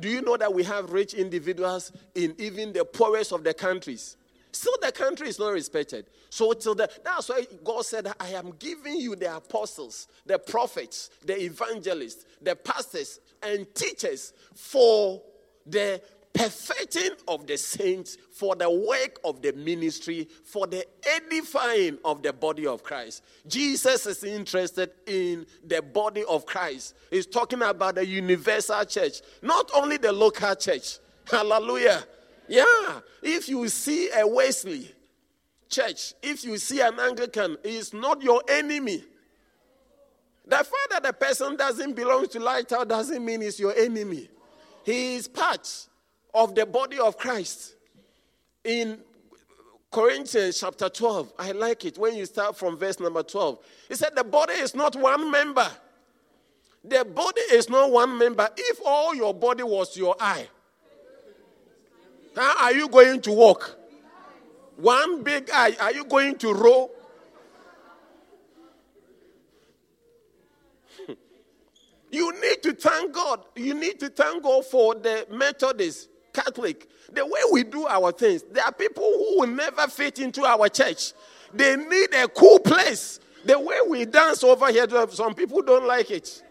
Do 0.00 0.08
you 0.08 0.20
know 0.20 0.36
that 0.36 0.52
we 0.52 0.64
have 0.64 0.90
rich 0.90 1.14
individuals 1.14 1.92
in 2.16 2.34
even 2.38 2.72
the 2.72 2.84
poorest 2.84 3.30
of 3.30 3.44
the 3.44 3.54
countries? 3.54 4.16
Still, 4.50 4.74
the 4.82 4.90
country 4.90 5.28
is 5.28 5.38
not 5.38 5.52
respected. 5.52 6.06
So, 6.28 6.52
till 6.54 6.74
the, 6.74 6.90
that's 7.04 7.28
why 7.28 7.46
God 7.62 7.84
said, 7.84 8.12
I 8.18 8.30
am 8.30 8.52
giving 8.58 8.96
you 8.96 9.14
the 9.14 9.36
apostles, 9.36 10.08
the 10.26 10.40
prophets, 10.40 11.10
the 11.24 11.40
evangelists, 11.40 12.26
the 12.42 12.56
pastors, 12.56 13.20
and 13.42 13.72
teachers 13.76 14.32
for 14.54 15.22
the 15.66 16.02
perfecting 16.34 17.12
of 17.28 17.46
the 17.46 17.56
saints, 17.56 18.18
for 18.32 18.56
the 18.56 18.68
work 18.68 19.20
of 19.24 19.40
the 19.40 19.52
ministry, 19.52 20.28
for 20.44 20.66
the 20.66 20.84
edifying 21.06 21.96
of 22.04 22.22
the 22.22 22.32
body 22.32 22.66
of 22.66 22.82
Christ. 22.82 23.22
Jesus 23.46 24.04
is 24.06 24.24
interested 24.24 24.90
in 25.06 25.46
the 25.64 25.80
body 25.80 26.24
of 26.28 26.44
Christ. 26.44 26.94
He's 27.10 27.26
talking 27.26 27.62
about 27.62 27.94
the 27.94 28.04
universal 28.04 28.84
church, 28.84 29.22
not 29.40 29.70
only 29.72 29.96
the 29.96 30.12
local 30.12 30.54
church. 30.56 30.98
Hallelujah. 31.30 32.04
Yeah. 32.48 33.00
If 33.22 33.48
you 33.48 33.68
see 33.68 34.10
a 34.14 34.26
Wesley 34.26 34.92
church, 35.70 36.14
if 36.20 36.44
you 36.44 36.58
see 36.58 36.80
an 36.80 36.98
Anglican, 36.98 37.56
he's 37.62 37.94
not 37.94 38.20
your 38.22 38.42
enemy. 38.48 39.04
The 40.46 40.56
fact 40.56 40.90
that 40.90 41.02
the 41.04 41.12
person 41.12 41.56
doesn't 41.56 41.94
belong 41.94 42.26
to 42.28 42.40
Lighthouse 42.40 42.86
doesn't 42.86 43.24
mean 43.24 43.40
he's 43.40 43.58
your 43.58 43.74
enemy. 43.74 44.28
He 44.84 45.14
is 45.14 45.28
part 45.28 45.88
of 46.34 46.54
the 46.54 46.66
body 46.66 46.98
of 46.98 47.16
Christ. 47.16 47.74
In 48.64 48.98
Corinthians 49.90 50.58
chapter 50.58 50.88
12, 50.88 51.32
I 51.38 51.52
like 51.52 51.84
it 51.84 51.96
when 51.96 52.16
you 52.16 52.26
start 52.26 52.56
from 52.56 52.76
verse 52.76 52.98
number 52.98 53.22
12. 53.22 53.58
He 53.88 53.94
said, 53.94 54.16
The 54.16 54.24
body 54.24 54.54
is 54.54 54.74
not 54.74 54.96
one 54.96 55.30
member. 55.30 55.70
The 56.82 57.04
body 57.04 57.40
is 57.52 57.70
not 57.70 57.90
one 57.90 58.18
member. 58.18 58.48
If 58.56 58.80
all 58.84 59.14
your 59.14 59.32
body 59.32 59.62
was 59.62 59.96
your 59.96 60.16
eye, 60.18 60.48
how 62.34 62.64
are 62.64 62.72
you 62.72 62.88
going 62.88 63.20
to 63.22 63.32
walk? 63.32 63.78
One 64.76 65.22
big 65.22 65.48
eye, 65.52 65.76
are 65.80 65.92
you 65.92 66.04
going 66.04 66.36
to 66.38 66.52
row? 66.52 66.90
you 72.10 72.32
need 72.40 72.62
to 72.64 72.72
thank 72.72 73.12
God. 73.14 73.44
You 73.54 73.74
need 73.74 74.00
to 74.00 74.08
thank 74.08 74.42
God 74.42 74.64
for 74.66 74.96
the 74.96 75.28
Methodist, 75.30 76.08
Catholic, 76.34 76.88
the 77.12 77.24
way 77.24 77.40
we 77.52 77.62
do 77.62 77.86
our 77.86 78.12
things. 78.12 78.42
There 78.50 78.64
are 78.64 78.72
people 78.72 79.04
who 79.04 79.40
will 79.40 79.46
never 79.46 79.86
fit 79.88 80.18
into 80.18 80.42
our 80.44 80.68
church. 80.68 81.12
They 81.54 81.76
need 81.76 82.12
a 82.14 82.28
cool 82.28 82.58
place. 82.58 83.20
The 83.44 83.58
way 83.58 83.78
we 83.88 84.04
dance 84.04 84.42
over 84.42 84.70
here, 84.70 84.86
some 85.10 85.34
people 85.34 85.62
don't 85.62 85.86
like 85.86 86.10
it. 86.10 86.42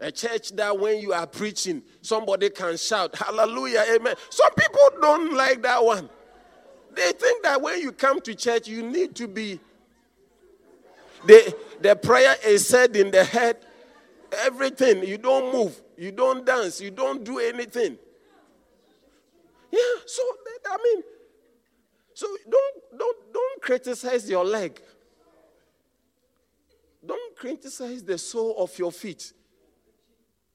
A 0.00 0.10
church 0.10 0.52
that 0.52 0.78
when 0.78 0.98
you 0.98 1.12
are 1.12 1.26
preaching, 1.26 1.82
somebody 2.00 2.48
can 2.48 2.76
shout, 2.78 3.14
Hallelujah, 3.14 3.84
Amen. 3.94 4.14
Some 4.30 4.52
people 4.54 4.88
don't 5.00 5.34
like 5.34 5.60
that 5.62 5.84
one. 5.84 6.08
They 6.94 7.12
think 7.12 7.42
that 7.42 7.60
when 7.60 7.80
you 7.80 7.92
come 7.92 8.20
to 8.22 8.34
church, 8.34 8.66
you 8.66 8.82
need 8.82 9.14
to 9.16 9.28
be. 9.28 9.60
The, 11.26 11.54
the 11.82 11.96
prayer 11.96 12.34
is 12.46 12.66
said 12.66 12.96
in 12.96 13.10
the 13.10 13.22
head, 13.22 13.58
everything. 14.32 15.04
You 15.04 15.18
don't 15.18 15.52
move, 15.52 15.78
you 15.98 16.12
don't 16.12 16.46
dance, 16.46 16.80
you 16.80 16.90
don't 16.90 17.22
do 17.22 17.38
anything. 17.38 17.98
Yeah, 19.70 19.78
so 20.06 20.22
I 20.66 20.76
mean, 20.82 21.02
so 22.14 22.26
don't 22.48 22.98
don't 22.98 23.32
don't 23.32 23.62
criticize 23.62 24.28
your 24.28 24.44
leg. 24.44 24.80
Don't 27.06 27.36
criticize 27.36 28.02
the 28.02 28.18
sole 28.18 28.54
of 28.58 28.78
your 28.78 28.92
feet. 28.92 29.32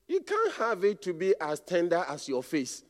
You 0.08 0.22
can't 0.22 0.54
have 0.54 0.84
it 0.84 1.02
to 1.04 1.14
be 1.14 1.34
as 1.42 1.60
tender 1.60 2.06
as 2.08 2.30
your 2.30 2.44
face. 2.44 2.84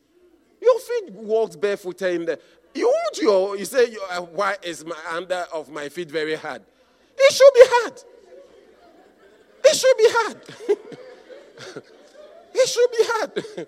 Your 0.62 0.80
feet 0.80 1.14
walks 1.14 1.56
barefooted 1.56 2.14
in 2.16 2.26
the. 2.26 2.40
You 2.74 2.88
want 2.88 3.18
your. 3.20 3.58
You 3.58 3.66
say, 3.66 3.96
uh, 4.12 4.22
why 4.22 4.58
is 4.62 4.84
my 4.84 4.98
under 5.12 5.46
of 5.54 5.70
my 5.70 5.88
feet 5.90 6.12
very 6.12 6.36
hard? 6.36 6.62
It 7.18 7.34
should 7.34 7.54
be 7.54 7.62
hard. 7.64 8.04
It 9.64 9.76
should 9.76 9.98
be 9.98 10.08
hard. 10.10 10.42
it 12.54 12.68
should 12.70 12.92
be 12.92 12.98
hard. 13.00 13.68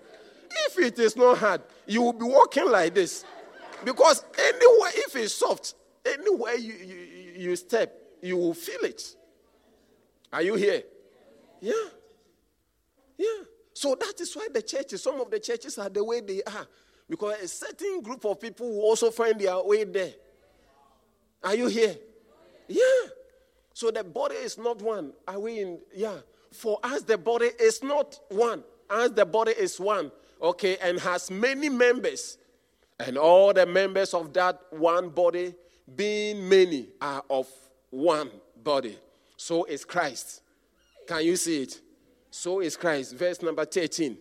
if 0.50 0.78
it 0.78 0.98
is 0.98 1.16
not 1.16 1.38
hard, 1.38 1.62
you 1.88 2.02
will 2.02 2.12
be 2.12 2.24
walking 2.24 2.70
like 2.70 2.94
this. 2.94 3.24
Because 3.84 4.24
anywhere, 4.38 4.90
if 4.94 5.16
it's 5.16 5.34
soft, 5.34 5.74
anywhere 6.04 6.54
you, 6.54 6.74
you, 6.74 6.96
you 7.36 7.56
step, 7.56 7.92
you 8.22 8.36
will 8.36 8.54
feel 8.54 8.80
it. 8.82 9.02
Are 10.32 10.42
you 10.42 10.54
here? 10.54 10.82
Yeah. 11.60 11.72
Yeah. 13.16 13.44
So 13.72 13.94
that 13.94 14.20
is 14.20 14.34
why 14.34 14.48
the 14.52 14.62
churches, 14.62 15.02
some 15.02 15.20
of 15.20 15.30
the 15.30 15.40
churches 15.40 15.78
are 15.78 15.88
the 15.88 16.04
way 16.04 16.20
they 16.20 16.42
are. 16.42 16.66
Because 17.08 17.40
a 17.42 17.48
certain 17.48 18.02
group 18.02 18.24
of 18.24 18.38
people 18.38 18.68
will 18.68 18.82
also 18.82 19.10
find 19.10 19.40
their 19.40 19.58
way 19.62 19.84
there. 19.84 20.12
Are 21.42 21.54
you 21.54 21.68
here? 21.68 21.96
Yeah. 22.66 23.08
So 23.72 23.90
the 23.90 24.04
body 24.04 24.34
is 24.34 24.58
not 24.58 24.82
one. 24.82 25.12
Are 25.26 25.38
we 25.38 25.60
in? 25.60 25.78
Yeah. 25.94 26.16
For 26.52 26.78
us, 26.82 27.02
the 27.02 27.16
body 27.16 27.50
is 27.58 27.82
not 27.82 28.18
one. 28.28 28.62
As 28.90 29.12
the 29.12 29.24
body 29.24 29.52
is 29.52 29.78
one, 29.78 30.10
okay, 30.40 30.76
and 30.78 30.98
has 31.00 31.30
many 31.30 31.68
members, 31.68 32.38
and 32.98 33.16
all 33.16 33.52
the 33.52 33.66
members 33.66 34.14
of 34.14 34.32
that 34.32 34.60
one 34.70 35.10
body, 35.10 35.54
being 35.94 36.48
many, 36.48 36.88
are 37.00 37.22
of 37.30 37.48
one 37.90 38.30
body. 38.62 38.98
So 39.36 39.64
is 39.64 39.84
Christ. 39.84 40.42
Can 41.06 41.24
you 41.24 41.36
see 41.36 41.62
it? 41.62 41.80
So 42.30 42.60
is 42.60 42.76
Christ. 42.76 43.16
Verse 43.16 43.40
number 43.40 43.64
13. 43.64 44.18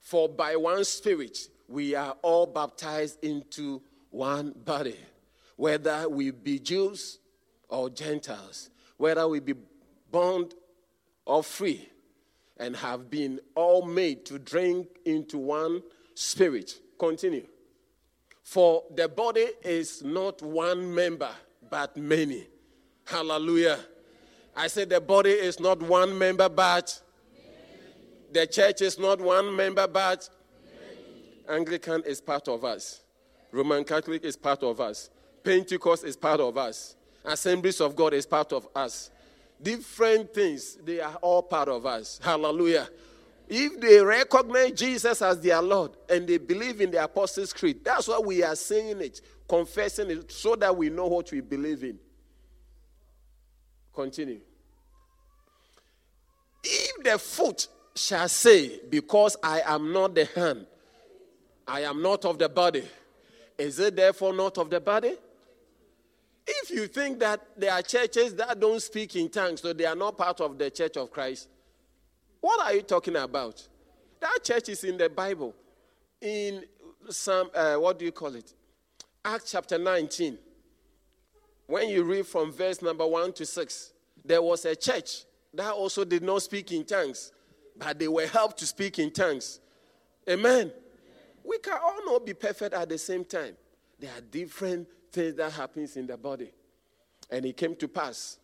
For 0.00 0.28
by 0.28 0.56
one 0.56 0.84
Spirit 0.84 1.38
we 1.68 1.94
are 1.94 2.16
all 2.22 2.46
baptized 2.46 3.22
into 3.22 3.82
one 4.10 4.54
body, 4.64 4.96
whether 5.56 6.08
we 6.08 6.30
be 6.30 6.58
Jews 6.58 7.18
or 7.68 7.90
Gentiles, 7.90 8.70
whether 8.96 9.28
we 9.28 9.40
be 9.40 9.54
bond 10.10 10.54
or 11.26 11.42
free, 11.42 11.88
and 12.58 12.76
have 12.76 13.10
been 13.10 13.40
all 13.54 13.84
made 13.84 14.24
to 14.26 14.38
drink 14.38 14.88
into 15.04 15.38
one 15.38 15.82
Spirit. 16.14 16.80
Continue. 16.98 17.46
For 18.42 18.82
the 18.94 19.08
body 19.08 19.46
is 19.62 20.02
not 20.02 20.42
one 20.42 20.92
member, 20.94 21.30
but 21.70 21.96
many. 21.96 22.46
Hallelujah. 23.04 23.78
I 24.56 24.66
said 24.66 24.88
the 24.88 25.00
body 25.00 25.30
is 25.30 25.60
not 25.60 25.80
one 25.80 26.18
member, 26.18 26.48
but 26.48 27.00
the 28.32 28.46
church 28.46 28.82
is 28.82 28.98
not 28.98 29.20
one 29.20 29.54
member, 29.54 29.86
but 29.86 30.28
Anglican 31.48 32.02
is 32.04 32.20
part 32.20 32.48
of 32.48 32.64
us. 32.64 33.02
Roman 33.52 33.84
Catholic 33.84 34.24
is 34.24 34.36
part 34.36 34.62
of 34.62 34.80
us. 34.80 35.10
Pentecost 35.44 36.04
is 36.04 36.16
part 36.16 36.40
of 36.40 36.58
us. 36.58 36.96
Assemblies 37.24 37.80
of 37.80 37.94
God 37.94 38.12
is 38.12 38.26
part 38.26 38.52
of 38.52 38.66
us. 38.74 39.10
Different 39.60 40.32
things, 40.32 40.76
they 40.76 41.00
are 41.00 41.16
all 41.16 41.42
part 41.42 41.68
of 41.68 41.84
us. 41.84 42.20
Hallelujah. 42.22 42.88
If 43.48 43.80
they 43.80 43.98
recognize 44.00 44.72
Jesus 44.72 45.22
as 45.22 45.40
their 45.40 45.60
Lord 45.60 45.92
and 46.08 46.26
they 46.26 46.38
believe 46.38 46.80
in 46.80 46.90
the 46.90 47.02
Apostles' 47.02 47.52
Creed, 47.52 47.82
that's 47.82 48.06
why 48.06 48.18
we 48.18 48.42
are 48.42 48.54
saying 48.54 49.00
it, 49.00 49.20
confessing 49.48 50.10
it, 50.10 50.30
so 50.30 50.54
that 50.56 50.76
we 50.76 50.90
know 50.90 51.06
what 51.06 51.32
we 51.32 51.40
believe 51.40 51.82
in. 51.82 51.98
Continue. 53.94 54.40
If 56.62 57.02
the 57.02 57.18
foot 57.18 57.68
shall 57.94 58.28
say, 58.28 58.80
Because 58.88 59.36
I 59.42 59.62
am 59.64 59.92
not 59.92 60.14
the 60.14 60.26
hand, 60.26 60.66
I 61.66 61.80
am 61.80 62.02
not 62.02 62.24
of 62.24 62.38
the 62.38 62.48
body, 62.48 62.84
is 63.56 63.78
it 63.80 63.96
therefore 63.96 64.34
not 64.34 64.58
of 64.58 64.70
the 64.70 64.80
body? 64.80 65.14
If 66.50 66.70
you 66.70 66.86
think 66.86 67.20
that 67.20 67.42
there 67.58 67.72
are 67.72 67.82
churches 67.82 68.34
that 68.36 68.58
don't 68.58 68.80
speak 68.80 69.14
in 69.16 69.28
tongues, 69.28 69.60
so 69.60 69.74
they 69.74 69.84
are 69.84 69.94
not 69.94 70.16
part 70.16 70.40
of 70.40 70.56
the 70.56 70.70
church 70.70 70.96
of 70.96 71.10
Christ, 71.10 71.46
what 72.40 72.58
are 72.64 72.72
you 72.72 72.80
talking 72.80 73.16
about? 73.16 73.68
That 74.18 74.38
church 74.42 74.70
is 74.70 74.82
in 74.82 74.96
the 74.96 75.10
Bible. 75.10 75.54
In 76.22 76.64
some, 77.10 77.50
uh, 77.54 77.74
what 77.74 77.98
do 77.98 78.06
you 78.06 78.12
call 78.12 78.34
it? 78.34 78.54
Acts 79.22 79.52
chapter 79.52 79.76
19. 79.76 80.38
When 81.66 81.90
you 81.90 82.02
read 82.02 82.26
from 82.26 82.50
verse 82.50 82.80
number 82.80 83.06
1 83.06 83.34
to 83.34 83.44
6, 83.44 83.92
there 84.24 84.40
was 84.40 84.64
a 84.64 84.74
church 84.74 85.24
that 85.52 85.72
also 85.72 86.02
did 86.04 86.22
not 86.22 86.40
speak 86.40 86.72
in 86.72 86.84
tongues, 86.84 87.30
but 87.76 87.98
they 87.98 88.08
were 88.08 88.26
helped 88.26 88.58
to 88.60 88.66
speak 88.66 88.98
in 88.98 89.10
tongues. 89.10 89.60
Amen. 90.28 90.72
We 91.44 91.58
can 91.58 91.74
all 91.74 92.06
not 92.06 92.24
be 92.24 92.32
perfect 92.32 92.72
at 92.74 92.88
the 92.88 92.96
same 92.96 93.24
time. 93.24 93.54
There 93.98 94.10
are 94.10 94.20
different 94.22 94.88
that 95.18 95.52
happens 95.52 95.96
in 95.96 96.06
the 96.06 96.16
body. 96.16 96.52
And 97.30 97.44
it 97.44 97.56
came 97.56 97.74
to 97.76 97.88
pass 97.88 98.38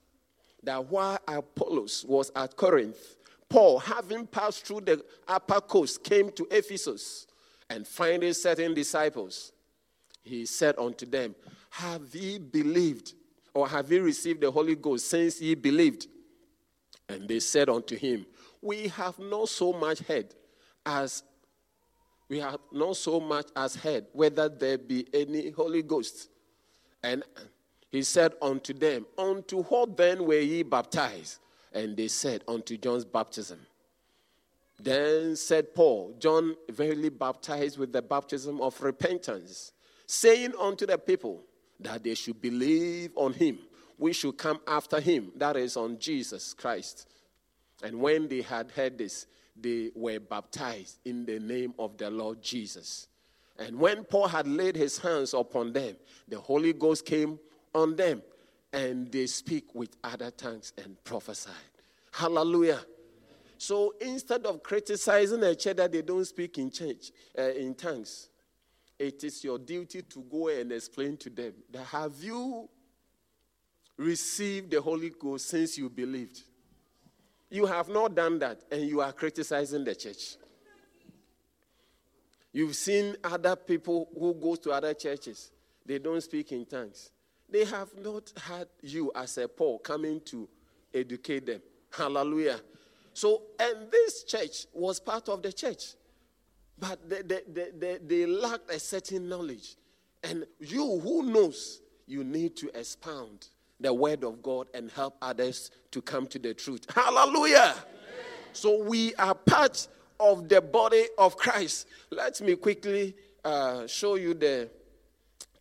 that 0.62 0.84
while 0.90 1.18
Apollos 1.26 2.04
was 2.06 2.30
at 2.34 2.56
Corinth, 2.56 3.16
Paul, 3.48 3.78
having 3.78 4.26
passed 4.26 4.66
through 4.66 4.80
the 4.82 5.04
upper 5.28 5.60
coast, 5.60 6.02
came 6.02 6.30
to 6.32 6.46
Ephesus 6.50 7.26
and 7.70 7.86
finding 7.86 8.32
certain 8.32 8.74
disciples. 8.74 9.52
He 10.22 10.46
said 10.46 10.78
unto 10.78 11.06
them, 11.06 11.34
Have 11.70 12.14
ye 12.14 12.38
believed, 12.38 13.12
or 13.52 13.68
have 13.68 13.92
ye 13.92 13.98
received 13.98 14.40
the 14.40 14.50
Holy 14.50 14.74
Ghost 14.74 15.08
since 15.08 15.40
ye 15.40 15.54
believed? 15.54 16.08
And 17.08 17.28
they 17.28 17.40
said 17.40 17.68
unto 17.68 17.96
him, 17.96 18.26
We 18.60 18.88
have 18.88 19.18
not 19.18 19.48
so 19.50 19.72
much 19.72 20.00
heard 20.00 20.34
as 20.84 21.22
we 22.28 22.40
have 22.40 22.58
not 22.72 22.96
so 22.96 23.20
much 23.20 23.48
as 23.54 23.76
heard 23.76 24.06
whether 24.12 24.48
there 24.48 24.78
be 24.78 25.06
any 25.12 25.50
Holy 25.50 25.82
Ghost. 25.82 26.28
And 27.04 27.22
he 27.90 28.02
said 28.02 28.32
unto 28.40 28.72
them, 28.72 29.04
Unto 29.18 29.62
what 29.64 29.94
then 29.94 30.24
were 30.24 30.40
ye 30.40 30.62
baptized? 30.62 31.38
And 31.70 31.94
they 31.96 32.08
said, 32.08 32.42
Unto 32.48 32.78
John's 32.78 33.04
baptism. 33.04 33.60
Then 34.80 35.36
said 35.36 35.74
Paul, 35.74 36.16
John 36.18 36.56
verily 36.70 37.10
baptized 37.10 37.78
with 37.78 37.92
the 37.92 38.00
baptism 38.00 38.60
of 38.60 38.80
repentance, 38.80 39.72
saying 40.06 40.54
unto 40.58 40.86
the 40.86 40.96
people 40.96 41.44
that 41.78 42.02
they 42.02 42.14
should 42.14 42.40
believe 42.40 43.10
on 43.16 43.34
him. 43.34 43.58
We 43.98 44.14
should 44.14 44.38
come 44.38 44.60
after 44.66 44.98
him, 44.98 45.30
that 45.36 45.56
is, 45.56 45.76
on 45.76 45.98
Jesus 45.98 46.54
Christ. 46.54 47.06
And 47.82 48.00
when 48.00 48.28
they 48.28 48.40
had 48.40 48.70
heard 48.70 48.96
this, 48.96 49.26
they 49.54 49.90
were 49.94 50.18
baptized 50.18 50.98
in 51.04 51.26
the 51.26 51.38
name 51.38 51.74
of 51.78 51.98
the 51.98 52.10
Lord 52.10 52.42
Jesus. 52.42 53.08
And 53.58 53.78
when 53.78 54.04
Paul 54.04 54.28
had 54.28 54.46
laid 54.48 54.76
his 54.76 54.98
hands 54.98 55.32
upon 55.32 55.72
them, 55.72 55.96
the 56.28 56.38
Holy 56.38 56.72
Ghost 56.72 57.06
came 57.06 57.38
on 57.74 57.94
them, 57.96 58.22
and 58.72 59.10
they 59.10 59.26
speak 59.26 59.74
with 59.74 59.96
other 60.02 60.30
tongues 60.30 60.72
and 60.82 61.02
prophesied. 61.04 61.54
Hallelujah. 62.10 62.80
So 63.58 63.94
instead 64.00 64.44
of 64.46 64.62
criticizing 64.62 65.42
a 65.42 65.54
church 65.54 65.76
that 65.76 65.92
they 65.92 66.02
don't 66.02 66.24
speak 66.24 66.58
in 66.58 66.70
church 66.70 67.12
uh, 67.38 67.42
in 67.42 67.74
tongues, 67.74 68.28
it 68.98 69.22
is 69.24 69.42
your 69.42 69.58
duty 69.58 70.02
to 70.02 70.20
go 70.30 70.48
and 70.48 70.72
explain 70.72 71.16
to 71.18 71.30
them 71.30 71.54
that 71.70 71.84
have 71.86 72.12
you 72.20 72.68
received 73.96 74.70
the 74.70 74.80
Holy 74.80 75.10
Ghost 75.10 75.48
since 75.48 75.78
you 75.78 75.88
believed? 75.88 76.42
You 77.50 77.66
have 77.66 77.88
not 77.88 78.14
done 78.14 78.38
that, 78.40 78.62
and 78.70 78.82
you 78.82 79.00
are 79.00 79.12
criticizing 79.12 79.84
the 79.84 79.94
church. 79.94 80.36
You've 82.54 82.76
seen 82.76 83.16
other 83.24 83.56
people 83.56 84.08
who 84.16 84.32
go 84.32 84.54
to 84.54 84.70
other 84.70 84.94
churches, 84.94 85.50
they 85.84 85.98
don't 85.98 86.20
speak 86.22 86.52
in 86.52 86.64
tongues. 86.64 87.10
They 87.50 87.64
have 87.64 87.90
not 88.00 88.32
had 88.40 88.68
you 88.80 89.10
as 89.14 89.36
a 89.38 89.48
Paul 89.48 89.80
coming 89.80 90.20
to 90.26 90.48
educate 90.94 91.46
them. 91.46 91.60
Hallelujah. 91.90 92.60
So, 93.12 93.42
and 93.58 93.90
this 93.90 94.22
church 94.22 94.66
was 94.72 95.00
part 95.00 95.28
of 95.28 95.42
the 95.42 95.52
church, 95.52 95.94
but 96.78 97.08
they, 97.08 97.22
they, 97.22 97.70
they, 97.76 97.98
they, 97.98 98.26
lacked 98.26 98.70
a 98.70 98.78
certain 98.78 99.28
knowledge. 99.28 99.76
And 100.22 100.46
you 100.60 101.00
who 101.00 101.24
knows, 101.24 101.82
you 102.06 102.22
need 102.22 102.56
to 102.58 102.78
expound 102.78 103.48
the 103.80 103.92
word 103.92 104.22
of 104.22 104.42
God 104.42 104.68
and 104.74 104.90
help 104.92 105.16
others 105.20 105.72
to 105.90 106.00
come 106.00 106.28
to 106.28 106.38
the 106.38 106.54
truth. 106.54 106.86
Hallelujah. 106.94 107.74
So 108.52 108.82
we 108.82 109.12
are 109.16 109.34
part 109.34 109.88
of 110.18 110.48
the 110.48 110.60
body 110.60 111.04
of 111.18 111.36
Christ. 111.36 111.86
Let 112.10 112.40
me 112.40 112.56
quickly 112.56 113.14
uh, 113.44 113.86
show 113.86 114.14
you 114.16 114.34
the 114.34 114.70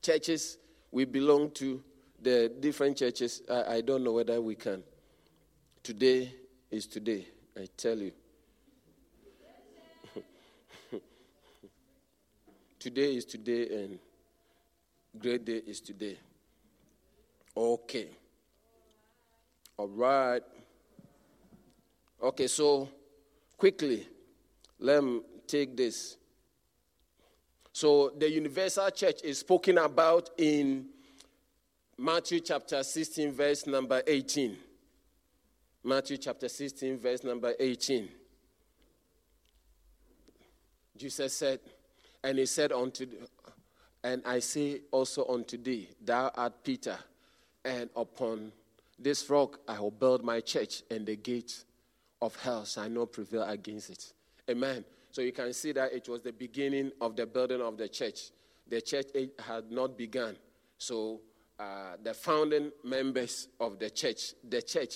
churches 0.01 0.57
we 0.91 1.05
belong 1.05 1.51
to, 1.51 1.83
the 2.21 2.51
different 2.59 2.97
churches. 2.97 3.41
I, 3.49 3.75
I 3.75 3.81
don't 3.81 4.03
know 4.03 4.13
whether 4.13 4.39
we 4.41 4.55
can. 4.55 4.83
Today 5.81 6.33
is 6.71 6.87
today, 6.87 7.27
I 7.57 7.67
tell 7.75 7.97
you. 7.97 8.11
today 12.79 13.15
is 13.15 13.25
today, 13.25 13.83
and 13.83 13.99
great 15.19 15.45
day 15.45 15.61
is 15.67 15.81
today. 15.81 16.17
Okay. 17.55 18.07
All 19.77 19.87
right. 19.87 20.41
Okay, 22.21 22.47
so 22.47 22.87
quickly, 23.57 24.07
let 24.83 25.01
me 25.01 25.21
take 25.47 25.77
this. 25.77 26.17
So, 27.71 28.11
the 28.17 28.29
universal 28.29 28.89
church 28.91 29.23
is 29.23 29.39
spoken 29.39 29.77
about 29.77 30.29
in 30.37 30.87
Matthew 31.97 32.41
chapter 32.41 32.83
16, 32.83 33.31
verse 33.31 33.65
number 33.65 34.03
18. 34.05 34.57
Matthew 35.85 36.17
chapter 36.17 36.49
16, 36.49 36.97
verse 36.99 37.23
number 37.23 37.53
18. 37.57 38.09
Jesus 40.97 41.33
said, 41.33 41.61
and 42.21 42.37
he 42.37 42.45
said 42.45 42.73
unto, 42.73 43.07
and 44.03 44.21
I 44.25 44.39
say 44.39 44.81
also 44.91 45.25
unto 45.27 45.57
thee, 45.57 45.87
thou 46.03 46.29
art 46.35 46.61
Peter 46.61 46.97
and 47.63 47.89
upon 47.95 48.51
this 48.99 49.29
rock 49.29 49.59
I 49.65 49.79
will 49.79 49.91
build 49.91 50.25
my 50.25 50.41
church, 50.41 50.83
and 50.91 51.05
the 51.05 51.15
gates 51.15 51.63
of 52.21 52.35
hell 52.35 52.65
shall 52.65 52.89
not 52.89 53.13
prevail 53.13 53.43
against 53.43 53.89
it. 53.89 54.13
Amen. 54.49 54.83
So 55.11 55.21
you 55.21 55.31
can 55.31 55.53
see 55.53 55.71
that 55.73 55.93
it 55.93 56.09
was 56.09 56.21
the 56.21 56.33
beginning 56.33 56.91
of 56.99 57.15
the 57.15 57.25
building 57.25 57.61
of 57.61 57.77
the 57.77 57.87
church. 57.87 58.31
The 58.67 58.81
church 58.81 59.07
had 59.39 59.71
not 59.71 59.97
begun. 59.97 60.35
So 60.77 61.21
uh, 61.59 61.97
the 62.01 62.13
founding 62.13 62.71
members 62.83 63.47
of 63.59 63.79
the 63.79 63.89
church, 63.89 64.33
the 64.47 64.61
church, 64.61 64.95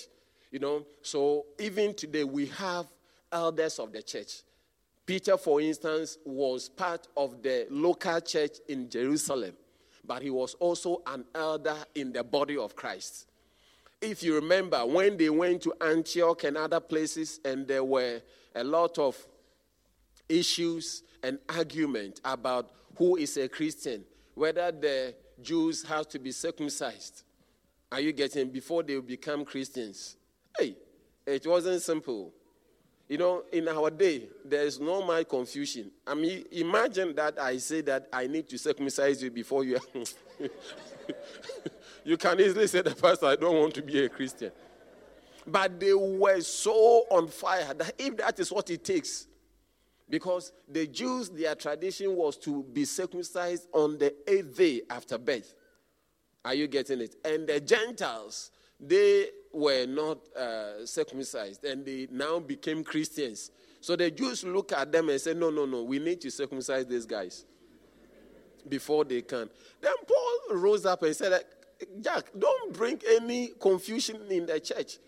you 0.50 0.58
know, 0.58 0.84
so 1.02 1.46
even 1.58 1.94
today 1.94 2.24
we 2.24 2.46
have 2.46 2.86
elders 3.30 3.78
of 3.78 3.92
the 3.92 4.02
church. 4.02 4.42
Peter, 5.06 5.36
for 5.36 5.60
instance, 5.60 6.18
was 6.24 6.68
part 6.68 7.08
of 7.16 7.42
the 7.42 7.66
local 7.70 8.20
church 8.20 8.58
in 8.68 8.90
Jerusalem 8.90 9.54
but 10.08 10.22
he 10.22 10.30
was 10.30 10.54
also 10.54 11.02
an 11.06 11.24
elder 11.34 11.76
in 11.94 12.12
the 12.12 12.24
body 12.24 12.56
of 12.56 12.74
Christ. 12.74 13.26
If 14.00 14.22
you 14.22 14.34
remember, 14.34 14.84
when 14.86 15.16
they 15.16 15.28
went 15.28 15.62
to 15.62 15.74
Antioch 15.80 16.44
and 16.44 16.56
other 16.56 16.80
places, 16.80 17.40
and 17.44 17.68
there 17.68 17.84
were 17.84 18.22
a 18.54 18.64
lot 18.64 18.98
of 18.98 19.16
issues 20.28 21.02
and 21.22 21.38
argument 21.48 22.20
about 22.24 22.70
who 22.96 23.16
is 23.16 23.36
a 23.36 23.48
Christian, 23.48 24.04
whether 24.34 24.70
the 24.72 25.14
Jews 25.40 25.82
have 25.84 26.08
to 26.08 26.18
be 26.18 26.32
circumcised. 26.32 27.22
Are 27.90 28.00
you 28.00 28.12
getting 28.12 28.50
before 28.50 28.82
they 28.82 28.98
become 29.00 29.44
Christians? 29.44 30.16
Hey, 30.58 30.76
it 31.26 31.46
wasn't 31.46 31.80
simple. 31.80 32.32
You 33.08 33.16
know, 33.16 33.44
in 33.52 33.68
our 33.68 33.90
day, 33.90 34.28
there's 34.44 34.78
no 34.78 35.02
my 35.02 35.24
confusion. 35.24 35.90
I 36.06 36.14
mean, 36.14 36.44
imagine 36.52 37.14
that 37.14 37.40
I 37.40 37.56
say 37.56 37.80
that 37.82 38.06
I 38.12 38.26
need 38.26 38.48
to 38.50 38.58
circumcise 38.58 39.22
you 39.22 39.30
before 39.30 39.64
you. 39.64 39.78
you 42.04 42.18
can 42.18 42.38
easily 42.38 42.66
say 42.66 42.82
the 42.82 42.94
pastor, 42.94 43.26
I 43.26 43.36
don't 43.36 43.56
want 43.56 43.74
to 43.74 43.82
be 43.82 44.04
a 44.04 44.08
Christian. 44.10 44.52
But 45.46 45.80
they 45.80 45.94
were 45.94 46.42
so 46.42 47.06
on 47.10 47.28
fire 47.28 47.72
that 47.72 47.94
if 47.98 48.18
that 48.18 48.38
is 48.38 48.52
what 48.52 48.68
it 48.68 48.84
takes, 48.84 49.27
because 50.10 50.52
the 50.68 50.86
Jews, 50.86 51.28
their 51.28 51.54
tradition 51.54 52.14
was 52.16 52.36
to 52.38 52.62
be 52.62 52.84
circumcised 52.84 53.68
on 53.72 53.98
the 53.98 54.14
eighth 54.26 54.56
day 54.56 54.82
after 54.88 55.18
birth. 55.18 55.54
Are 56.44 56.54
you 56.54 56.66
getting 56.66 57.00
it? 57.00 57.16
And 57.24 57.46
the 57.46 57.60
Gentiles, 57.60 58.50
they 58.80 59.28
were 59.52 59.86
not 59.86 60.18
uh, 60.34 60.86
circumcised 60.86 61.64
and 61.64 61.84
they 61.84 62.08
now 62.10 62.38
became 62.38 62.84
Christians. 62.84 63.50
So 63.80 63.96
the 63.96 64.10
Jews 64.10 64.44
look 64.44 64.72
at 64.72 64.90
them 64.90 65.08
and 65.08 65.20
say, 65.20 65.34
No, 65.34 65.50
no, 65.50 65.66
no, 65.66 65.82
we 65.82 65.98
need 65.98 66.20
to 66.22 66.30
circumcise 66.30 66.86
these 66.86 67.06
guys 67.06 67.44
before 68.68 69.04
they 69.04 69.22
can. 69.22 69.48
Then 69.80 69.94
Paul 70.06 70.56
rose 70.56 70.86
up 70.86 71.02
and 71.02 71.14
said, 71.14 71.44
Jack, 72.00 72.30
don't 72.36 72.72
bring 72.72 73.00
any 73.08 73.48
confusion 73.60 74.20
in 74.30 74.46
the 74.46 74.58
church. 74.58 74.98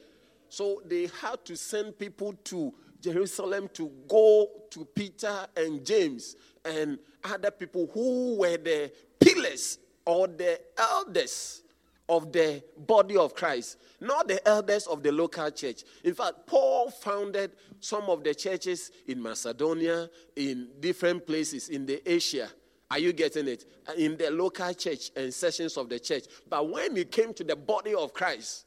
So 0.48 0.82
they 0.84 1.08
had 1.20 1.44
to 1.46 1.56
send 1.56 1.98
people 1.98 2.34
to 2.44 2.72
Jerusalem 3.00 3.68
to 3.74 3.90
go 4.08 4.48
to 4.70 4.84
Peter 4.84 5.46
and 5.56 5.84
James 5.84 6.36
and 6.64 6.98
other 7.24 7.50
people 7.50 7.90
who 7.92 8.38
were 8.38 8.56
the 8.56 8.92
pillars 9.18 9.78
or 10.04 10.26
the 10.26 10.60
elders 10.78 11.62
of 12.08 12.32
the 12.32 12.62
body 12.76 13.16
of 13.16 13.34
Christ, 13.34 13.78
not 14.00 14.26
the 14.26 14.46
elders 14.46 14.86
of 14.88 15.02
the 15.02 15.12
local 15.12 15.48
church. 15.50 15.84
In 16.02 16.12
fact, 16.12 16.46
Paul 16.46 16.90
founded 16.90 17.52
some 17.78 18.04
of 18.04 18.24
the 18.24 18.34
churches 18.34 18.90
in 19.06 19.22
Macedonia, 19.22 20.10
in 20.34 20.68
different 20.80 21.24
places 21.24 21.68
in 21.68 21.86
the 21.86 22.02
Asia. 22.10 22.48
Are 22.90 22.98
you 22.98 23.12
getting 23.12 23.46
it? 23.46 23.64
In 23.96 24.16
the 24.16 24.30
local 24.32 24.74
church 24.74 25.12
and 25.14 25.32
sessions 25.32 25.76
of 25.76 25.88
the 25.88 26.00
church. 26.00 26.24
But 26.48 26.68
when 26.68 26.96
it 26.96 27.12
came 27.12 27.32
to 27.34 27.44
the 27.44 27.54
body 27.54 27.94
of 27.94 28.12
Christ, 28.12 28.66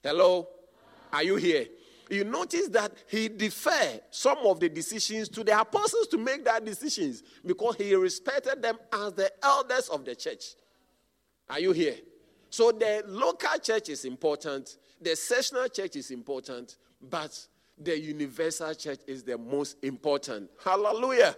hello, 0.00 0.48
are 1.12 1.24
you 1.24 1.34
here? 1.34 1.66
You 2.10 2.24
notice 2.24 2.68
that 2.68 2.92
he 3.08 3.28
deferred 3.28 4.02
some 4.10 4.38
of 4.44 4.60
the 4.60 4.68
decisions 4.68 5.28
to 5.30 5.44
the 5.44 5.58
apostles 5.58 6.06
to 6.08 6.18
make 6.18 6.44
that 6.44 6.64
decisions 6.64 7.22
because 7.44 7.76
he 7.76 7.94
respected 7.94 8.62
them 8.62 8.78
as 8.92 9.12
the 9.14 9.30
elders 9.42 9.88
of 9.88 10.04
the 10.04 10.14
church. 10.14 10.54
Are 11.48 11.60
you 11.60 11.72
here? 11.72 11.96
So 12.50 12.70
the 12.72 13.02
local 13.06 13.58
church 13.58 13.88
is 13.88 14.04
important, 14.04 14.76
the 15.00 15.16
sessional 15.16 15.68
church 15.68 15.96
is 15.96 16.10
important, 16.10 16.76
but 17.02 17.38
the 17.76 17.98
universal 17.98 18.74
church 18.74 19.00
is 19.06 19.24
the 19.24 19.36
most 19.36 19.76
important. 19.82 20.50
Hallelujah. 20.62 21.36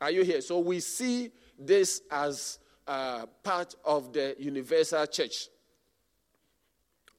Are 0.00 0.10
you 0.10 0.22
here? 0.22 0.40
So 0.40 0.58
we 0.58 0.80
see 0.80 1.30
this 1.58 2.02
as 2.10 2.58
uh, 2.86 3.26
part 3.42 3.74
of 3.84 4.12
the 4.12 4.34
universal 4.38 5.06
church. 5.06 5.48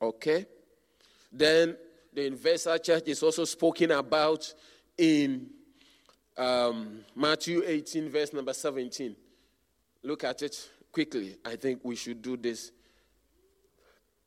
Okay? 0.01 0.45
Then 1.31 1.77
the 2.13 2.23
universal 2.23 2.77
church 2.77 3.03
is 3.07 3.23
also 3.23 3.45
spoken 3.45 3.91
about 3.91 4.53
in 4.97 5.49
Um, 6.37 7.03
Matthew 7.15 7.61
18, 7.65 8.09
verse 8.09 8.33
number 8.33 8.53
17. 8.53 9.15
Look 10.03 10.23
at 10.23 10.41
it 10.41 10.69
quickly. 10.91 11.37
I 11.45 11.55
think 11.55 11.81
we 11.83 11.95
should 11.95 12.21
do 12.21 12.37
this. 12.37 12.71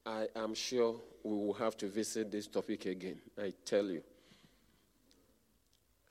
I 0.07 0.29
am 0.37 0.55
sure 0.55 0.97
we 1.23 1.33
will 1.33 1.55
have 1.55 1.77
to 1.79 1.89
visit 1.89 2.31
this 2.31 2.47
topic 2.47 2.87
again. 2.87 3.19
I 3.37 3.53
tell 3.65 3.87
you. 3.87 4.03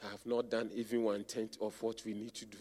I 0.05 0.11
have 0.11 0.25
not 0.25 0.49
done 0.49 0.71
even 0.73 1.03
one 1.03 1.23
tenth 1.23 1.57
of 1.61 1.81
what 1.81 2.03
we 2.03 2.13
need 2.13 2.33
to 2.33 2.45
do. 2.45 2.57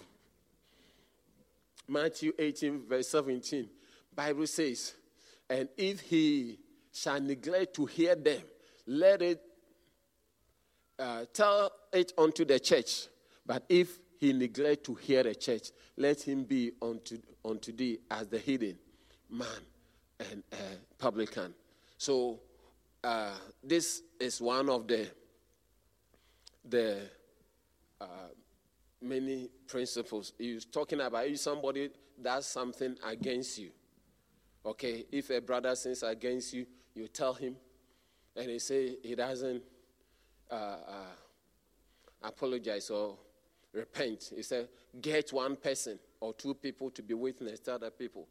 Matthew 1.89 2.33
18, 2.39 2.83
verse 2.87 3.09
17. 3.09 3.69
Bible 4.15 4.47
says, 4.47 4.95
And 5.49 5.69
if 5.77 6.01
he 6.01 6.59
shall 6.93 7.21
neglect 7.21 7.75
to 7.75 7.87
hear 7.87 8.15
them, 8.15 8.43
let 8.87 9.23
it 9.23 9.41
uh, 10.99 11.25
tell 11.33 11.73
it 11.93 12.13
unto 12.17 12.45
the 12.45 12.61
church. 12.61 13.07
But 13.45 13.65
if 13.69 13.99
he 14.19 14.33
neglect 14.33 14.85
to 14.85 14.95
hear 14.95 15.23
the 15.23 15.35
church, 15.35 15.71
let 15.97 16.23
him 16.23 16.45
be 16.45 16.73
unto, 16.81 17.19
unto 17.45 17.73
thee 17.73 17.99
as 18.11 18.29
the 18.29 18.39
heathen 18.39 18.79
man 19.29 19.47
and 20.21 20.43
uh, 20.53 20.57
publican. 20.99 21.55
So 21.99 22.41
uh, 23.03 23.35
this 23.63 24.03
is 24.21 24.41
one 24.41 24.69
of 24.69 24.87
the 24.87 25.09
the 26.65 27.01
uh, 28.01 28.05
many 29.01 29.51
principles. 29.67 30.33
He's 30.39 30.65
talking 30.65 31.01
about 31.01 31.27
if 31.27 31.41
somebody 31.41 31.91
does 32.21 32.47
something 32.47 32.97
against 33.05 33.59
you. 33.59 33.71
Okay, 34.65 35.05
if 35.11 35.31
a 35.31 35.41
brother 35.41 35.75
sins 35.75 36.05
against 36.05 36.55
you, 36.55 36.67
you 36.95 37.09
tell 37.09 37.35
him, 37.35 37.57
and 38.37 38.51
he 38.51 38.59
say 38.59 38.97
he 39.03 39.15
doesn't 39.15 39.63
uh, 40.51 40.55
uh, 40.55 41.13
apologize 42.23 42.91
or 42.91 43.17
repent. 43.73 44.33
He 44.35 44.43
said, 44.43 44.69
get 45.01 45.33
one 45.33 45.57
person 45.57 45.99
or 46.21 46.33
two 46.35 46.55
people 46.55 46.91
to 46.91 47.03
be 47.03 47.15
witness 47.15 47.61
to 47.61 47.75
other 47.75 47.91
people, 47.91 48.27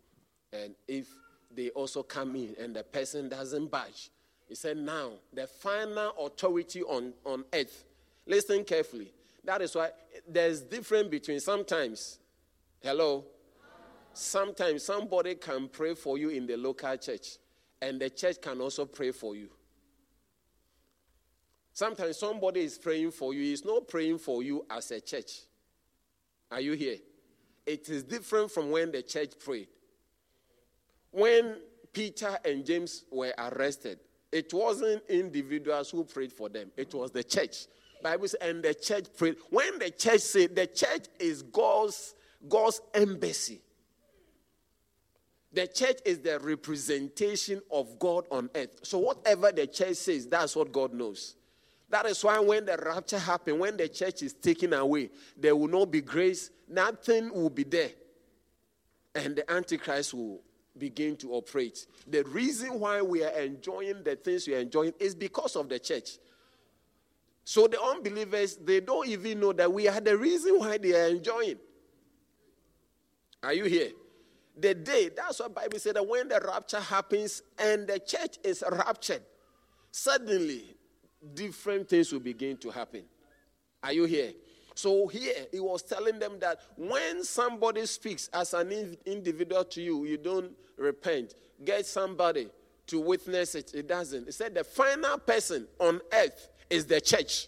and 0.53 0.75
if 0.87 1.07
they 1.53 1.69
also 1.71 2.03
come 2.03 2.35
in 2.35 2.55
and 2.59 2.75
the 2.75 2.83
person 2.83 3.27
doesn't 3.27 3.69
budge, 3.69 4.09
he 4.47 4.55
said, 4.55 4.77
now 4.77 5.11
the 5.33 5.47
final 5.47 6.13
authority 6.19 6.81
on, 6.83 7.13
on 7.25 7.43
earth. 7.53 7.85
Listen 8.25 8.63
carefully. 8.63 9.11
That 9.43 9.61
is 9.61 9.75
why 9.75 9.89
there's 10.27 10.61
difference 10.61 11.07
between 11.09 11.39
sometimes, 11.39 12.19
hello, 12.81 13.25
sometimes 14.13 14.83
somebody 14.83 15.35
can 15.35 15.67
pray 15.67 15.95
for 15.95 16.17
you 16.17 16.29
in 16.29 16.45
the 16.45 16.57
local 16.57 16.95
church, 16.97 17.37
and 17.81 17.99
the 17.99 18.09
church 18.09 18.37
can 18.41 18.61
also 18.61 18.85
pray 18.85 19.11
for 19.11 19.35
you. 19.35 19.49
Sometimes 21.73 22.17
somebody 22.17 22.61
is 22.61 22.77
praying 22.77 23.11
for 23.11 23.33
you, 23.33 23.41
he's 23.41 23.65
not 23.65 23.87
praying 23.87 24.17
for 24.17 24.43
you 24.43 24.65
as 24.69 24.91
a 24.91 24.99
church. 24.99 25.41
Are 26.51 26.61
you 26.61 26.73
here? 26.73 26.97
It 27.65 27.87
is 27.89 28.03
different 28.03 28.51
from 28.51 28.71
when 28.71 28.91
the 28.91 29.01
church 29.01 29.33
prayed. 29.39 29.67
When 31.11 31.57
Peter 31.93 32.37
and 32.43 32.65
James 32.65 33.05
were 33.11 33.33
arrested, 33.37 33.99
it 34.31 34.53
wasn't 34.53 35.03
individuals 35.09 35.91
who 35.91 36.03
prayed 36.03 36.33
for 36.33 36.49
them, 36.49 36.71
it 36.75 36.93
was 36.93 37.11
the 37.11 37.23
church. 37.23 37.67
Bible 38.01 38.27
says, 38.27 38.39
and 38.41 38.63
the 38.63 38.73
church 38.73 39.05
prayed. 39.15 39.35
When 39.49 39.77
the 39.79 39.91
church 39.91 40.21
said 40.21 40.55
the 40.55 40.67
church 40.67 41.05
is 41.19 41.43
God's, 41.43 42.15
God's 42.49 42.81
embassy, 42.93 43.61
the 45.53 45.67
church 45.67 45.99
is 46.05 46.19
the 46.19 46.39
representation 46.39 47.61
of 47.69 47.99
God 47.99 48.25
on 48.31 48.49
earth. 48.55 48.79
So 48.83 48.99
whatever 48.99 49.51
the 49.51 49.67
church 49.67 49.97
says, 49.97 50.27
that's 50.27 50.55
what 50.55 50.71
God 50.71 50.93
knows. 50.93 51.35
That 51.91 52.05
is 52.05 52.23
why 52.23 52.39
when 52.39 52.65
the 52.65 52.77
rapture 52.77 53.19
happens, 53.19 53.59
when 53.59 53.75
the 53.75 53.89
church 53.89 54.23
is 54.23 54.31
taken 54.31 54.71
away, 54.71 55.09
there 55.37 55.53
will 55.53 55.67
not 55.67 55.91
be 55.91 55.99
grace, 55.99 56.49
nothing 56.69 57.33
will 57.33 57.49
be 57.49 57.65
there. 57.65 57.89
And 59.13 59.35
the 59.35 59.51
Antichrist 59.51 60.13
will 60.13 60.41
begin 60.77 61.17
to 61.17 61.33
operate. 61.33 61.85
The 62.07 62.23
reason 62.23 62.79
why 62.79 63.01
we 63.01 63.25
are 63.25 63.37
enjoying 63.37 64.03
the 64.03 64.15
things 64.15 64.47
we 64.47 64.55
are 64.55 64.59
enjoying 64.59 64.93
is 64.99 65.13
because 65.13 65.57
of 65.57 65.67
the 65.67 65.79
church. 65.79 66.11
So 67.43 67.67
the 67.67 67.81
unbelievers, 67.81 68.55
they 68.55 68.79
don't 68.79 69.09
even 69.09 69.41
know 69.41 69.51
that 69.51 69.71
we 69.71 69.89
are 69.89 69.99
the 69.99 70.17
reason 70.17 70.59
why 70.59 70.77
they 70.77 70.93
are 70.93 71.09
enjoying. 71.09 71.57
Are 73.43 73.53
you 73.53 73.65
here? 73.65 73.89
The 74.57 74.75
day, 74.75 75.09
that's 75.13 75.41
what 75.41 75.53
Bible 75.53 75.77
said 75.77 75.97
that 75.97 76.07
when 76.07 76.29
the 76.29 76.39
rapture 76.39 76.79
happens 76.79 77.41
and 77.59 77.85
the 77.85 77.99
church 77.99 78.37
is 78.45 78.63
raptured, 78.71 79.23
suddenly 79.91 80.77
different 81.33 81.89
things 81.89 82.11
will 82.11 82.19
begin 82.19 82.57
to 82.57 82.69
happen. 82.69 83.03
Are 83.83 83.93
you 83.93 84.05
here? 84.05 84.31
So 84.75 85.07
here 85.07 85.47
he 85.51 85.59
was 85.59 85.81
telling 85.83 86.19
them 86.19 86.39
that 86.39 86.59
when 86.77 87.23
somebody 87.23 87.85
speaks 87.85 88.29
as 88.33 88.53
an 88.53 88.97
individual 89.05 89.63
to 89.65 89.81
you, 89.81 90.05
you 90.05 90.17
don't 90.17 90.51
repent. 90.77 91.35
Get 91.63 91.85
somebody 91.85 92.49
to 92.87 92.99
witness 92.99 93.55
it. 93.55 93.73
It 93.73 93.87
doesn't. 93.87 94.25
He 94.25 94.31
said 94.31 94.55
the 94.55 94.63
final 94.63 95.17
person 95.17 95.67
on 95.79 96.01
earth 96.13 96.49
is 96.69 96.85
the 96.85 97.01
church. 97.01 97.47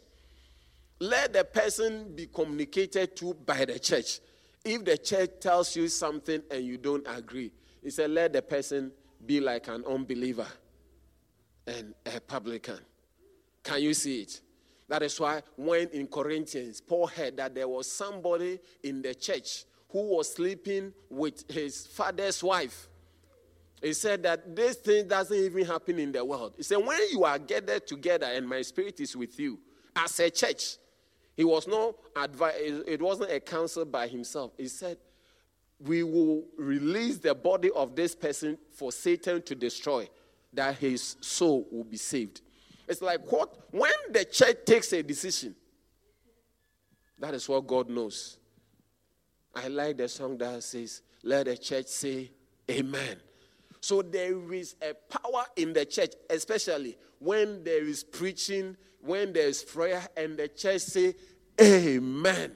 Let 0.99 1.33
the 1.33 1.43
person 1.43 2.13
be 2.15 2.27
communicated 2.27 3.15
to 3.17 3.33
by 3.33 3.65
the 3.65 3.79
church. 3.79 4.19
If 4.63 4.85
the 4.85 4.97
church 4.97 5.31
tells 5.41 5.75
you 5.75 5.87
something 5.87 6.41
and 6.49 6.63
you 6.63 6.77
don't 6.77 7.05
agree, 7.07 7.51
he 7.81 7.89
said, 7.89 8.11
let 8.11 8.31
the 8.31 8.41
person 8.41 8.91
be 9.25 9.39
like 9.41 9.67
an 9.67 9.83
unbeliever 9.85 10.47
and 11.67 11.93
a 12.05 12.19
publican. 12.21 12.79
Can 13.63 13.81
you 13.81 13.93
see 13.93 14.21
it? 14.21 14.41
That 14.89 15.01
is 15.03 15.19
why 15.19 15.41
when 15.55 15.87
in 15.89 16.07
Corinthians, 16.07 16.81
Paul 16.81 17.07
heard 17.07 17.37
that 17.37 17.55
there 17.55 17.67
was 17.67 17.89
somebody 17.91 18.59
in 18.83 19.01
the 19.01 19.15
church 19.15 19.65
who 19.89 20.15
was 20.17 20.33
sleeping 20.33 20.93
with 21.09 21.49
his 21.49 21.87
father's 21.87 22.43
wife. 22.43 22.89
He 23.81 23.93
said 23.93 24.23
that 24.23 24.55
this 24.55 24.77
thing 24.77 25.07
doesn't 25.07 25.37
even 25.37 25.65
happen 25.65 25.99
in 25.99 26.11
the 26.11 26.23
world. 26.23 26.53
He 26.57 26.63
said, 26.63 26.77
when 26.77 26.99
you 27.11 27.23
are 27.25 27.37
gathered 27.37 27.85
together 27.85 28.25
and 28.25 28.47
my 28.47 28.61
spirit 28.61 28.99
is 28.99 29.15
with 29.15 29.39
you 29.39 29.59
as 29.95 30.19
a 30.19 30.29
church, 30.29 30.77
he 31.35 31.43
was 31.43 31.67
not 31.67 31.95
advice, 32.15 32.53
it 32.87 33.01
wasn't 33.01 33.31
a 33.31 33.39
counsel 33.39 33.85
by 33.85 34.07
himself. 34.07 34.51
He 34.57 34.67
said, 34.67 34.97
We 35.79 36.03
will 36.03 36.45
release 36.57 37.17
the 37.17 37.33
body 37.33 37.71
of 37.75 37.95
this 37.95 38.15
person 38.15 38.57
for 38.71 38.91
Satan 38.91 39.41
to 39.43 39.55
destroy, 39.55 40.07
that 40.53 40.77
his 40.77 41.17
soul 41.21 41.67
will 41.71 41.83
be 41.83 41.97
saved. 41.97 42.41
It's 42.87 43.01
like 43.01 43.31
what? 43.31 43.55
When 43.71 43.91
the 44.11 44.25
church 44.25 44.57
takes 44.65 44.91
a 44.93 45.01
decision, 45.03 45.55
that 47.19 47.33
is 47.33 47.47
what 47.47 47.65
God 47.65 47.89
knows. 47.89 48.37
I 49.55 49.67
like 49.67 49.97
the 49.97 50.09
song 50.09 50.37
that 50.39 50.63
says, 50.63 51.01
Let 51.23 51.45
the 51.45 51.57
church 51.57 51.87
say 51.87 52.31
amen. 52.69 53.17
So 53.79 54.01
there 54.01 54.53
is 54.53 54.75
a 54.81 54.93
power 54.93 55.45
in 55.55 55.73
the 55.73 55.85
church, 55.85 56.13
especially 56.29 56.97
when 57.19 57.63
there 57.63 57.83
is 57.83 58.03
preaching, 58.03 58.77
when 59.01 59.33
there 59.33 59.47
is 59.47 59.63
prayer, 59.63 60.01
and 60.15 60.37
the 60.37 60.47
church 60.47 60.81
say 60.81 61.15
amen. 61.61 62.55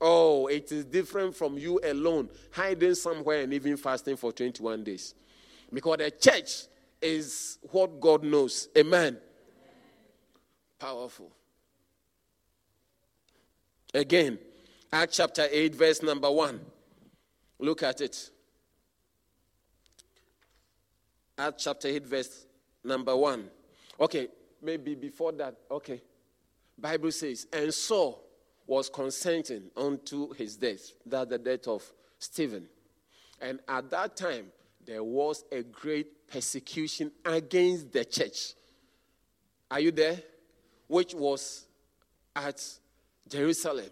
Oh, 0.00 0.48
it 0.48 0.72
is 0.72 0.84
different 0.84 1.36
from 1.36 1.56
you 1.56 1.80
alone, 1.84 2.28
hiding 2.50 2.94
somewhere 2.94 3.42
and 3.42 3.52
even 3.54 3.76
fasting 3.76 4.16
for 4.16 4.32
21 4.32 4.82
days. 4.82 5.14
Because 5.72 5.98
the 5.98 6.10
church 6.10 6.64
is 7.00 7.58
what 7.70 8.00
God 8.00 8.24
knows. 8.24 8.68
Amen. 8.76 9.18
Powerful. 10.82 11.30
Again, 13.94 14.36
Acts 14.92 15.18
chapter 15.18 15.46
8, 15.48 15.76
verse 15.76 16.02
number 16.02 16.28
1. 16.28 16.58
Look 17.60 17.84
at 17.84 18.00
it. 18.00 18.30
Acts 21.38 21.62
chapter 21.62 21.86
8, 21.86 22.04
verse 22.04 22.46
number 22.82 23.16
1. 23.16 23.48
Okay, 24.00 24.26
maybe 24.60 24.96
before 24.96 25.30
that, 25.30 25.54
okay. 25.70 26.02
Bible 26.76 27.12
says, 27.12 27.46
and 27.52 27.72
Saul 27.72 28.20
was 28.66 28.88
consenting 28.88 29.70
unto 29.76 30.32
his 30.34 30.56
death, 30.56 30.94
that 31.06 31.28
the 31.28 31.38
death 31.38 31.68
of 31.68 31.84
Stephen. 32.18 32.66
And 33.40 33.60
at 33.68 33.88
that 33.90 34.16
time, 34.16 34.46
there 34.84 35.04
was 35.04 35.44
a 35.52 35.62
great 35.62 36.26
persecution 36.26 37.12
against 37.24 37.92
the 37.92 38.04
church. 38.04 38.54
Are 39.70 39.78
you 39.78 39.92
there? 39.92 40.20
Which 40.92 41.14
was 41.14 41.64
at 42.36 42.62
Jerusalem, 43.26 43.88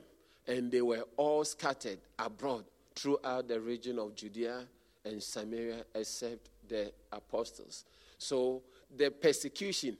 and 0.46 0.70
they 0.70 0.82
were 0.82 1.02
all 1.16 1.42
scattered 1.44 1.98
abroad 2.18 2.64
throughout 2.94 3.48
the 3.48 3.58
region 3.58 3.98
of 3.98 4.14
Judea 4.14 4.66
and 5.06 5.22
Samaria, 5.22 5.82
except 5.94 6.50
the 6.68 6.92
apostles. 7.10 7.86
So 8.18 8.60
the 8.94 9.10
persecution, 9.10 9.96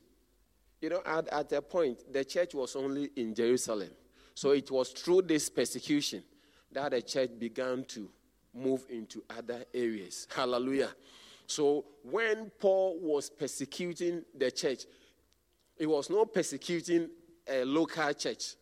you 0.83 0.91
know, 0.91 1.01
at, 1.07 1.27
at 1.29 1.51
a 1.53 1.63
point, 1.63 2.13
the 2.13 2.23
church 2.23 2.53
was 2.53 2.77
only 2.77 3.09
in 3.17 3.35
Jerusalem. 3.35 3.93
So 4.35 4.51
it 4.51 4.71
was 4.71 4.91
through 4.91 5.23
this 5.23 5.49
persecution 5.49 6.23
that 6.71 6.91
the 6.91 7.01
church 7.01 7.31
began 7.39 7.85
to 7.85 8.11
move 8.53 8.85
into 8.91 9.25
other 9.39 9.65
areas. 9.73 10.27
Hallelujah. 10.37 10.91
So 11.47 11.87
when 12.05 12.51
Paul 12.61 12.99
was 13.01 13.31
persecuting 13.31 14.23
the 14.37 14.51
church, 14.51 14.85
he 15.81 15.87
was 15.87 16.11
not 16.11 16.35
persecuting 16.35 17.09
a 17.49 17.65
local 17.65 18.13
church. 18.13 18.55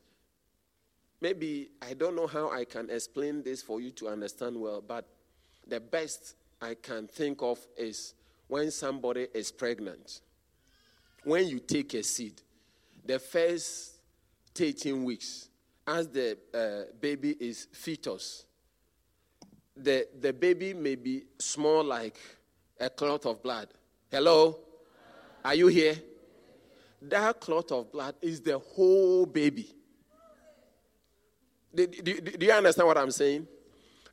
maybe 1.21 1.69
I 1.83 1.95
don't 1.95 2.15
know 2.15 2.29
how 2.29 2.49
I 2.53 2.65
can 2.65 2.89
explain 2.91 3.43
this 3.43 3.61
for 3.61 3.81
you 3.81 3.91
to 3.91 4.07
understand 4.07 4.57
well, 4.57 4.81
but 4.81 5.05
the 5.67 5.81
best 5.81 6.37
I 6.63 6.75
can 6.75 7.09
think 7.09 7.43
of 7.43 7.59
is 7.77 8.15
when 8.47 8.71
somebody 8.71 9.27
is 9.35 9.51
pregnant. 9.51 10.21
When 11.25 11.49
you 11.49 11.59
take 11.59 11.93
a 11.95 12.05
seed, 12.05 12.41
the 13.05 13.19
first 13.19 13.97
13 14.55 15.03
weeks, 15.03 15.49
as 15.89 16.07
the 16.09 16.39
uh, 16.55 16.93
baby 17.01 17.35
is 17.41 17.67
fetus, 17.73 18.45
the, 19.77 20.07
the 20.21 20.33
baby 20.33 20.73
may 20.73 20.95
be 20.95 21.25
small 21.41 21.83
like 21.83 22.17
a 22.79 22.89
clot 22.89 23.27
of 23.27 23.43
blood. 23.43 23.67
Hello? 24.09 24.61
Are 25.45 25.57
you 25.57 25.67
here? 25.67 25.97
That 27.03 27.41
clot 27.41 27.71
of 27.71 27.93
blood 27.93 28.17
is 28.21 28.41
the 28.41 28.59
whole 28.59 29.25
baby. 29.27 29.71
Do, 31.75 31.87
do, 31.87 32.21
do, 32.21 32.47
you 32.47 32.53
understand 32.53 32.89
what 32.89 32.99
I'm 32.99 33.11
saying? 33.11 33.47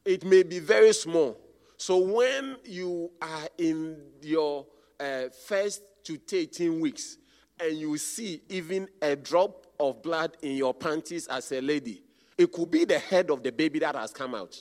It 0.04 0.24
may 0.24 0.44
be 0.44 0.60
very 0.60 0.94
small. 0.94 1.38
So 1.78 1.98
when 1.98 2.58
you 2.64 3.12
are 3.22 3.48
in 3.58 3.98
your 4.22 4.66
uh, 5.00 5.24
first 5.48 5.82
to 6.04 6.20
18 6.32 6.80
weeks 6.80 7.18
and 7.60 7.78
you 7.78 7.98
see 7.98 8.42
even 8.50 8.88
a 9.02 9.16
drop 9.16 9.66
of 9.80 10.04
blood 10.04 10.38
in 10.42 10.56
your 10.56 10.74
panties 10.74 11.28
as 11.28 11.52
a 11.52 11.62
lady, 11.62 12.04
it 12.38 12.52
could 12.52 12.70
be 12.70 12.86
the 12.86 13.00
head 13.00 13.32
of 13.32 13.42
the 13.42 13.52
baby 13.52 13.80
that 13.80 13.96
has 13.96 14.12
come 14.12 14.36
out. 14.36 14.56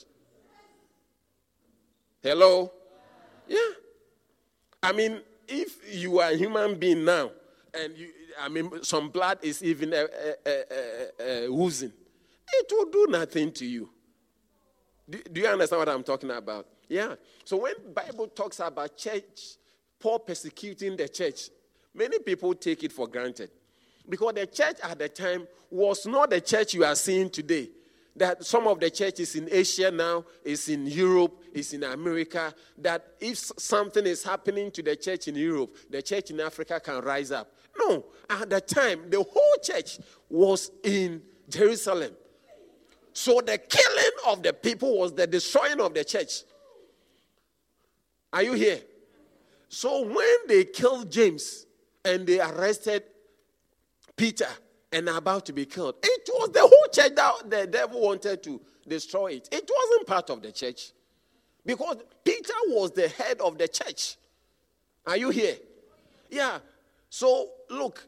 Hello? 2.23 2.71
Yeah. 3.47 3.59
I 4.81 4.91
mean, 4.93 5.21
if 5.47 5.93
you 5.93 6.19
are 6.19 6.31
a 6.31 6.35
human 6.35 6.75
being 6.75 7.05
now, 7.05 7.31
and 7.77 7.97
you, 7.97 8.09
I 8.39 8.49
mean, 8.49 8.83
some 8.83 9.09
blood 9.09 9.39
is 9.41 9.63
even 9.63 9.93
uh, 9.93 10.07
uh, 10.45 10.49
uh, 11.19 11.23
oozing, 11.49 11.93
it 12.53 12.71
will 12.71 12.91
do 12.91 13.07
nothing 13.09 13.51
to 13.53 13.65
you. 13.65 13.89
Do, 15.09 15.21
do 15.31 15.41
you 15.41 15.47
understand 15.47 15.79
what 15.79 15.89
I'm 15.89 16.03
talking 16.03 16.31
about? 16.31 16.67
Yeah. 16.87 17.15
So 17.43 17.57
when 17.57 17.73
Bible 17.93 18.27
talks 18.27 18.59
about 18.59 18.97
church, 18.97 19.57
Paul 19.99 20.19
persecuting 20.19 20.97
the 20.97 21.07
church, 21.07 21.49
many 21.93 22.19
people 22.19 22.53
take 22.53 22.83
it 22.83 22.91
for 22.91 23.07
granted. 23.07 23.51
Because 24.07 24.33
the 24.35 24.45
church 24.45 24.77
at 24.83 24.99
the 24.99 25.09
time 25.09 25.47
was 25.71 26.05
not 26.05 26.29
the 26.29 26.41
church 26.41 26.73
you 26.75 26.85
are 26.85 26.95
seeing 26.95 27.29
today 27.29 27.69
that 28.15 28.45
some 28.45 28.67
of 28.67 28.79
the 28.79 28.89
churches 28.89 29.35
in 29.35 29.49
Asia 29.51 29.91
now, 29.91 30.23
is 30.43 30.69
in 30.69 30.87
Europe, 30.87 31.43
is 31.53 31.73
in 31.73 31.83
America, 31.83 32.53
that 32.77 33.05
if 33.19 33.37
something 33.37 34.05
is 34.05 34.23
happening 34.23 34.71
to 34.71 34.81
the 34.81 34.95
church 34.95 35.27
in 35.27 35.35
Europe, 35.35 35.75
the 35.89 36.01
church 36.01 36.31
in 36.31 36.39
Africa 36.39 36.79
can 36.79 37.01
rise 37.01 37.31
up. 37.31 37.51
No, 37.77 38.05
at 38.29 38.49
the 38.49 38.61
time, 38.61 39.09
the 39.09 39.21
whole 39.21 39.55
church 39.61 39.99
was 40.29 40.71
in 40.83 41.21
Jerusalem. 41.49 42.11
So 43.13 43.41
the 43.41 43.57
killing 43.57 44.11
of 44.27 44.43
the 44.43 44.53
people 44.53 44.97
was 44.97 45.13
the 45.13 45.27
destroying 45.27 45.79
of 45.79 45.93
the 45.93 46.03
church. 46.03 46.43
Are 48.33 48.43
you 48.43 48.53
here? 48.53 48.81
So 49.69 50.05
when 50.05 50.37
they 50.47 50.65
killed 50.65 51.11
James 51.11 51.65
and 52.03 52.27
they 52.27 52.39
arrested 52.39 53.03
Peter, 54.15 54.47
and 54.95 55.09
about 55.09 55.45
to 55.45 55.53
be 55.53 55.65
killed. 55.65 55.95
It 56.01 56.29
was 56.33 56.49
the 56.51 56.61
whole 56.61 56.87
church 56.91 57.15
that 57.15 57.49
the 57.49 57.67
devil 57.67 58.01
wanted 58.01 58.41
to 58.43 58.61
destroy 58.87 59.33
it. 59.33 59.49
It 59.51 59.69
wasn't 59.69 60.07
part 60.07 60.29
of 60.29 60.41
the 60.41 60.53
church. 60.53 60.93
Because 61.65 61.97
Peter 62.23 62.53
was 62.67 62.91
the 62.91 63.09
head 63.09 63.41
of 63.41 63.57
the 63.57 63.67
church. 63.67 64.15
Are 65.05 65.17
you 65.17 65.31
here? 65.31 65.57
Yeah. 66.29 66.59
So, 67.09 67.49
look, 67.69 68.07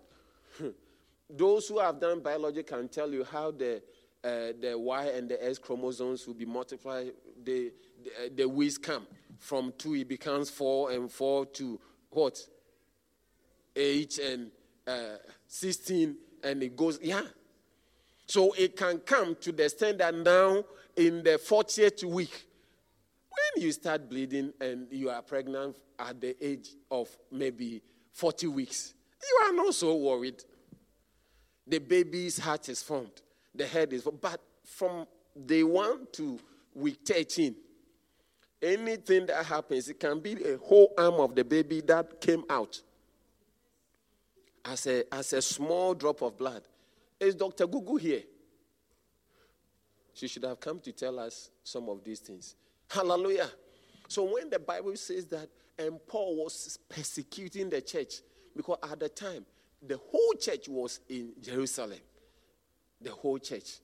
those 1.30 1.68
who 1.68 1.80
have 1.80 2.00
done 2.00 2.20
biology 2.22 2.64
can 2.64 2.88
tell 2.88 3.12
you 3.12 3.24
how 3.24 3.52
the, 3.52 3.82
uh, 4.24 4.54
the 4.60 4.76
Y 4.78 5.06
and 5.06 5.30
the 5.30 5.44
X 5.44 5.58
chromosomes 5.58 6.28
will 6.28 6.34
be 6.34 6.46
multiplied. 6.46 7.14
The, 7.44 7.72
the, 8.04 8.10
uh, 8.10 8.30
the 8.36 8.44
W's 8.44 8.78
come. 8.78 9.08
From 9.40 9.74
two, 9.78 9.96
it 9.96 10.10
becomes 10.10 10.50
four, 10.50 10.92
and 10.92 11.12
four 11.12 11.46
to 11.46 11.80
what? 12.10 12.40
Eight 13.76 14.18
and 14.18 14.50
uh, 14.88 15.18
16 15.48 16.16
and 16.44 16.64
it 16.64 16.76
goes, 16.76 17.00
yeah. 17.02 17.24
So 18.26 18.54
it 18.54 18.76
can 18.76 19.00
come 19.00 19.36
to 19.42 19.52
the 19.52 19.66
extent 19.66 20.00
that 20.00 20.14
now 20.16 20.64
in 20.96 21.24
the 21.24 21.40
40th 21.40 22.04
week, 22.04 22.46
when 23.30 23.64
you 23.64 23.72
start 23.72 24.10
bleeding 24.10 24.54
and 24.60 24.88
you 24.92 25.10
are 25.10 25.22
pregnant 25.22 25.78
at 26.00 26.20
the 26.20 26.36
age 26.46 26.70
of 26.90 27.10
maybe 27.32 27.82
40 28.18 28.48
weeks, 28.48 28.96
you 29.22 29.46
are 29.46 29.54
not 29.54 29.76
so 29.76 29.96
worried. 29.96 30.44
The 31.68 31.78
baby's 31.78 32.40
heart 32.40 32.68
is 32.68 32.82
formed, 32.82 33.22
the 33.54 33.68
head 33.68 33.94
is 33.94 34.02
formed. 34.02 34.22
But 34.22 34.42
from 34.66 35.06
day 35.46 35.62
one 35.62 36.08
to 36.14 36.40
week 36.74 36.98
13, 37.06 37.56
anything 38.60 39.28
that 39.28 39.46
happens, 39.46 39.88
it 39.88 40.00
can 40.00 40.20
be 40.20 40.34
a 40.44 40.58
whole 40.58 40.96
arm 40.98 41.20
of 41.20 41.36
the 41.36 41.44
baby 41.44 41.80
that 41.82 42.20
came 42.20 42.44
out 42.50 42.82
as 44.66 44.88
a, 44.88 45.04
as 45.14 45.34
a 45.34 45.42
small 45.44 45.94
drop 45.94 46.24
of 46.24 46.40
blood. 46.40 46.64
Is 47.20 47.36
Dr. 47.36 47.68
Gugu 47.68 48.00
here? 48.00 48.24
She 50.16 50.28
should 50.28 50.44
have 50.44 50.60
come 50.60 50.80
to 50.80 50.92
tell 50.92 51.20
us 51.20 51.52
some 51.64 51.88
of 51.88 52.04
these 52.04 52.20
things. 52.20 52.56
Hallelujah. 52.90 53.52
So 54.08 54.24
when 54.24 54.50
the 54.50 54.58
Bible 54.58 54.96
says 54.96 55.28
that, 55.28 55.50
and 55.78 56.00
Paul 56.08 56.44
was 56.44 56.80
persecuting 56.90 57.70
the 57.70 57.82
church, 57.82 58.16
because 58.56 58.78
at 58.84 59.00
the 59.00 59.10
time, 59.10 59.46
the 59.86 59.98
whole 59.98 60.34
church 60.40 60.68
was 60.68 61.00
in 61.10 61.34
Jerusalem. 61.42 62.00
The 63.00 63.12
whole 63.12 63.38
church, 63.38 63.80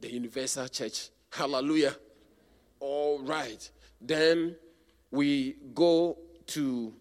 the 0.00 0.12
universal 0.12 0.66
church. 0.66 1.10
Hallelujah. 1.30 1.94
All 2.80 3.20
right. 3.22 3.70
Then 4.00 4.56
we 5.10 5.56
go 5.72 6.18
to 6.46 6.92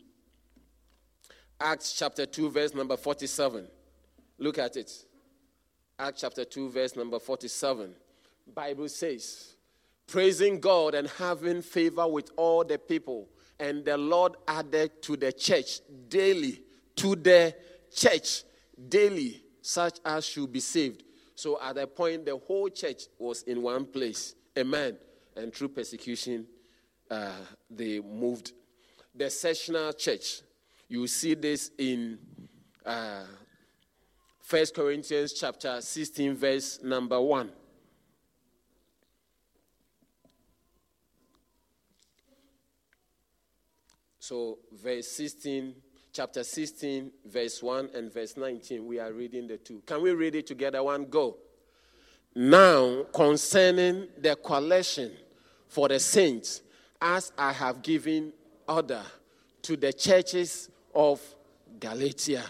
Acts 1.60 1.94
chapter 1.94 2.26
2, 2.26 2.52
verse 2.52 2.76
number 2.76 2.96
47. 2.96 3.68
Look 4.38 4.60
at 4.60 4.78
it. 4.78 4.92
Acts 5.98 6.22
chapter 6.22 6.46
2, 6.46 6.70
verse 6.70 6.96
number 6.96 7.20
47. 7.20 7.94
Bible 8.54 8.88
says, 8.90 9.56
praising 10.08 10.60
God 10.60 10.94
and 10.94 11.08
having 11.08 11.62
favor 11.62 12.08
with 12.08 12.32
all 12.38 12.64
the 12.64 12.78
people. 12.78 13.28
And 13.60 13.84
the 13.84 13.97
Lord 13.97 14.36
added 14.47 15.01
to 15.03 15.18
the 15.18 15.34
church 15.34 15.82
daily, 16.07 16.62
to 16.95 17.16
the 17.16 17.55
church 17.93 18.43
daily, 18.88 19.43
such 19.62 19.99
as 20.05 20.26
should 20.26 20.51
be 20.51 20.60
saved. 20.60 21.03
So 21.36 21.60
at 21.62 21.76
that 21.76 21.95
point, 21.95 22.26
the 22.26 22.38
whole 22.38 22.70
church 22.70 23.03
was 23.18 23.43
in 23.43 23.62
one 23.62 23.86
place. 23.86 24.36
Amen. 24.57 24.97
And 25.36 25.53
through 25.53 25.70
persecution, 25.70 26.45
uh, 27.10 27.32
they 27.70 27.99
moved. 27.99 28.53
The 29.16 29.30
sessional 29.30 29.93
church, 29.93 30.41
you 30.88 31.07
see 31.07 31.34
this 31.34 31.72
in 31.78 32.20
uh, 32.86 33.24
1 34.49 34.66
Corinthians 34.76 35.34
chapter 35.34 35.80
16, 35.80 36.36
verse 36.36 36.80
number 36.84 37.20
1. 37.22 37.51
So, 44.30 44.60
verse 44.72 45.08
16, 45.08 45.74
chapter 46.14 46.44
16, 46.44 47.12
verse 47.26 47.64
1 47.64 47.90
and 47.96 48.14
verse 48.14 48.38
19, 48.38 48.86
we 48.86 49.00
are 49.00 49.12
reading 49.12 49.48
the 49.48 49.58
two. 49.58 49.82
Can 49.88 50.04
we 50.04 50.12
read 50.12 50.36
it 50.36 50.46
together? 50.46 50.84
One 50.84 51.06
go. 51.06 51.38
Now, 52.36 53.06
concerning 53.12 54.08
the 54.22 54.36
collection 54.36 55.14
for 55.68 55.88
the 55.88 56.00
saints, 56.00 56.62
as 57.02 57.32
I 57.40 57.54
have 57.54 57.82
given 57.82 58.32
order 58.68 59.02
to 59.64 59.76
the 59.76 59.92
churches 59.92 60.70
of 60.94 61.20
Galatia. 61.80 62.44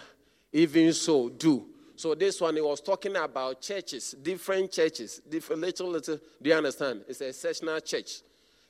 Even 0.51 0.91
so, 0.91 1.29
do. 1.29 1.65
So 1.95 2.13
this 2.13 2.41
one, 2.41 2.55
he 2.55 2.61
was 2.61 2.81
talking 2.81 3.15
about 3.15 3.61
churches, 3.61 4.15
different 4.21 4.73
churches, 4.73 5.21
different 5.29 5.61
little, 5.61 5.87
little. 5.87 6.19
Do 6.41 6.49
you 6.49 6.57
understand? 6.57 7.05
It's 7.07 7.21
a 7.21 7.31
sectional 7.31 7.79
church. 7.79 8.19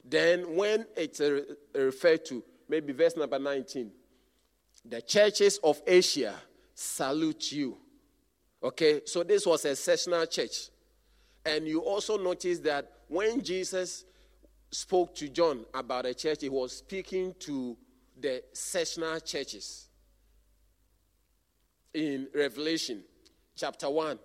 Then 0.07 0.55
when 0.55 0.85
it's 0.95 1.19
referred 1.73 2.23
to, 2.25 2.43
maybe 2.69 2.93
verse 2.93 3.17
number 3.17 3.39
19, 3.39 3.91
the 4.85 5.01
churches 5.01 5.59
of 5.63 5.81
Asia 5.85 6.35
salute 6.73 7.51
you. 7.51 7.77
Okay, 8.63 9.01
so 9.05 9.23
this 9.23 9.45
was 9.45 9.65
a 9.65 9.75
sessional 9.75 10.25
church. 10.25 10.69
And 11.45 11.67
you 11.67 11.79
also 11.79 12.17
notice 12.17 12.59
that 12.59 12.89
when 13.07 13.41
Jesus 13.41 14.05
spoke 14.71 15.15
to 15.15 15.27
John 15.29 15.65
about 15.73 16.05
a 16.05 16.13
church, 16.13 16.41
he 16.41 16.49
was 16.49 16.77
speaking 16.77 17.33
to 17.39 17.75
the 18.19 18.43
sessional 18.53 19.19
churches. 19.19 19.87
In 21.93 22.27
Revelation 22.35 23.03
chapter 23.55 23.89
1, 23.89 24.19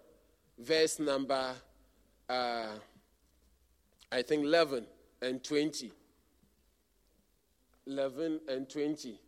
verse 0.59 0.99
number, 0.99 1.55
uh, 2.29 2.67
I 4.13 4.23
think 4.23 4.45
11 4.45 4.87
and 5.23 5.43
20. 5.43 5.93
11 7.87 8.41
and 8.49 8.69
20. 8.69 9.21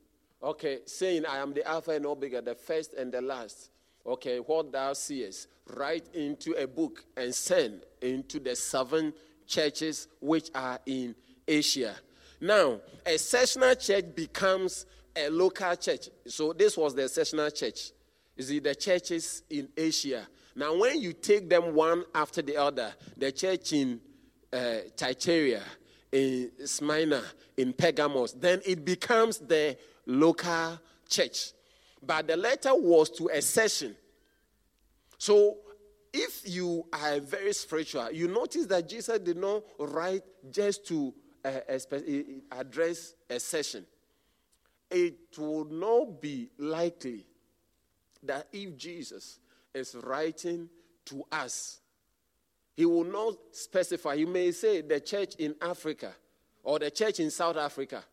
Okay, 0.43 0.81
saying, 0.87 1.25
I 1.27 1.39
am 1.39 1.55
the 1.55 1.67
Alpha 1.67 1.93
and 1.93 2.07
Omega, 2.07 2.43
the 2.43 2.55
first 2.55 2.95
and 2.95 3.11
the 3.13 3.23
last, 3.23 3.71
okay, 4.05 4.39
what 4.39 4.71
thou 4.71 4.93
seest, 4.93 5.49
write 5.75 6.15
into 6.15 6.53
a 6.53 6.67
book 6.67 7.05
and 7.17 7.35
send 7.35 7.83
into 8.01 8.39
the 8.39 8.55
seven 8.55 9.13
churches 9.47 10.09
which 10.21 10.51
are 10.55 10.79
in 10.87 11.15
Asia. 11.47 11.95
Now, 12.41 12.81
a 13.05 13.17
sessional 13.19 13.75
church 13.75 14.05
becomes 14.15 14.87
a 15.17 15.31
local 15.31 15.75
church. 15.77 16.11
So 16.27 16.53
this 16.53 16.77
was 16.77 16.95
the 16.95 17.09
sessional 17.09 17.51
church. 17.51 17.93
You 18.37 18.45
see, 18.45 18.59
the 18.59 18.75
churches 18.75 19.43
in 19.49 19.69
Asia. 19.77 20.27
Now, 20.55 20.77
when 20.77 21.01
you 21.01 21.13
take 21.15 21.49
them 21.49 21.75
one 21.75 22.05
after 22.15 22.43
the 22.43 22.57
other, 22.57 22.93
the 23.17 23.33
church 23.33 23.73
in 23.73 24.01
uh, 24.53 24.77
Thyatira, 24.97 25.63
in 26.13 26.51
Smyrna, 26.65 27.23
in 27.57 27.73
Pergamos, 27.73 28.33
then 28.33 28.61
it 28.65 28.85
becomes 28.85 29.39
the 29.39 29.77
local 30.07 30.79
church. 31.09 31.53
But 32.03 32.27
the 32.29 32.37
letter 32.37 32.75
was 32.75 33.11
to 33.11 33.29
a 33.33 33.43
session. 33.43 33.97
So 35.19 35.59
if 36.13 36.43
you 36.45 36.87
are 36.93 37.21
very 37.21 37.53
spiritual, 37.53 38.11
you 38.13 38.29
notice 38.29 38.67
that 38.67 38.89
Jesus 38.89 39.19
did 39.19 39.37
not 39.37 39.63
write 39.79 40.23
just 40.51 40.87
to 40.89 41.13
uh, 41.45 41.61
address 42.53 43.15
a 43.29 43.39
session. 43.41 43.85
It 44.91 45.17
would 45.37 45.73
not 45.73 46.21
be 46.21 46.51
likely 46.59 47.27
that 48.23 48.47
if 48.53 48.77
Jesus 48.77 49.41
is 49.75 49.97
writing 50.03 50.69
to 51.07 51.25
us, 51.31 51.81
he 52.77 52.85
will 52.85 53.05
not 53.05 53.35
specify. 53.53 54.17
He 54.17 54.27
may 54.27 54.53
say 54.53 54.83
the 54.83 55.01
church 55.01 55.35
in 55.37 55.55
Africa 55.63 56.13
or 56.63 56.79
the 56.79 56.91
church 56.91 57.21
in 57.21 57.31
South 57.31 57.57
Africa. 57.57 58.05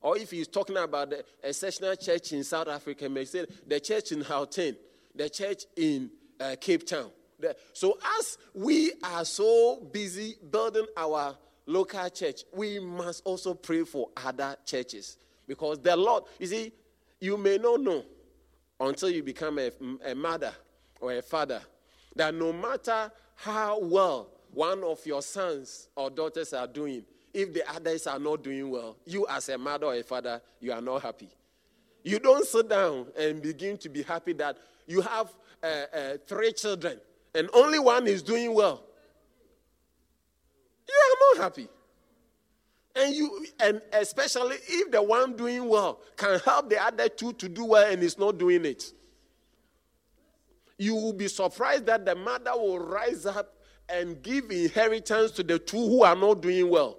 Or 0.00 0.16
if 0.16 0.30
he's 0.30 0.46
talking 0.46 0.76
about 0.76 1.10
the, 1.10 1.24
a 1.42 1.96
church 1.96 2.32
in 2.32 2.44
South 2.44 2.68
Africa, 2.68 3.04
he 3.04 3.08
may 3.08 3.24
say 3.24 3.46
the 3.66 3.80
church 3.80 4.12
in 4.12 4.20
Gauteng, 4.22 4.76
the 5.14 5.28
church 5.28 5.64
in 5.76 6.10
uh, 6.38 6.54
Cape 6.60 6.86
Town. 6.86 7.10
The, 7.40 7.56
so, 7.72 7.98
as 8.18 8.38
we 8.54 8.92
are 9.02 9.24
so 9.24 9.88
busy 9.92 10.36
building 10.50 10.86
our 10.96 11.36
local 11.66 12.08
church, 12.10 12.42
we 12.54 12.78
must 12.78 13.22
also 13.24 13.54
pray 13.54 13.82
for 13.82 14.10
other 14.16 14.56
churches. 14.64 15.16
Because 15.48 15.80
the 15.80 15.96
Lord, 15.96 16.24
you 16.38 16.46
see, 16.46 16.72
you 17.20 17.36
may 17.36 17.58
not 17.58 17.80
know 17.80 18.04
until 18.78 19.08
you 19.10 19.22
become 19.22 19.58
a, 19.58 19.70
a 20.04 20.14
mother 20.14 20.52
or 21.00 21.14
a 21.14 21.22
father 21.22 21.62
that 22.14 22.34
no 22.34 22.52
matter 22.52 23.10
how 23.34 23.78
well 23.80 24.30
one 24.52 24.82
of 24.84 25.04
your 25.06 25.22
sons 25.22 25.88
or 25.96 26.10
daughters 26.10 26.52
are 26.52 26.66
doing, 26.66 27.04
if 27.32 27.52
the 27.52 27.68
others 27.68 28.06
are 28.06 28.18
not 28.18 28.42
doing 28.42 28.70
well, 28.70 28.96
you 29.04 29.26
as 29.28 29.48
a 29.48 29.58
mother 29.58 29.86
or 29.86 29.94
a 29.94 30.02
father, 30.02 30.40
you 30.60 30.72
are 30.72 30.80
not 30.80 31.02
happy. 31.02 31.28
You 32.02 32.18
don't 32.18 32.46
sit 32.46 32.68
down 32.68 33.06
and 33.18 33.42
begin 33.42 33.76
to 33.78 33.88
be 33.88 34.02
happy 34.02 34.34
that 34.34 34.58
you 34.86 35.00
have 35.00 35.34
uh, 35.62 35.66
uh, 35.66 36.16
three 36.26 36.52
children 36.52 37.00
and 37.34 37.48
only 37.52 37.78
one 37.78 38.06
is 38.06 38.22
doing 38.22 38.54
well. 38.54 38.82
You 40.88 40.94
are 40.94 41.36
not 41.36 41.44
happy. 41.44 41.68
And 42.96 43.14
you 43.14 43.46
and 43.58 43.82
especially 43.92 44.56
if 44.68 44.92
the 44.92 45.02
one 45.02 45.34
doing 45.34 45.68
well 45.68 46.00
can 46.16 46.38
help 46.40 46.70
the 46.70 46.80
other 46.80 47.08
two 47.08 47.32
to 47.32 47.48
do 47.48 47.64
well 47.64 47.90
and 47.90 48.02
is 48.02 48.18
not 48.18 48.38
doing 48.38 48.64
it. 48.64 48.92
You 50.78 50.94
will 50.94 51.12
be 51.12 51.28
surprised 51.28 51.86
that 51.86 52.04
the 52.04 52.14
mother 52.14 52.52
will 52.52 52.78
rise 52.78 53.26
up 53.26 53.54
and 53.88 54.22
give 54.22 54.50
inheritance 54.50 55.30
to 55.32 55.42
the 55.42 55.58
two 55.58 55.76
who 55.76 56.02
are 56.02 56.16
not 56.16 56.40
doing 56.40 56.68
well. 56.68 56.98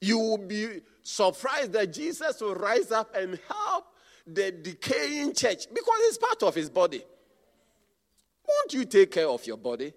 You 0.00 0.18
will 0.18 0.38
be 0.38 0.80
surprised 1.02 1.72
that 1.72 1.92
Jesus 1.92 2.40
will 2.40 2.54
rise 2.54 2.92
up 2.92 3.14
and 3.14 3.38
help 3.48 3.86
the 4.26 4.50
decaying 4.52 5.34
church 5.34 5.66
because 5.72 5.98
it's 6.00 6.18
part 6.18 6.42
of 6.42 6.54
his 6.54 6.68
body. 6.68 7.02
Won't 8.46 8.74
you 8.74 8.84
take 8.84 9.10
care 9.10 9.28
of 9.28 9.46
your 9.46 9.56
body? 9.56 9.92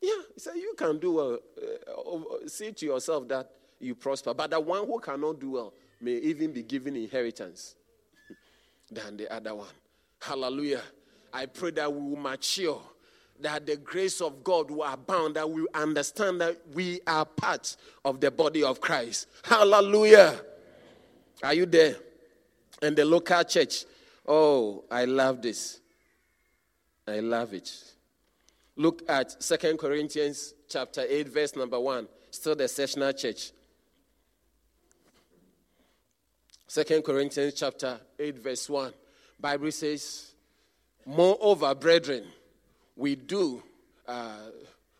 Yeah, 0.00 0.12
so 0.36 0.54
you 0.54 0.74
can 0.76 0.98
do 0.98 1.12
well. 1.12 1.38
Uh, 1.56 2.48
see 2.48 2.72
to 2.72 2.86
yourself 2.86 3.28
that 3.28 3.50
you 3.80 3.94
prosper. 3.94 4.34
But 4.34 4.50
the 4.50 4.60
one 4.60 4.86
who 4.86 4.98
cannot 4.98 5.40
do 5.40 5.52
well 5.52 5.74
may 6.00 6.12
even 6.12 6.52
be 6.52 6.62
given 6.62 6.96
inheritance 6.96 7.75
than 8.90 9.16
the 9.16 9.32
other 9.32 9.54
one. 9.54 9.68
Hallelujah. 10.20 10.82
I 11.32 11.46
pray 11.46 11.70
that 11.72 11.92
we 11.92 12.00
will 12.00 12.16
mature, 12.16 12.80
that 13.40 13.66
the 13.66 13.76
grace 13.76 14.20
of 14.20 14.42
God 14.42 14.70
will 14.70 14.84
abound, 14.84 15.36
that 15.36 15.48
we 15.48 15.66
understand 15.74 16.40
that 16.40 16.56
we 16.72 17.00
are 17.06 17.24
part 17.24 17.76
of 18.04 18.20
the 18.20 18.30
body 18.30 18.62
of 18.62 18.80
Christ. 18.80 19.28
Hallelujah. 19.44 20.40
Are 21.42 21.54
you 21.54 21.66
there? 21.66 21.96
And 22.80 22.96
the 22.96 23.04
local 23.04 23.42
church. 23.44 23.84
Oh, 24.26 24.84
I 24.90 25.04
love 25.04 25.42
this. 25.42 25.80
I 27.06 27.20
love 27.20 27.54
it. 27.54 27.72
Look 28.76 29.02
at 29.08 29.42
Second 29.42 29.78
Corinthians 29.78 30.54
chapter 30.68 31.04
8, 31.08 31.28
verse 31.28 31.56
number 31.56 31.78
1. 31.78 32.08
Still 32.30 32.56
the 32.56 32.68
sessional 32.68 33.12
church. 33.12 33.52
Second 36.66 37.02
Corinthians 37.02 37.54
chapter 37.54 38.00
8, 38.18 38.38
verse 38.38 38.68
1. 38.68 38.92
Bible 39.38 39.70
says, 39.70 40.32
Moreover, 41.04 41.74
brethren, 41.74 42.24
we 42.96 43.14
do 43.14 43.62
uh, 44.06 44.50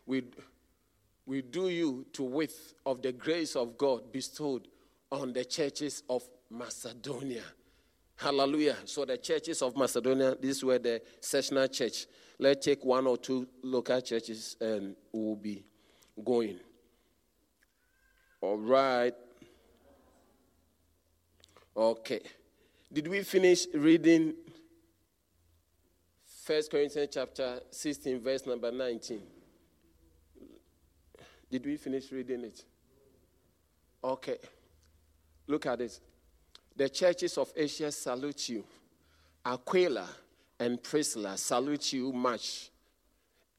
we, 0.05 0.23
we 1.25 1.41
do 1.41 1.69
you 1.69 2.05
to 2.13 2.23
width 2.23 2.73
of 2.85 3.01
the 3.01 3.11
grace 3.11 3.55
of 3.55 3.77
God 3.77 4.11
bestowed 4.11 4.67
on 5.11 5.33
the 5.33 5.45
churches 5.45 6.03
of 6.09 6.23
Macedonia. 6.49 7.43
Hallelujah. 8.15 8.77
So 8.85 9.05
the 9.05 9.17
churches 9.17 9.61
of 9.61 9.77
Macedonia, 9.77 10.35
this 10.41 10.63
were 10.63 10.79
the 10.79 11.01
sessional 11.19 11.67
church. 11.67 12.07
Let's 12.39 12.65
take 12.65 12.83
one 12.83 13.05
or 13.05 13.17
two 13.17 13.47
local 13.61 14.01
churches 14.01 14.55
and 14.59 14.95
we'll 15.11 15.35
be 15.35 15.63
going. 16.23 16.59
All 18.41 18.57
right. 18.57 19.13
Okay. 21.77 22.21
Did 22.91 23.07
we 23.07 23.21
finish 23.21 23.67
reading 23.71 24.33
1 26.47 26.61
Corinthians 26.71 27.09
chapter 27.13 27.59
16, 27.69 28.19
verse 28.19 28.47
number 28.47 28.71
19? 28.71 29.21
Did 31.51 31.65
we 31.65 31.77
finish 31.77 32.11
reading 32.11 32.45
it? 32.45 32.65
Okay. 34.03 34.37
Look 35.45 35.67
at 35.67 35.81
it. 35.81 35.99
The 36.75 36.89
churches 36.89 37.37
of 37.37 37.53
Asia 37.55 37.91
salute 37.91 38.49
you. 38.49 38.63
Aquila 39.45 40.09
and 40.59 40.81
Priscilla 40.81 41.37
salute 41.37 41.93
you 41.93 42.11
much 42.11 42.71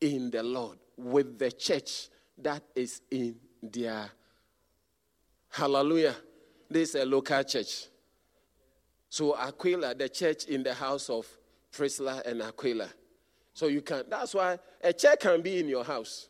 in 0.00 0.28
the 0.30 0.42
Lord 0.42 0.78
with 0.96 1.38
the 1.38 1.52
church 1.52 2.08
that 2.36 2.64
is 2.74 3.00
in 3.12 3.36
their 3.62 4.10
hallelujah. 5.50 6.16
This 6.68 6.90
is 6.90 7.02
a 7.02 7.04
local 7.06 7.44
church. 7.44 7.86
So 9.08 9.36
Aquila, 9.36 9.94
the 9.94 10.08
church 10.08 10.44
in 10.44 10.62
the 10.62 10.74
house 10.74 11.08
of 11.08 11.26
Priscilla 11.72 12.22
and 12.26 12.42
Aquila. 12.42 12.88
So 13.54 13.66
you 13.66 13.80
can 13.80 14.04
that's 14.08 14.34
why 14.34 14.58
a 14.82 14.92
church 14.92 15.20
can 15.20 15.42
be 15.42 15.58
in 15.58 15.68
your 15.68 15.84
house. 15.84 16.28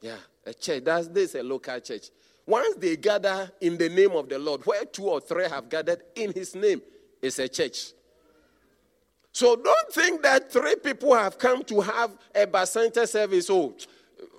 Yeah, 0.00 0.16
a 0.46 0.54
church. 0.54 0.84
That's 0.84 1.08
this 1.08 1.30
is 1.30 1.34
a 1.36 1.42
local 1.42 1.78
church. 1.80 2.10
Once 2.46 2.76
they 2.76 2.96
gather 2.96 3.50
in 3.60 3.76
the 3.76 3.88
name 3.88 4.12
of 4.12 4.28
the 4.28 4.38
Lord, 4.38 4.64
where 4.64 4.84
two 4.86 5.08
or 5.08 5.20
three 5.20 5.48
have 5.48 5.68
gathered 5.68 6.00
in 6.14 6.32
his 6.32 6.54
name, 6.54 6.80
is 7.20 7.38
a 7.38 7.48
church. 7.48 7.92
So 9.32 9.54
don't 9.54 9.92
think 9.92 10.22
that 10.22 10.50
three 10.50 10.76
people 10.76 11.14
have 11.14 11.38
come 11.38 11.62
to 11.64 11.80
have 11.80 12.16
a 12.34 12.46
Bacenta 12.46 13.06
service. 13.06 13.50
Oh, 13.50 13.76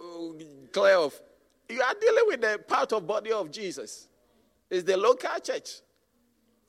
oh, 0.02 0.36
clear 0.72 0.98
off. 0.98 1.22
You 1.70 1.82
are 1.82 1.94
dealing 2.02 2.24
with 2.28 2.42
the 2.42 2.60
part 2.68 2.92
of 2.94 3.06
body 3.06 3.32
of 3.32 3.52
Jesus. 3.52 4.08
It's 4.70 4.84
the 4.84 4.98
local 4.98 5.40
church. 5.40 5.82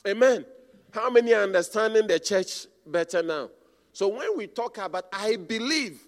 Amen. 0.07 0.45
How 0.93 1.11
many 1.11 1.35
are 1.35 1.43
understanding 1.43 2.07
the 2.07 2.19
church 2.19 2.67
better 2.87 3.23
now? 3.23 3.51
So 3.93 4.09
when 4.09 4.37
we 4.37 4.47
talk 4.47 4.79
about 4.79 5.07
I 5.13 5.37
believe, 5.37 6.01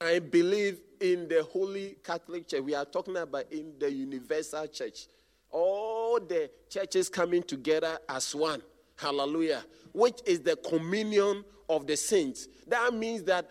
I 0.00 0.20
believe 0.20 0.78
in 1.00 1.28
the 1.28 1.42
Holy 1.42 1.96
Catholic 2.02 2.48
Church. 2.48 2.62
We 2.62 2.74
are 2.74 2.84
talking 2.84 3.16
about 3.16 3.50
in 3.52 3.74
the 3.78 3.90
universal 3.90 4.66
church. 4.68 5.08
All 5.50 6.20
the 6.20 6.50
churches 6.68 7.08
coming 7.08 7.42
together 7.42 7.98
as 8.08 8.34
one. 8.34 8.62
Hallelujah. 8.96 9.64
Which 9.92 10.20
is 10.26 10.40
the 10.40 10.56
communion 10.56 11.44
of 11.68 11.86
the 11.86 11.96
saints. 11.96 12.48
That 12.66 12.94
means 12.94 13.24
that, 13.24 13.50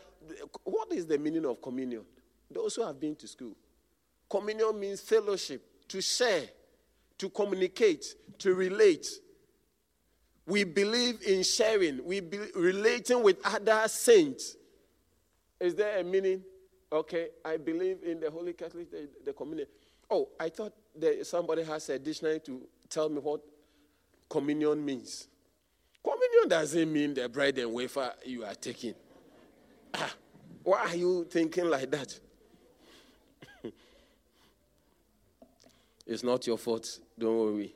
what 0.64 0.92
is 0.92 1.06
the 1.06 1.18
meaning 1.18 1.46
of 1.46 1.62
communion? 1.62 2.04
Those 2.50 2.76
who 2.76 2.86
have 2.86 3.00
been 3.00 3.16
to 3.18 3.28
school. 3.28 3.56
Communion 4.30 4.80
means 4.80 5.02
fellowship, 5.02 5.62
to 5.88 6.02
share, 6.02 6.44
to 7.18 7.30
communicate, 7.30 8.06
to 8.40 8.54
relate. 8.54 9.08
We 10.48 10.64
believe 10.64 11.22
in 11.24 11.42
sharing, 11.44 12.06
we 12.06 12.20
be 12.20 12.40
relating 12.56 13.24
with 13.24 13.38
other 13.44 13.88
saints. 13.88 14.56
Is 15.60 15.74
there 15.74 16.00
a 16.00 16.04
meaning? 16.04 16.44
Okay, 16.92 17.30
I 17.44 17.58
believe 17.58 17.98
in 18.04 18.20
the 18.20 18.30
Holy 18.30 18.54
Catholic, 18.54 18.92
the, 18.92 19.10
the 19.24 19.34
communion. 19.34 19.68
Oh, 20.10 20.30
I 20.40 20.50
thought 20.50 20.74
that 20.98 21.26
somebody 21.26 21.64
has 21.64 21.90
a 21.90 21.98
dictionary 21.98 22.40
to 22.42 22.62
tell 22.90 23.10
me 23.10 23.20
what 23.20 23.42
communion 24.30 24.86
means. 24.86 25.28
Communion 26.04 26.48
doesn't 26.48 26.94
mean 26.94 27.16
the 27.16 27.28
bread 27.28 27.58
and 27.58 27.74
wafer 27.74 28.14
you 28.24 28.46
are 28.46 28.54
taking. 28.54 28.94
Ah, 29.94 30.14
why 30.64 30.80
are 30.80 30.96
you 30.96 31.26
thinking 31.26 31.66
like 31.66 31.90
that? 31.90 32.20
it's 36.06 36.24
not 36.24 36.46
your 36.46 36.58
fault. 36.60 37.00
Don't 37.18 37.38
worry. 37.38 37.74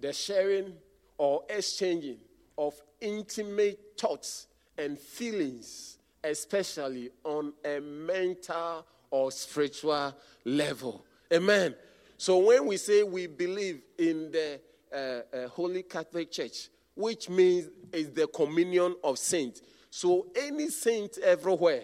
The 0.00 0.12
sharing 0.12 0.74
or 1.16 1.42
exchanging 1.48 2.18
of 2.56 2.74
intimate 3.00 3.78
thoughts 3.98 4.46
and 4.76 4.98
feelings, 4.98 5.98
especially 6.22 7.10
on 7.24 7.52
a 7.64 7.80
mental 7.80 8.86
or 9.10 9.32
spiritual 9.32 10.14
level. 10.44 11.04
Amen. 11.32 11.74
So 12.16 12.38
when 12.38 12.66
we 12.66 12.76
say 12.76 13.02
we 13.02 13.26
believe 13.26 13.82
in 13.98 14.30
the 14.32 14.60
uh, 14.92 15.36
uh, 15.36 15.48
Holy 15.48 15.82
Catholic 15.82 16.30
Church, 16.30 16.68
which 16.94 17.28
means 17.28 17.68
is 17.92 18.10
the 18.10 18.26
communion 18.26 18.96
of 19.04 19.18
saints. 19.18 19.62
So 19.90 20.26
any 20.34 20.68
saint 20.68 21.18
everywhere, 21.18 21.82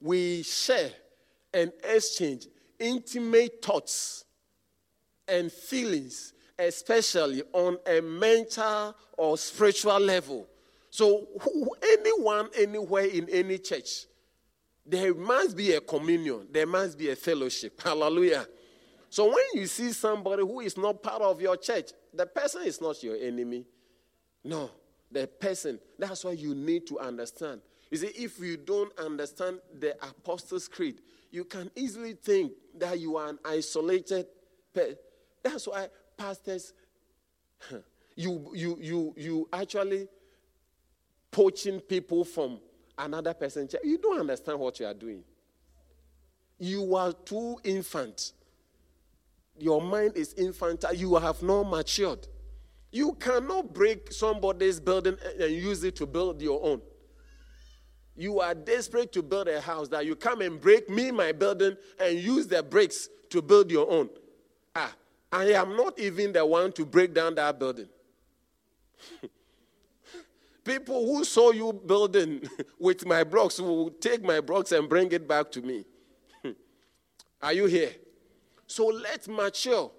we 0.00 0.42
share 0.42 0.90
and 1.52 1.72
exchange 1.82 2.46
intimate 2.78 3.62
thoughts 3.62 4.24
and 5.28 5.52
feelings, 5.52 6.32
especially 6.58 7.42
on 7.52 7.78
a 7.86 8.00
mental 8.00 8.94
or 9.16 9.36
spiritual 9.38 9.98
level. 9.98 10.46
So 10.90 11.26
who, 11.40 11.74
anyone, 11.82 12.48
anywhere 12.56 13.06
in 13.06 13.28
any 13.28 13.58
church, 13.58 14.06
there 14.86 15.14
must 15.14 15.56
be 15.56 15.72
a 15.72 15.80
communion, 15.80 16.46
there 16.50 16.66
must 16.66 16.98
be 16.98 17.10
a 17.10 17.16
fellowship. 17.16 17.80
Hallelujah. 17.84 18.46
So 19.10 19.26
when 19.26 19.44
you 19.54 19.66
see 19.66 19.92
somebody 19.92 20.42
who 20.42 20.60
is 20.60 20.76
not 20.76 21.02
part 21.02 21.22
of 21.22 21.40
your 21.40 21.56
church, 21.56 21.92
the 22.12 22.26
person 22.26 22.62
is 22.64 22.80
not 22.80 23.02
your 23.02 23.16
enemy. 23.16 23.64
No, 24.42 24.70
the 25.10 25.26
person. 25.26 25.78
That's 25.98 26.24
why 26.24 26.32
you 26.32 26.54
need 26.54 26.86
to 26.88 26.98
understand. 26.98 27.60
You 27.90 27.98
see, 27.98 28.08
if 28.08 28.38
you 28.40 28.56
don't 28.56 28.96
understand 28.98 29.60
the 29.78 29.94
Apostles' 30.02 30.68
Creed, 30.68 31.00
you 31.30 31.44
can 31.44 31.70
easily 31.76 32.14
think 32.14 32.52
that 32.76 32.98
you 32.98 33.16
are 33.16 33.28
an 33.28 33.38
isolated 33.44 34.26
person. 34.72 34.96
That's 35.42 35.68
why 35.68 35.88
pastors, 36.16 36.72
you, 38.16 38.50
you, 38.54 38.78
you, 38.80 39.14
you 39.16 39.48
actually 39.52 40.08
poaching 41.30 41.80
people 41.80 42.24
from 42.24 42.60
another 42.96 43.34
church. 43.34 43.74
You 43.82 43.98
don't 43.98 44.20
understand 44.20 44.58
what 44.58 44.78
you 44.80 44.86
are 44.86 44.94
doing. 44.94 45.24
You 46.58 46.94
are 46.94 47.12
too 47.12 47.58
infant 47.64 48.32
your 49.58 49.80
mind 49.80 50.16
is 50.16 50.32
infantile, 50.34 50.94
you 50.94 51.14
have 51.16 51.42
not 51.42 51.64
matured. 51.64 52.26
You 52.90 53.14
cannot 53.14 53.72
break 53.72 54.12
somebody's 54.12 54.80
building 54.80 55.16
and 55.40 55.50
use 55.52 55.82
it 55.84 55.96
to 55.96 56.06
build 56.06 56.40
your 56.40 56.62
own. 56.64 56.80
You 58.16 58.40
are 58.40 58.54
desperate 58.54 59.12
to 59.12 59.22
build 59.22 59.48
a 59.48 59.60
house 59.60 59.88
that 59.88 60.06
you 60.06 60.14
come 60.14 60.40
and 60.40 60.60
break 60.60 60.88
me, 60.88 61.10
my 61.10 61.32
building, 61.32 61.76
and 61.98 62.18
use 62.18 62.46
the 62.46 62.62
bricks 62.62 63.08
to 63.30 63.42
build 63.42 63.70
your 63.70 63.90
own. 63.90 64.08
Ah, 64.76 64.92
I 65.34 65.46
am 65.54 65.76
not 65.76 65.98
even 65.98 66.32
the 66.32 66.46
one 66.46 66.70
to 66.74 66.86
break 66.86 67.12
down 67.12 67.34
that 67.34 67.58
building. 67.58 67.88
People 70.64 71.04
who 71.04 71.24
saw 71.24 71.50
you 71.50 71.72
building 71.72 72.48
with 72.78 73.04
my 73.04 73.24
blocks 73.24 73.58
will 73.58 73.90
take 73.90 74.22
my 74.22 74.40
blocks 74.40 74.70
and 74.70 74.88
bring 74.88 75.10
it 75.10 75.26
back 75.26 75.50
to 75.50 75.60
me. 75.60 75.84
Are 77.42 77.52
you 77.52 77.66
here? 77.66 77.90
So 78.68 78.86
let's 78.86 79.26
mature. 79.26 79.90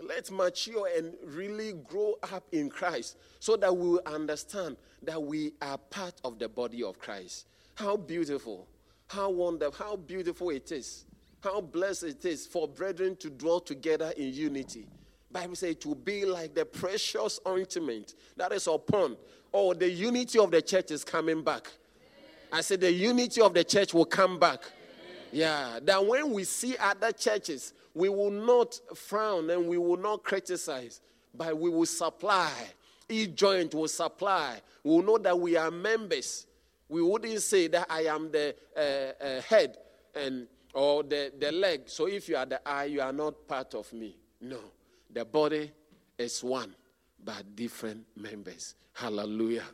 Let's 0.00 0.30
mature 0.30 0.88
and 0.96 1.12
really 1.22 1.74
grow 1.74 2.14
up 2.32 2.44
in 2.50 2.70
Christ 2.70 3.18
so 3.40 3.58
that 3.58 3.76
we 3.76 3.90
will 3.90 4.02
understand 4.06 4.78
that 5.02 5.22
we 5.22 5.52
are 5.60 5.76
part 5.76 6.14
of 6.24 6.38
the 6.38 6.48
body 6.48 6.82
of 6.82 6.98
Christ. 6.98 7.46
How 7.74 7.98
beautiful, 7.98 8.66
how 9.06 9.28
wonderful, 9.28 9.84
how 9.84 9.96
beautiful 9.96 10.48
it 10.48 10.72
is. 10.72 11.04
How 11.42 11.60
blessed 11.60 12.04
it 12.04 12.24
is 12.24 12.46
for 12.46 12.68
brethren 12.68 13.16
to 13.16 13.30
dwell 13.30 13.60
together 13.60 14.12
in 14.16 14.32
unity. 14.32 14.86
Bible 15.32 15.54
says 15.54 15.70
it 15.70 15.86
will 15.86 15.94
be 15.94 16.24
like 16.24 16.54
the 16.54 16.64
precious 16.64 17.40
ointment 17.46 18.14
that 18.36 18.52
is 18.52 18.66
upon. 18.66 19.16
Oh, 19.52 19.72
the 19.72 19.88
unity 19.88 20.38
of 20.38 20.50
the 20.50 20.60
church 20.60 20.90
is 20.90 21.04
coming 21.04 21.42
back. 21.42 21.70
I 22.52 22.60
said 22.60 22.80
the 22.80 22.92
unity 22.92 23.40
of 23.40 23.54
the 23.54 23.64
church 23.64 23.94
will 23.94 24.04
come 24.04 24.38
back. 24.38 24.60
Yeah, 25.32 25.78
that 25.82 26.04
when 26.04 26.32
we 26.32 26.44
see 26.44 26.76
other 26.76 27.12
churches, 27.12 27.72
we 27.94 28.08
will 28.08 28.30
not 28.30 28.78
frown 28.96 29.48
and 29.50 29.68
we 29.68 29.78
will 29.78 29.96
not 29.96 30.24
criticize, 30.24 31.00
but 31.34 31.56
we 31.56 31.70
will 31.70 31.86
supply. 31.86 32.52
Each 33.08 33.34
joint 33.34 33.74
will 33.74 33.88
supply. 33.88 34.60
We 34.82 34.90
will 34.90 35.02
know 35.02 35.18
that 35.18 35.38
we 35.38 35.56
are 35.56 35.70
members. 35.70 36.46
We 36.88 37.02
wouldn't 37.02 37.40
say 37.40 37.68
that 37.68 37.86
I 37.88 38.02
am 38.02 38.32
the 38.32 38.54
uh, 38.76 39.24
uh, 39.24 39.40
head 39.42 39.76
and 40.14 40.48
or 40.74 41.02
the, 41.02 41.32
the 41.38 41.52
leg. 41.52 41.82
So 41.86 42.06
if 42.06 42.28
you 42.28 42.36
are 42.36 42.46
the 42.46 42.66
eye, 42.68 42.84
you 42.84 43.00
are 43.00 43.12
not 43.12 43.46
part 43.46 43.74
of 43.74 43.92
me. 43.92 44.16
No. 44.40 44.58
The 45.12 45.24
body 45.24 45.70
is 46.18 46.42
one, 46.44 46.74
but 47.22 47.56
different 47.56 48.04
members. 48.16 48.74
Hallelujah. 48.92 49.64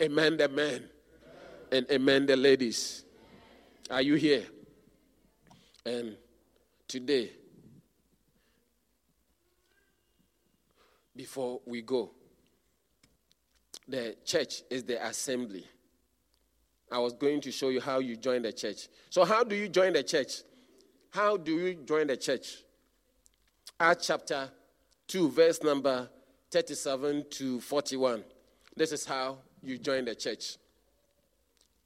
Amen, 0.00 0.36
the 0.36 0.48
men. 0.48 0.88
And 1.70 1.86
amen, 1.90 2.26
the 2.26 2.36
ladies. 2.36 3.04
Are 3.90 4.02
you 4.02 4.14
here? 4.14 4.44
And 5.86 6.16
today, 6.86 7.32
before 11.16 11.60
we 11.66 11.82
go, 11.82 12.10
the 13.88 14.16
church 14.24 14.62
is 14.70 14.84
the 14.84 15.04
assembly. 15.04 15.66
I 16.92 16.98
was 16.98 17.14
going 17.14 17.40
to 17.40 17.50
show 17.50 17.70
you 17.70 17.80
how 17.80 18.00
you 18.00 18.16
join 18.16 18.42
the 18.42 18.52
church. 18.52 18.88
So, 19.08 19.24
how 19.24 19.42
do 19.44 19.56
you 19.56 19.68
join 19.68 19.94
the 19.94 20.02
church? 20.02 20.42
How 21.10 21.36
do 21.36 21.52
you 21.52 21.74
join 21.74 22.06
the 22.06 22.16
church? 22.16 22.58
Acts 23.80 24.06
chapter 24.06 24.50
2, 25.08 25.30
verse 25.30 25.62
number 25.62 26.08
37 26.50 27.24
to 27.30 27.60
41. 27.60 28.22
This 28.76 28.92
is 28.92 29.04
how 29.04 29.38
you 29.62 29.78
join 29.78 30.04
the 30.04 30.14
church. 30.14 30.56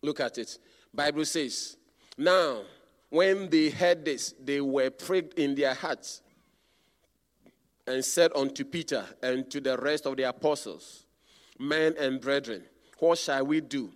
Look 0.03 0.21
at 0.21 0.39
it. 0.39 0.59
Bible 0.93 1.25
says, 1.25 1.77
Now 2.19 2.63
when 3.09 3.49
they 3.49 3.71
heard 3.71 4.05
this, 4.05 4.35
they 4.43 4.61
were 4.61 4.91
pricked 4.91 5.39
in 5.39 5.55
their 5.55 5.75
hearts 5.75 6.23
and 7.87 8.05
said 8.05 8.33
unto 8.35 8.65
Peter 8.65 9.05
and 9.23 9.49
to 9.51 9.61
the 9.61 9.77
rest 9.79 10.07
of 10.07 10.17
the 10.17 10.25
apostles, 10.25 11.07
Men 11.59 11.95
and 11.99 12.21
brethren, 12.21 12.65
what 12.99 13.19
shall 13.19 13.47
we 13.47 13.61
do? 13.61 13.91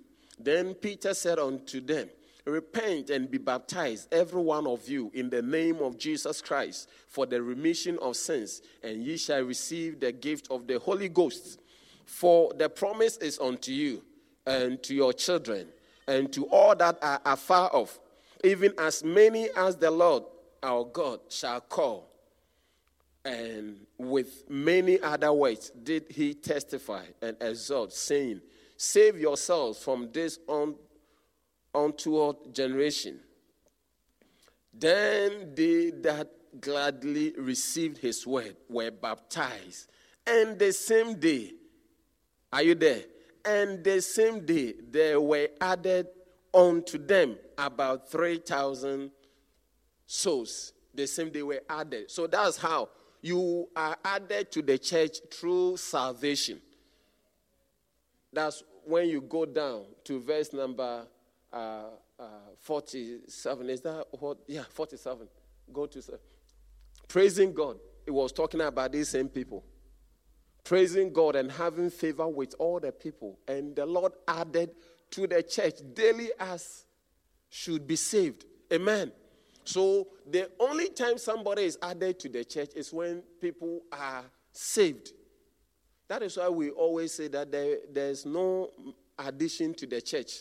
Then 0.45 0.75
Peter 0.75 1.15
said 1.15 1.39
unto 1.39 1.81
them, 1.81 2.09
Repent 2.47 3.11
and 3.11 3.31
be 3.31 3.39
baptized, 3.39 4.13
every 4.13 4.41
one 4.43 4.67
of 4.67 4.89
you, 4.89 5.11
in 5.15 5.29
the 5.31 5.43
name 5.43 5.77
of 5.77 5.99
Jesus 5.99 6.41
Christ, 6.41 6.89
for 7.07 7.27
the 7.27 7.41
remission 7.43 7.99
of 8.01 8.17
sins, 8.17 8.63
and 8.83 9.05
ye 9.05 9.17
shall 9.17 9.43
receive 9.43 10.01
the 10.01 10.11
gift 10.11 10.49
of 10.51 10.67
the 10.67 10.79
Holy 10.79 11.09
Ghost. 11.09 11.61
For 12.07 12.53
the 12.55 12.69
promise 12.69 13.19
is 13.19 13.39
unto 13.39 13.73
you, 13.73 14.03
and 14.47 14.83
to 14.83 14.95
your 14.95 15.13
children, 15.13 15.69
and 16.09 16.33
to 16.33 16.47
all 16.47 16.75
that 16.77 16.99
are 17.03 17.21
afar 17.25 17.71
off 17.73 18.01
even 18.45 18.73
as 18.79 19.05
many 19.05 19.49
as 19.57 19.77
the 19.77 19.91
Lord 19.91 20.25
our 20.63 20.85
God 20.85 21.21
shall 21.29 21.61
call. 21.61 22.09
And 23.25 23.87
with 23.99 24.49
many 24.49 24.99
other 25.01 25.33
words 25.33 25.71
did 25.71 26.07
he 26.09 26.35
testify 26.35 27.05
and 27.21 27.37
exhort, 27.41 27.93
saying, 27.93 28.41
Save 28.83 29.21
yourselves 29.21 29.79
from 29.85 30.09
this 30.11 30.39
un- 30.49 30.75
untoward 31.75 32.37
generation. 32.55 33.21
Then 34.73 35.53
they 35.55 35.91
that 35.91 36.31
gladly 36.63 37.35
received 37.37 37.99
his 37.99 38.27
word 38.27 38.57
were 38.71 38.91
baptized. 38.91 39.91
And 40.27 40.59
the 40.59 40.73
same 40.73 41.21
day, 41.21 41.53
are 42.51 42.63
you 42.63 42.75
there? 42.75 43.03
And 43.45 43.85
the 43.85 44.01
same 44.01 44.47
day 44.47 44.73
there 44.91 45.21
were 45.21 45.49
added 45.61 46.07
unto 46.55 46.97
them 46.97 47.37
about 47.59 48.11
3,000 48.11 49.11
souls. 50.07 50.73
The 50.95 51.07
same 51.07 51.31
they 51.31 51.43
were 51.43 51.61
added. 51.69 52.11
So 52.11 52.27
that's 52.27 52.57
how 52.57 52.89
you 53.21 53.69
are 53.77 53.99
added 54.03 54.51
to 54.53 54.63
the 54.63 54.79
church 54.79 55.19
through 55.31 55.77
salvation. 55.77 56.63
That's 58.33 58.63
when 58.85 59.09
you 59.09 59.21
go 59.21 59.45
down 59.45 59.85
to 60.05 60.21
verse 60.21 60.53
number 60.53 61.07
uh, 61.53 61.83
uh, 62.19 62.25
47. 62.61 63.71
Is 63.71 63.81
that 63.83 64.07
what? 64.13 64.39
Yeah, 64.47 64.65
47. 64.71 65.29
Go 65.73 65.87
to 65.87 66.03
praising 67.11 67.53
God. 67.53 67.77
It 68.07 68.13
was 68.13 68.33
talking 68.33 68.61
about 68.61 68.93
these 68.93 69.09
same 69.09 69.29
people. 69.29 69.65
Praising 70.65 71.13
God 71.13 71.37
and 71.37 71.51
having 71.51 71.91
favor 71.91 72.29
with 72.29 72.55
all 72.59 72.81
the 72.81 72.93
people. 72.93 73.39
And 73.49 73.75
the 73.75 73.85
Lord 73.85 74.13
added 74.29 74.71
to 75.11 75.27
the 75.27 75.43
church 75.43 75.75
daily 75.95 76.31
as 76.39 76.85
should 77.49 77.87
be 77.87 77.97
saved. 77.97 78.45
Amen. 78.73 79.11
So 79.65 80.09
the 80.29 80.51
only 80.61 80.89
time 80.91 81.19
somebody 81.19 81.63
is 81.63 81.79
added 81.83 82.21
to 82.21 82.29
the 82.29 82.45
church 82.45 82.71
is 82.77 82.93
when 82.93 83.23
people 83.41 83.81
are 83.93 84.25
saved. 84.53 85.13
That 86.11 86.25
is 86.25 86.37
why 86.37 86.49
we 86.49 86.71
always 86.71 87.13
say 87.13 87.29
that 87.29 87.53
there, 87.53 87.77
there's 87.89 88.27
no 88.27 88.71
addition 89.17 89.75
to 89.75 89.87
the 89.87 90.01
church. 90.01 90.41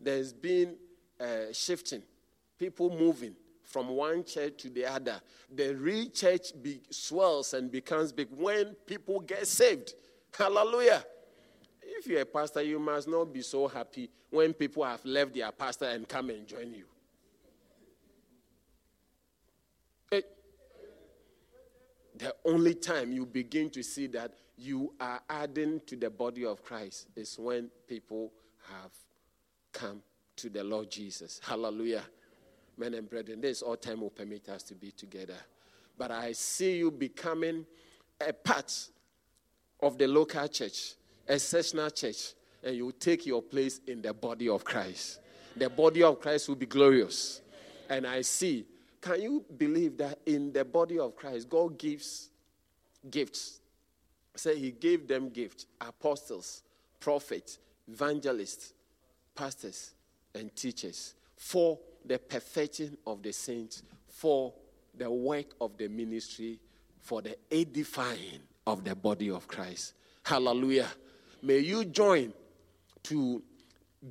There's 0.00 0.32
been 0.32 0.76
uh, 1.20 1.52
shifting, 1.52 2.02
people 2.58 2.88
moving 2.88 3.34
from 3.62 3.88
one 3.88 4.24
church 4.24 4.62
to 4.62 4.70
the 4.70 4.86
other. 4.86 5.20
The 5.54 5.76
real 5.76 6.08
church 6.08 6.52
be, 6.62 6.80
swells 6.88 7.52
and 7.52 7.70
becomes 7.70 8.12
big 8.12 8.28
when 8.30 8.74
people 8.86 9.20
get 9.20 9.46
saved. 9.46 9.92
Hallelujah. 10.38 11.04
If 11.82 12.06
you're 12.06 12.22
a 12.22 12.24
pastor, 12.24 12.62
you 12.62 12.78
must 12.78 13.06
not 13.06 13.30
be 13.30 13.42
so 13.42 13.68
happy 13.68 14.08
when 14.30 14.54
people 14.54 14.84
have 14.84 15.04
left 15.04 15.34
their 15.34 15.52
pastor 15.52 15.84
and 15.84 16.08
come 16.08 16.30
and 16.30 16.46
join 16.46 16.72
you. 16.72 16.86
The 22.20 22.34
only 22.44 22.74
time 22.74 23.12
you 23.12 23.24
begin 23.24 23.70
to 23.70 23.82
see 23.82 24.06
that 24.08 24.32
you 24.56 24.92
are 25.00 25.20
adding 25.30 25.80
to 25.86 25.96
the 25.96 26.10
body 26.10 26.44
of 26.44 26.62
Christ 26.62 27.08
is 27.16 27.38
when 27.38 27.70
people 27.88 28.30
have 28.68 28.90
come 29.72 30.02
to 30.36 30.50
the 30.50 30.62
Lord 30.62 30.90
Jesus. 30.90 31.40
Hallelujah. 31.42 32.02
Men 32.76 32.94
and 32.94 33.08
brethren, 33.08 33.40
this 33.40 33.62
all 33.62 33.76
time 33.76 34.02
will 34.02 34.10
permit 34.10 34.48
us 34.50 34.62
to 34.64 34.74
be 34.74 34.90
together. 34.90 35.36
But 35.96 36.10
I 36.10 36.32
see 36.32 36.78
you 36.78 36.90
becoming 36.90 37.64
a 38.26 38.34
part 38.34 38.72
of 39.82 39.96
the 39.96 40.06
local 40.06 40.46
church, 40.48 40.94
a 41.26 41.38
sessional 41.38 41.90
church, 41.90 42.34
and 42.62 42.76
you 42.76 42.92
take 42.92 43.24
your 43.24 43.40
place 43.40 43.80
in 43.86 44.02
the 44.02 44.12
body 44.12 44.48
of 44.48 44.62
Christ. 44.62 45.20
The 45.56 45.70
body 45.70 46.02
of 46.02 46.20
Christ 46.20 46.48
will 46.48 46.56
be 46.56 46.66
glorious. 46.66 47.40
And 47.88 48.06
I 48.06 48.20
see 48.20 48.66
can 49.00 49.22
you 49.22 49.44
believe 49.56 49.96
that 49.98 50.18
in 50.26 50.52
the 50.52 50.64
body 50.64 50.98
of 50.98 51.16
Christ, 51.16 51.48
God 51.48 51.78
gives 51.78 52.28
gifts? 53.10 53.60
Say 54.34 54.58
He 54.58 54.70
gave 54.70 55.08
them 55.08 55.30
gifts 55.30 55.66
apostles, 55.80 56.62
prophets, 56.98 57.58
evangelists, 57.88 58.74
pastors, 59.34 59.92
and 60.34 60.54
teachers 60.54 61.14
for 61.36 61.78
the 62.04 62.18
perfecting 62.18 62.96
of 63.06 63.22
the 63.22 63.32
saints, 63.32 63.82
for 64.06 64.52
the 64.96 65.10
work 65.10 65.46
of 65.60 65.76
the 65.76 65.88
ministry, 65.88 66.58
for 67.00 67.22
the 67.22 67.36
edifying 67.50 68.40
of 68.66 68.84
the 68.84 68.94
body 68.94 69.30
of 69.30 69.48
Christ. 69.48 69.94
Hallelujah. 70.22 70.88
May 71.42 71.58
you 71.58 71.84
join 71.86 72.32
to 73.04 73.42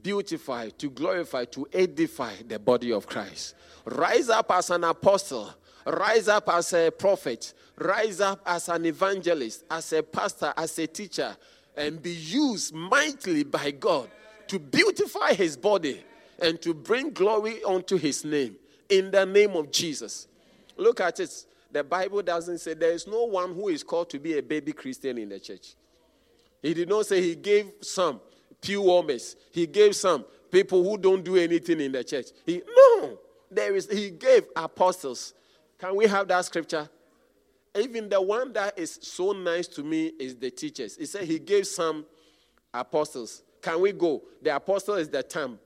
beautify, 0.01 0.69
to 0.69 0.89
glorify, 0.89 1.45
to 1.45 1.67
edify 1.73 2.33
the 2.47 2.59
body 2.59 2.91
of 2.91 3.07
Christ. 3.07 3.55
Rise 3.85 4.29
up 4.29 4.51
as 4.51 4.69
an 4.69 4.83
apostle, 4.83 5.53
rise 5.85 6.27
up 6.27 6.49
as 6.49 6.73
a 6.73 6.91
prophet, 6.91 7.53
rise 7.77 8.21
up 8.21 8.41
as 8.45 8.69
an 8.69 8.85
evangelist, 8.85 9.63
as 9.69 9.91
a 9.93 10.03
pastor, 10.03 10.53
as 10.55 10.77
a 10.79 10.87
teacher, 10.87 11.35
and 11.75 12.01
be 12.01 12.11
used 12.11 12.73
mightily 12.73 13.43
by 13.43 13.71
God 13.71 14.09
to 14.47 14.59
beautify 14.59 15.33
his 15.33 15.55
body 15.55 16.03
and 16.41 16.61
to 16.61 16.73
bring 16.73 17.11
glory 17.11 17.63
unto 17.63 17.97
his 17.97 18.23
name 18.25 18.55
in 18.89 19.11
the 19.11 19.25
name 19.25 19.51
of 19.51 19.71
Jesus. 19.71 20.27
Look 20.77 20.99
at 20.99 21.19
it. 21.19 21.45
The 21.71 21.83
Bible 21.83 22.23
doesn't 22.23 22.57
say 22.59 22.73
there 22.73 22.91
is 22.91 23.05
no 23.07 23.25
one 23.25 23.53
who 23.53 23.69
is 23.69 23.83
called 23.83 24.09
to 24.09 24.19
be 24.19 24.37
a 24.37 24.41
baby 24.41 24.71
Christian 24.73 25.17
in 25.17 25.29
the 25.29 25.39
church. 25.39 25.75
He 26.61 26.73
did 26.73 26.89
not 26.89 27.05
say 27.05 27.21
he 27.21 27.35
gave 27.35 27.71
some 27.81 28.19
pew 28.61 28.81
warmers. 28.81 29.35
He 29.51 29.67
gave 29.67 29.95
some 29.95 30.25
people 30.51 30.83
who 30.83 30.97
don't 30.97 31.23
do 31.23 31.35
anything 31.37 31.79
in 31.79 31.91
the 31.91 32.03
church. 32.03 32.27
He 32.45 32.61
no, 32.75 33.19
there 33.49 33.75
is 33.75 33.89
he 33.89 34.09
gave 34.09 34.45
apostles. 34.55 35.33
Can 35.77 35.95
we 35.95 36.07
have 36.07 36.27
that 36.27 36.45
scripture? 36.45 36.89
Even 37.75 38.09
the 38.09 38.21
one 38.21 38.51
that 38.53 38.77
is 38.77 38.99
so 39.01 39.31
nice 39.31 39.67
to 39.67 39.83
me 39.83 40.07
is 40.19 40.35
the 40.35 40.49
teachers. 40.49 40.97
He 40.97 41.05
said 41.05 41.23
he 41.23 41.39
gave 41.39 41.67
some 41.67 42.05
apostles. 42.73 43.43
Can 43.61 43.79
we 43.81 43.91
go? 43.91 44.23
The 44.41 44.55
apostle 44.55 44.95
is 44.95 45.09
the 45.09 45.23
term. 45.23 45.59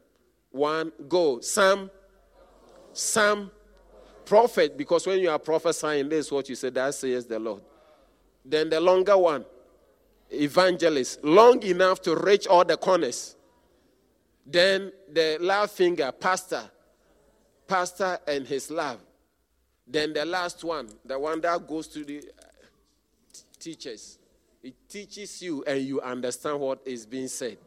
One, 0.52 0.92
go. 1.08 1.40
Some, 1.40 1.90
some 2.92 3.52
prophet, 4.26 4.78
because 4.78 5.08
when 5.08 5.20
you 5.20 5.30
are 5.30 5.40
prophesying, 5.40 6.10
this 6.10 6.28
is 6.28 6.32
what 6.32 6.50
you 6.50 6.56
say, 6.56 6.70
that 6.72 6.94
says 6.94 7.26
the 7.26 7.40
Lord. 7.40 7.62
Then 8.46 8.70
the 8.70 8.80
longer 8.80 9.18
one, 9.18 9.46
evangelist 10.34 11.24
long 11.24 11.62
enough 11.64 12.02
to 12.02 12.16
reach 12.16 12.48
all 12.48 12.66
the 12.66 12.78
corners. 12.78 13.36
Then 14.46 14.92
the 15.12 15.38
last 15.40 15.76
finger, 15.76 16.12
pastor, 16.12 16.64
pastor 17.68 18.20
and 18.28 18.46
his 18.46 18.70
love. 18.70 19.00
Then 19.88 20.14
the 20.14 20.26
last 20.26 20.64
one, 20.64 20.90
the 21.06 21.18
one 21.18 21.42
that 21.42 21.68
goes 21.68 21.88
to 21.90 22.04
the 22.04 22.20
uh, 22.20 22.44
teachers. 23.60 24.18
It 24.62 24.76
teaches 24.88 25.42
you 25.42 25.64
and 25.66 25.82
you 25.82 26.02
understand 26.02 26.60
what 26.60 26.80
is 26.86 27.06
being 27.06 27.28
said. 27.28 27.58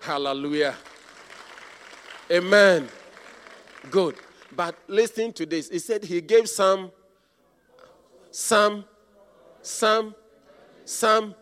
Hallelujah. 0.00 0.74
Amen. 2.30 2.88
Good. 3.90 4.16
But 4.54 4.76
listen 4.86 5.32
to 5.34 5.46
this. 5.46 5.70
He 5.70 5.78
said 5.78 6.04
he 6.04 6.20
gave 6.20 6.48
some, 6.48 6.90
some, 8.30 8.84
some, 9.62 10.14
some, 10.84 11.34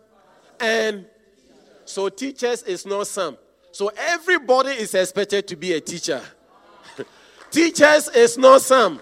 and 0.63 1.05
so 1.85 2.09
teachers 2.09 2.63
is 2.63 2.87
not 2.87 3.07
some. 3.09 3.37
So 3.73 3.91
everybody 3.97 4.71
is 4.71 4.95
expected 4.95 5.49
to 5.49 5.57
be 5.57 5.73
a 5.73 5.81
teacher. 5.81 6.23
teachers 7.51 8.09
is 8.09 8.39
not 8.39 8.63
some. 8.63 9.01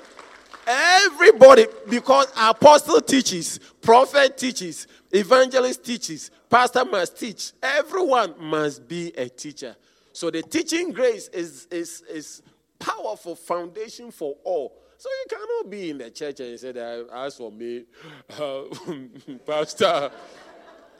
Everybody, 0.66 1.66
because 1.88 2.32
apostle 2.36 3.00
teaches, 3.00 3.58
prophet 3.82 4.38
teaches, 4.38 4.86
evangelist 5.10 5.84
teaches, 5.84 6.30
pastor 6.48 6.84
must 6.84 7.18
teach. 7.18 7.52
Everyone 7.62 8.34
must 8.38 8.86
be 8.88 9.12
a 9.16 9.28
teacher. 9.28 9.76
So 10.12 10.30
the 10.30 10.42
teaching 10.42 10.92
grace 10.92 11.28
is, 11.28 11.66
is, 11.70 12.02
is 12.02 12.42
powerful 12.78 13.34
foundation 13.34 14.10
for 14.10 14.36
all. 14.44 14.80
So 14.96 15.08
you 15.08 15.36
cannot 15.36 15.70
be 15.70 15.90
in 15.90 15.98
the 15.98 16.10
church 16.10 16.40
and 16.40 16.60
say 16.60 16.72
that 16.72 17.06
as 17.12 17.36
for 17.36 17.50
me, 17.50 17.84
uh, 18.38 18.62
pastor, 19.46 20.10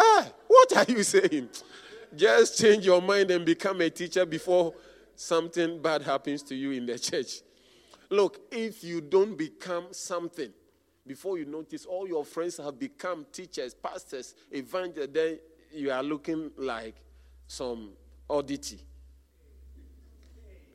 Ah, 0.03 0.27
what 0.49 0.77
are 0.77 0.91
you 0.91 1.03
saying? 1.03 1.49
Just 2.17 2.59
change 2.59 2.87
your 2.87 3.03
mind 3.03 3.31
and 3.31 3.45
become 3.45 3.81
a 3.83 3.91
teacher 3.91 4.25
before 4.25 4.75
something 5.15 5.81
bad 5.83 6.03
happens 6.03 6.43
to 6.45 6.55
you 6.55 6.71
in 6.71 6.87
the 6.87 6.99
church. 6.99 7.43
Look, 8.09 8.41
if 8.51 8.83
you 8.83 9.01
don't 9.03 9.37
become 9.37 9.89
something 9.93 10.51
before 11.07 11.39
you 11.39 11.45
notice 11.45 11.85
all 11.85 12.09
your 12.09 12.25
friends 12.25 12.57
have 12.57 12.79
become 12.79 13.27
teachers, 13.31 13.75
pastors, 13.75 14.35
evangelists, 14.51 15.11
then 15.13 15.39
you 15.73 15.91
are 15.91 16.03
looking 16.03 16.51
like 16.57 16.95
some 17.47 17.91
oddity. 18.29 18.81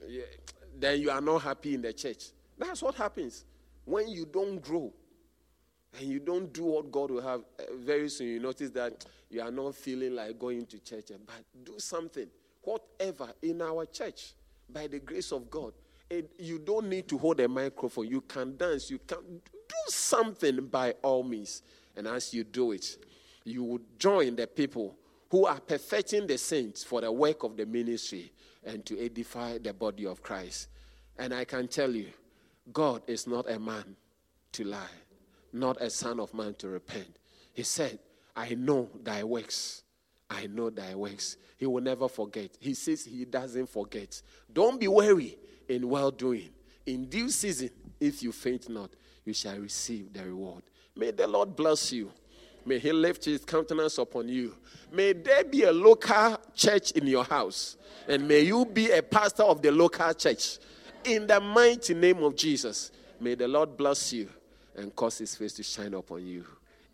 Yeah. 0.07 0.23
Then 0.77 1.01
you 1.01 1.09
are 1.09 1.21
not 1.21 1.39
happy 1.39 1.73
in 1.73 1.81
the 1.81 1.93
church. 1.93 2.25
That's 2.57 2.81
what 2.81 2.95
happens 2.95 3.43
when 3.85 4.07
you 4.07 4.25
don't 4.25 4.61
grow 4.61 4.91
and 5.97 6.09
you 6.09 6.19
don't 6.19 6.51
do 6.51 6.65
what 6.65 6.91
God 6.91 7.11
will 7.11 7.21
have, 7.21 7.41
uh, 7.59 7.63
very 7.77 8.09
soon 8.09 8.27
you 8.27 8.39
notice 8.39 8.71
that 8.71 9.05
you 9.29 9.41
are 9.41 9.51
not 9.51 9.75
feeling 9.75 10.15
like 10.15 10.37
going 10.37 10.65
to 10.67 10.79
church. 10.79 11.11
Eh, 11.11 11.17
but 11.25 11.43
do 11.63 11.79
something, 11.79 12.27
whatever, 12.61 13.29
in 13.41 13.61
our 13.61 13.85
church, 13.85 14.33
by 14.69 14.87
the 14.87 14.99
grace 14.99 15.31
of 15.31 15.49
God. 15.49 15.73
It, 16.09 16.31
you 16.37 16.59
don't 16.59 16.87
need 16.87 17.07
to 17.09 17.17
hold 17.17 17.39
a 17.39 17.47
microphone. 17.47 18.07
You 18.07 18.21
can 18.21 18.55
dance. 18.57 18.89
You 18.91 18.99
can 18.99 19.41
do 19.43 19.75
something 19.87 20.67
by 20.67 20.91
all 21.01 21.23
means. 21.23 21.61
And 21.95 22.07
as 22.07 22.33
you 22.33 22.43
do 22.43 22.71
it, 22.71 22.97
you 23.43 23.63
will 23.63 23.81
join 23.97 24.35
the 24.35 24.47
people 24.47 24.95
who 25.29 25.45
are 25.45 25.59
perfecting 25.59 26.27
the 26.27 26.37
saints 26.37 26.83
for 26.83 27.01
the 27.01 27.11
work 27.11 27.43
of 27.43 27.57
the 27.57 27.65
ministry 27.65 28.31
and 28.63 28.85
to 28.85 28.99
edify 29.03 29.57
the 29.57 29.73
body 29.73 30.05
of 30.05 30.21
Christ. 30.21 30.67
And 31.17 31.33
I 31.33 31.45
can 31.45 31.67
tell 31.67 31.91
you, 31.91 32.09
God 32.71 33.01
is 33.07 33.25
not 33.27 33.49
a 33.49 33.59
man 33.59 33.95
to 34.53 34.63
lie 34.63 34.87
not 35.55 35.81
a 35.81 35.89
son 35.89 36.19
of 36.19 36.33
man 36.33 36.53
to 36.55 36.67
repent. 36.67 37.17
He 37.53 37.63
said, 37.63 37.97
I 38.35 38.55
know 38.55 38.89
thy 39.03 39.23
works. 39.23 39.83
I 40.29 40.47
know 40.47 40.69
thy 40.69 40.95
works. 40.95 41.37
He 41.57 41.65
will 41.65 41.81
never 41.81 42.07
forget. 42.07 42.51
He 42.59 42.73
says 42.73 43.05
he 43.05 43.25
doesn't 43.25 43.69
forget. 43.69 44.21
Don't 44.51 44.79
be 44.79 44.87
weary 44.87 45.37
in 45.69 45.87
well 45.87 46.11
doing. 46.11 46.49
In 46.85 47.05
due 47.05 47.29
season, 47.29 47.69
if 47.99 48.21
you 48.21 48.31
faint 48.31 48.69
not, 48.69 48.91
you 49.23 49.33
shall 49.33 49.57
receive 49.57 50.11
the 50.13 50.23
reward. 50.23 50.63
May 50.95 51.11
the 51.11 51.27
Lord 51.27 51.55
bless 51.55 51.91
you. 51.91 52.11
May 52.65 52.79
he 52.79 52.91
lift 52.91 53.25
his 53.25 53.45
countenance 53.45 53.97
upon 53.97 54.27
you. 54.27 54.55
May 54.91 55.13
there 55.13 55.43
be 55.43 55.63
a 55.63 55.71
local 55.71 56.37
church 56.55 56.91
in 56.91 57.05
your 57.05 57.23
house. 57.23 57.77
And 58.07 58.27
may 58.27 58.41
you 58.41 58.65
be 58.65 58.91
a 58.91 59.03
pastor 59.03 59.43
of 59.43 59.61
the 59.61 59.71
local 59.71 60.13
church. 60.13 60.57
In 61.03 61.27
the 61.27 61.39
mighty 61.39 61.93
name 61.93 62.23
of 62.23 62.35
Jesus, 62.35 62.91
may 63.19 63.35
the 63.35 63.47
Lord 63.47 63.77
bless 63.77 64.11
you 64.13 64.29
and 64.75 64.95
cause 64.95 65.19
his 65.19 65.35
face 65.35 65.53
to 65.53 65.63
shine 65.63 65.93
upon 65.93 66.25
you. 66.25 66.45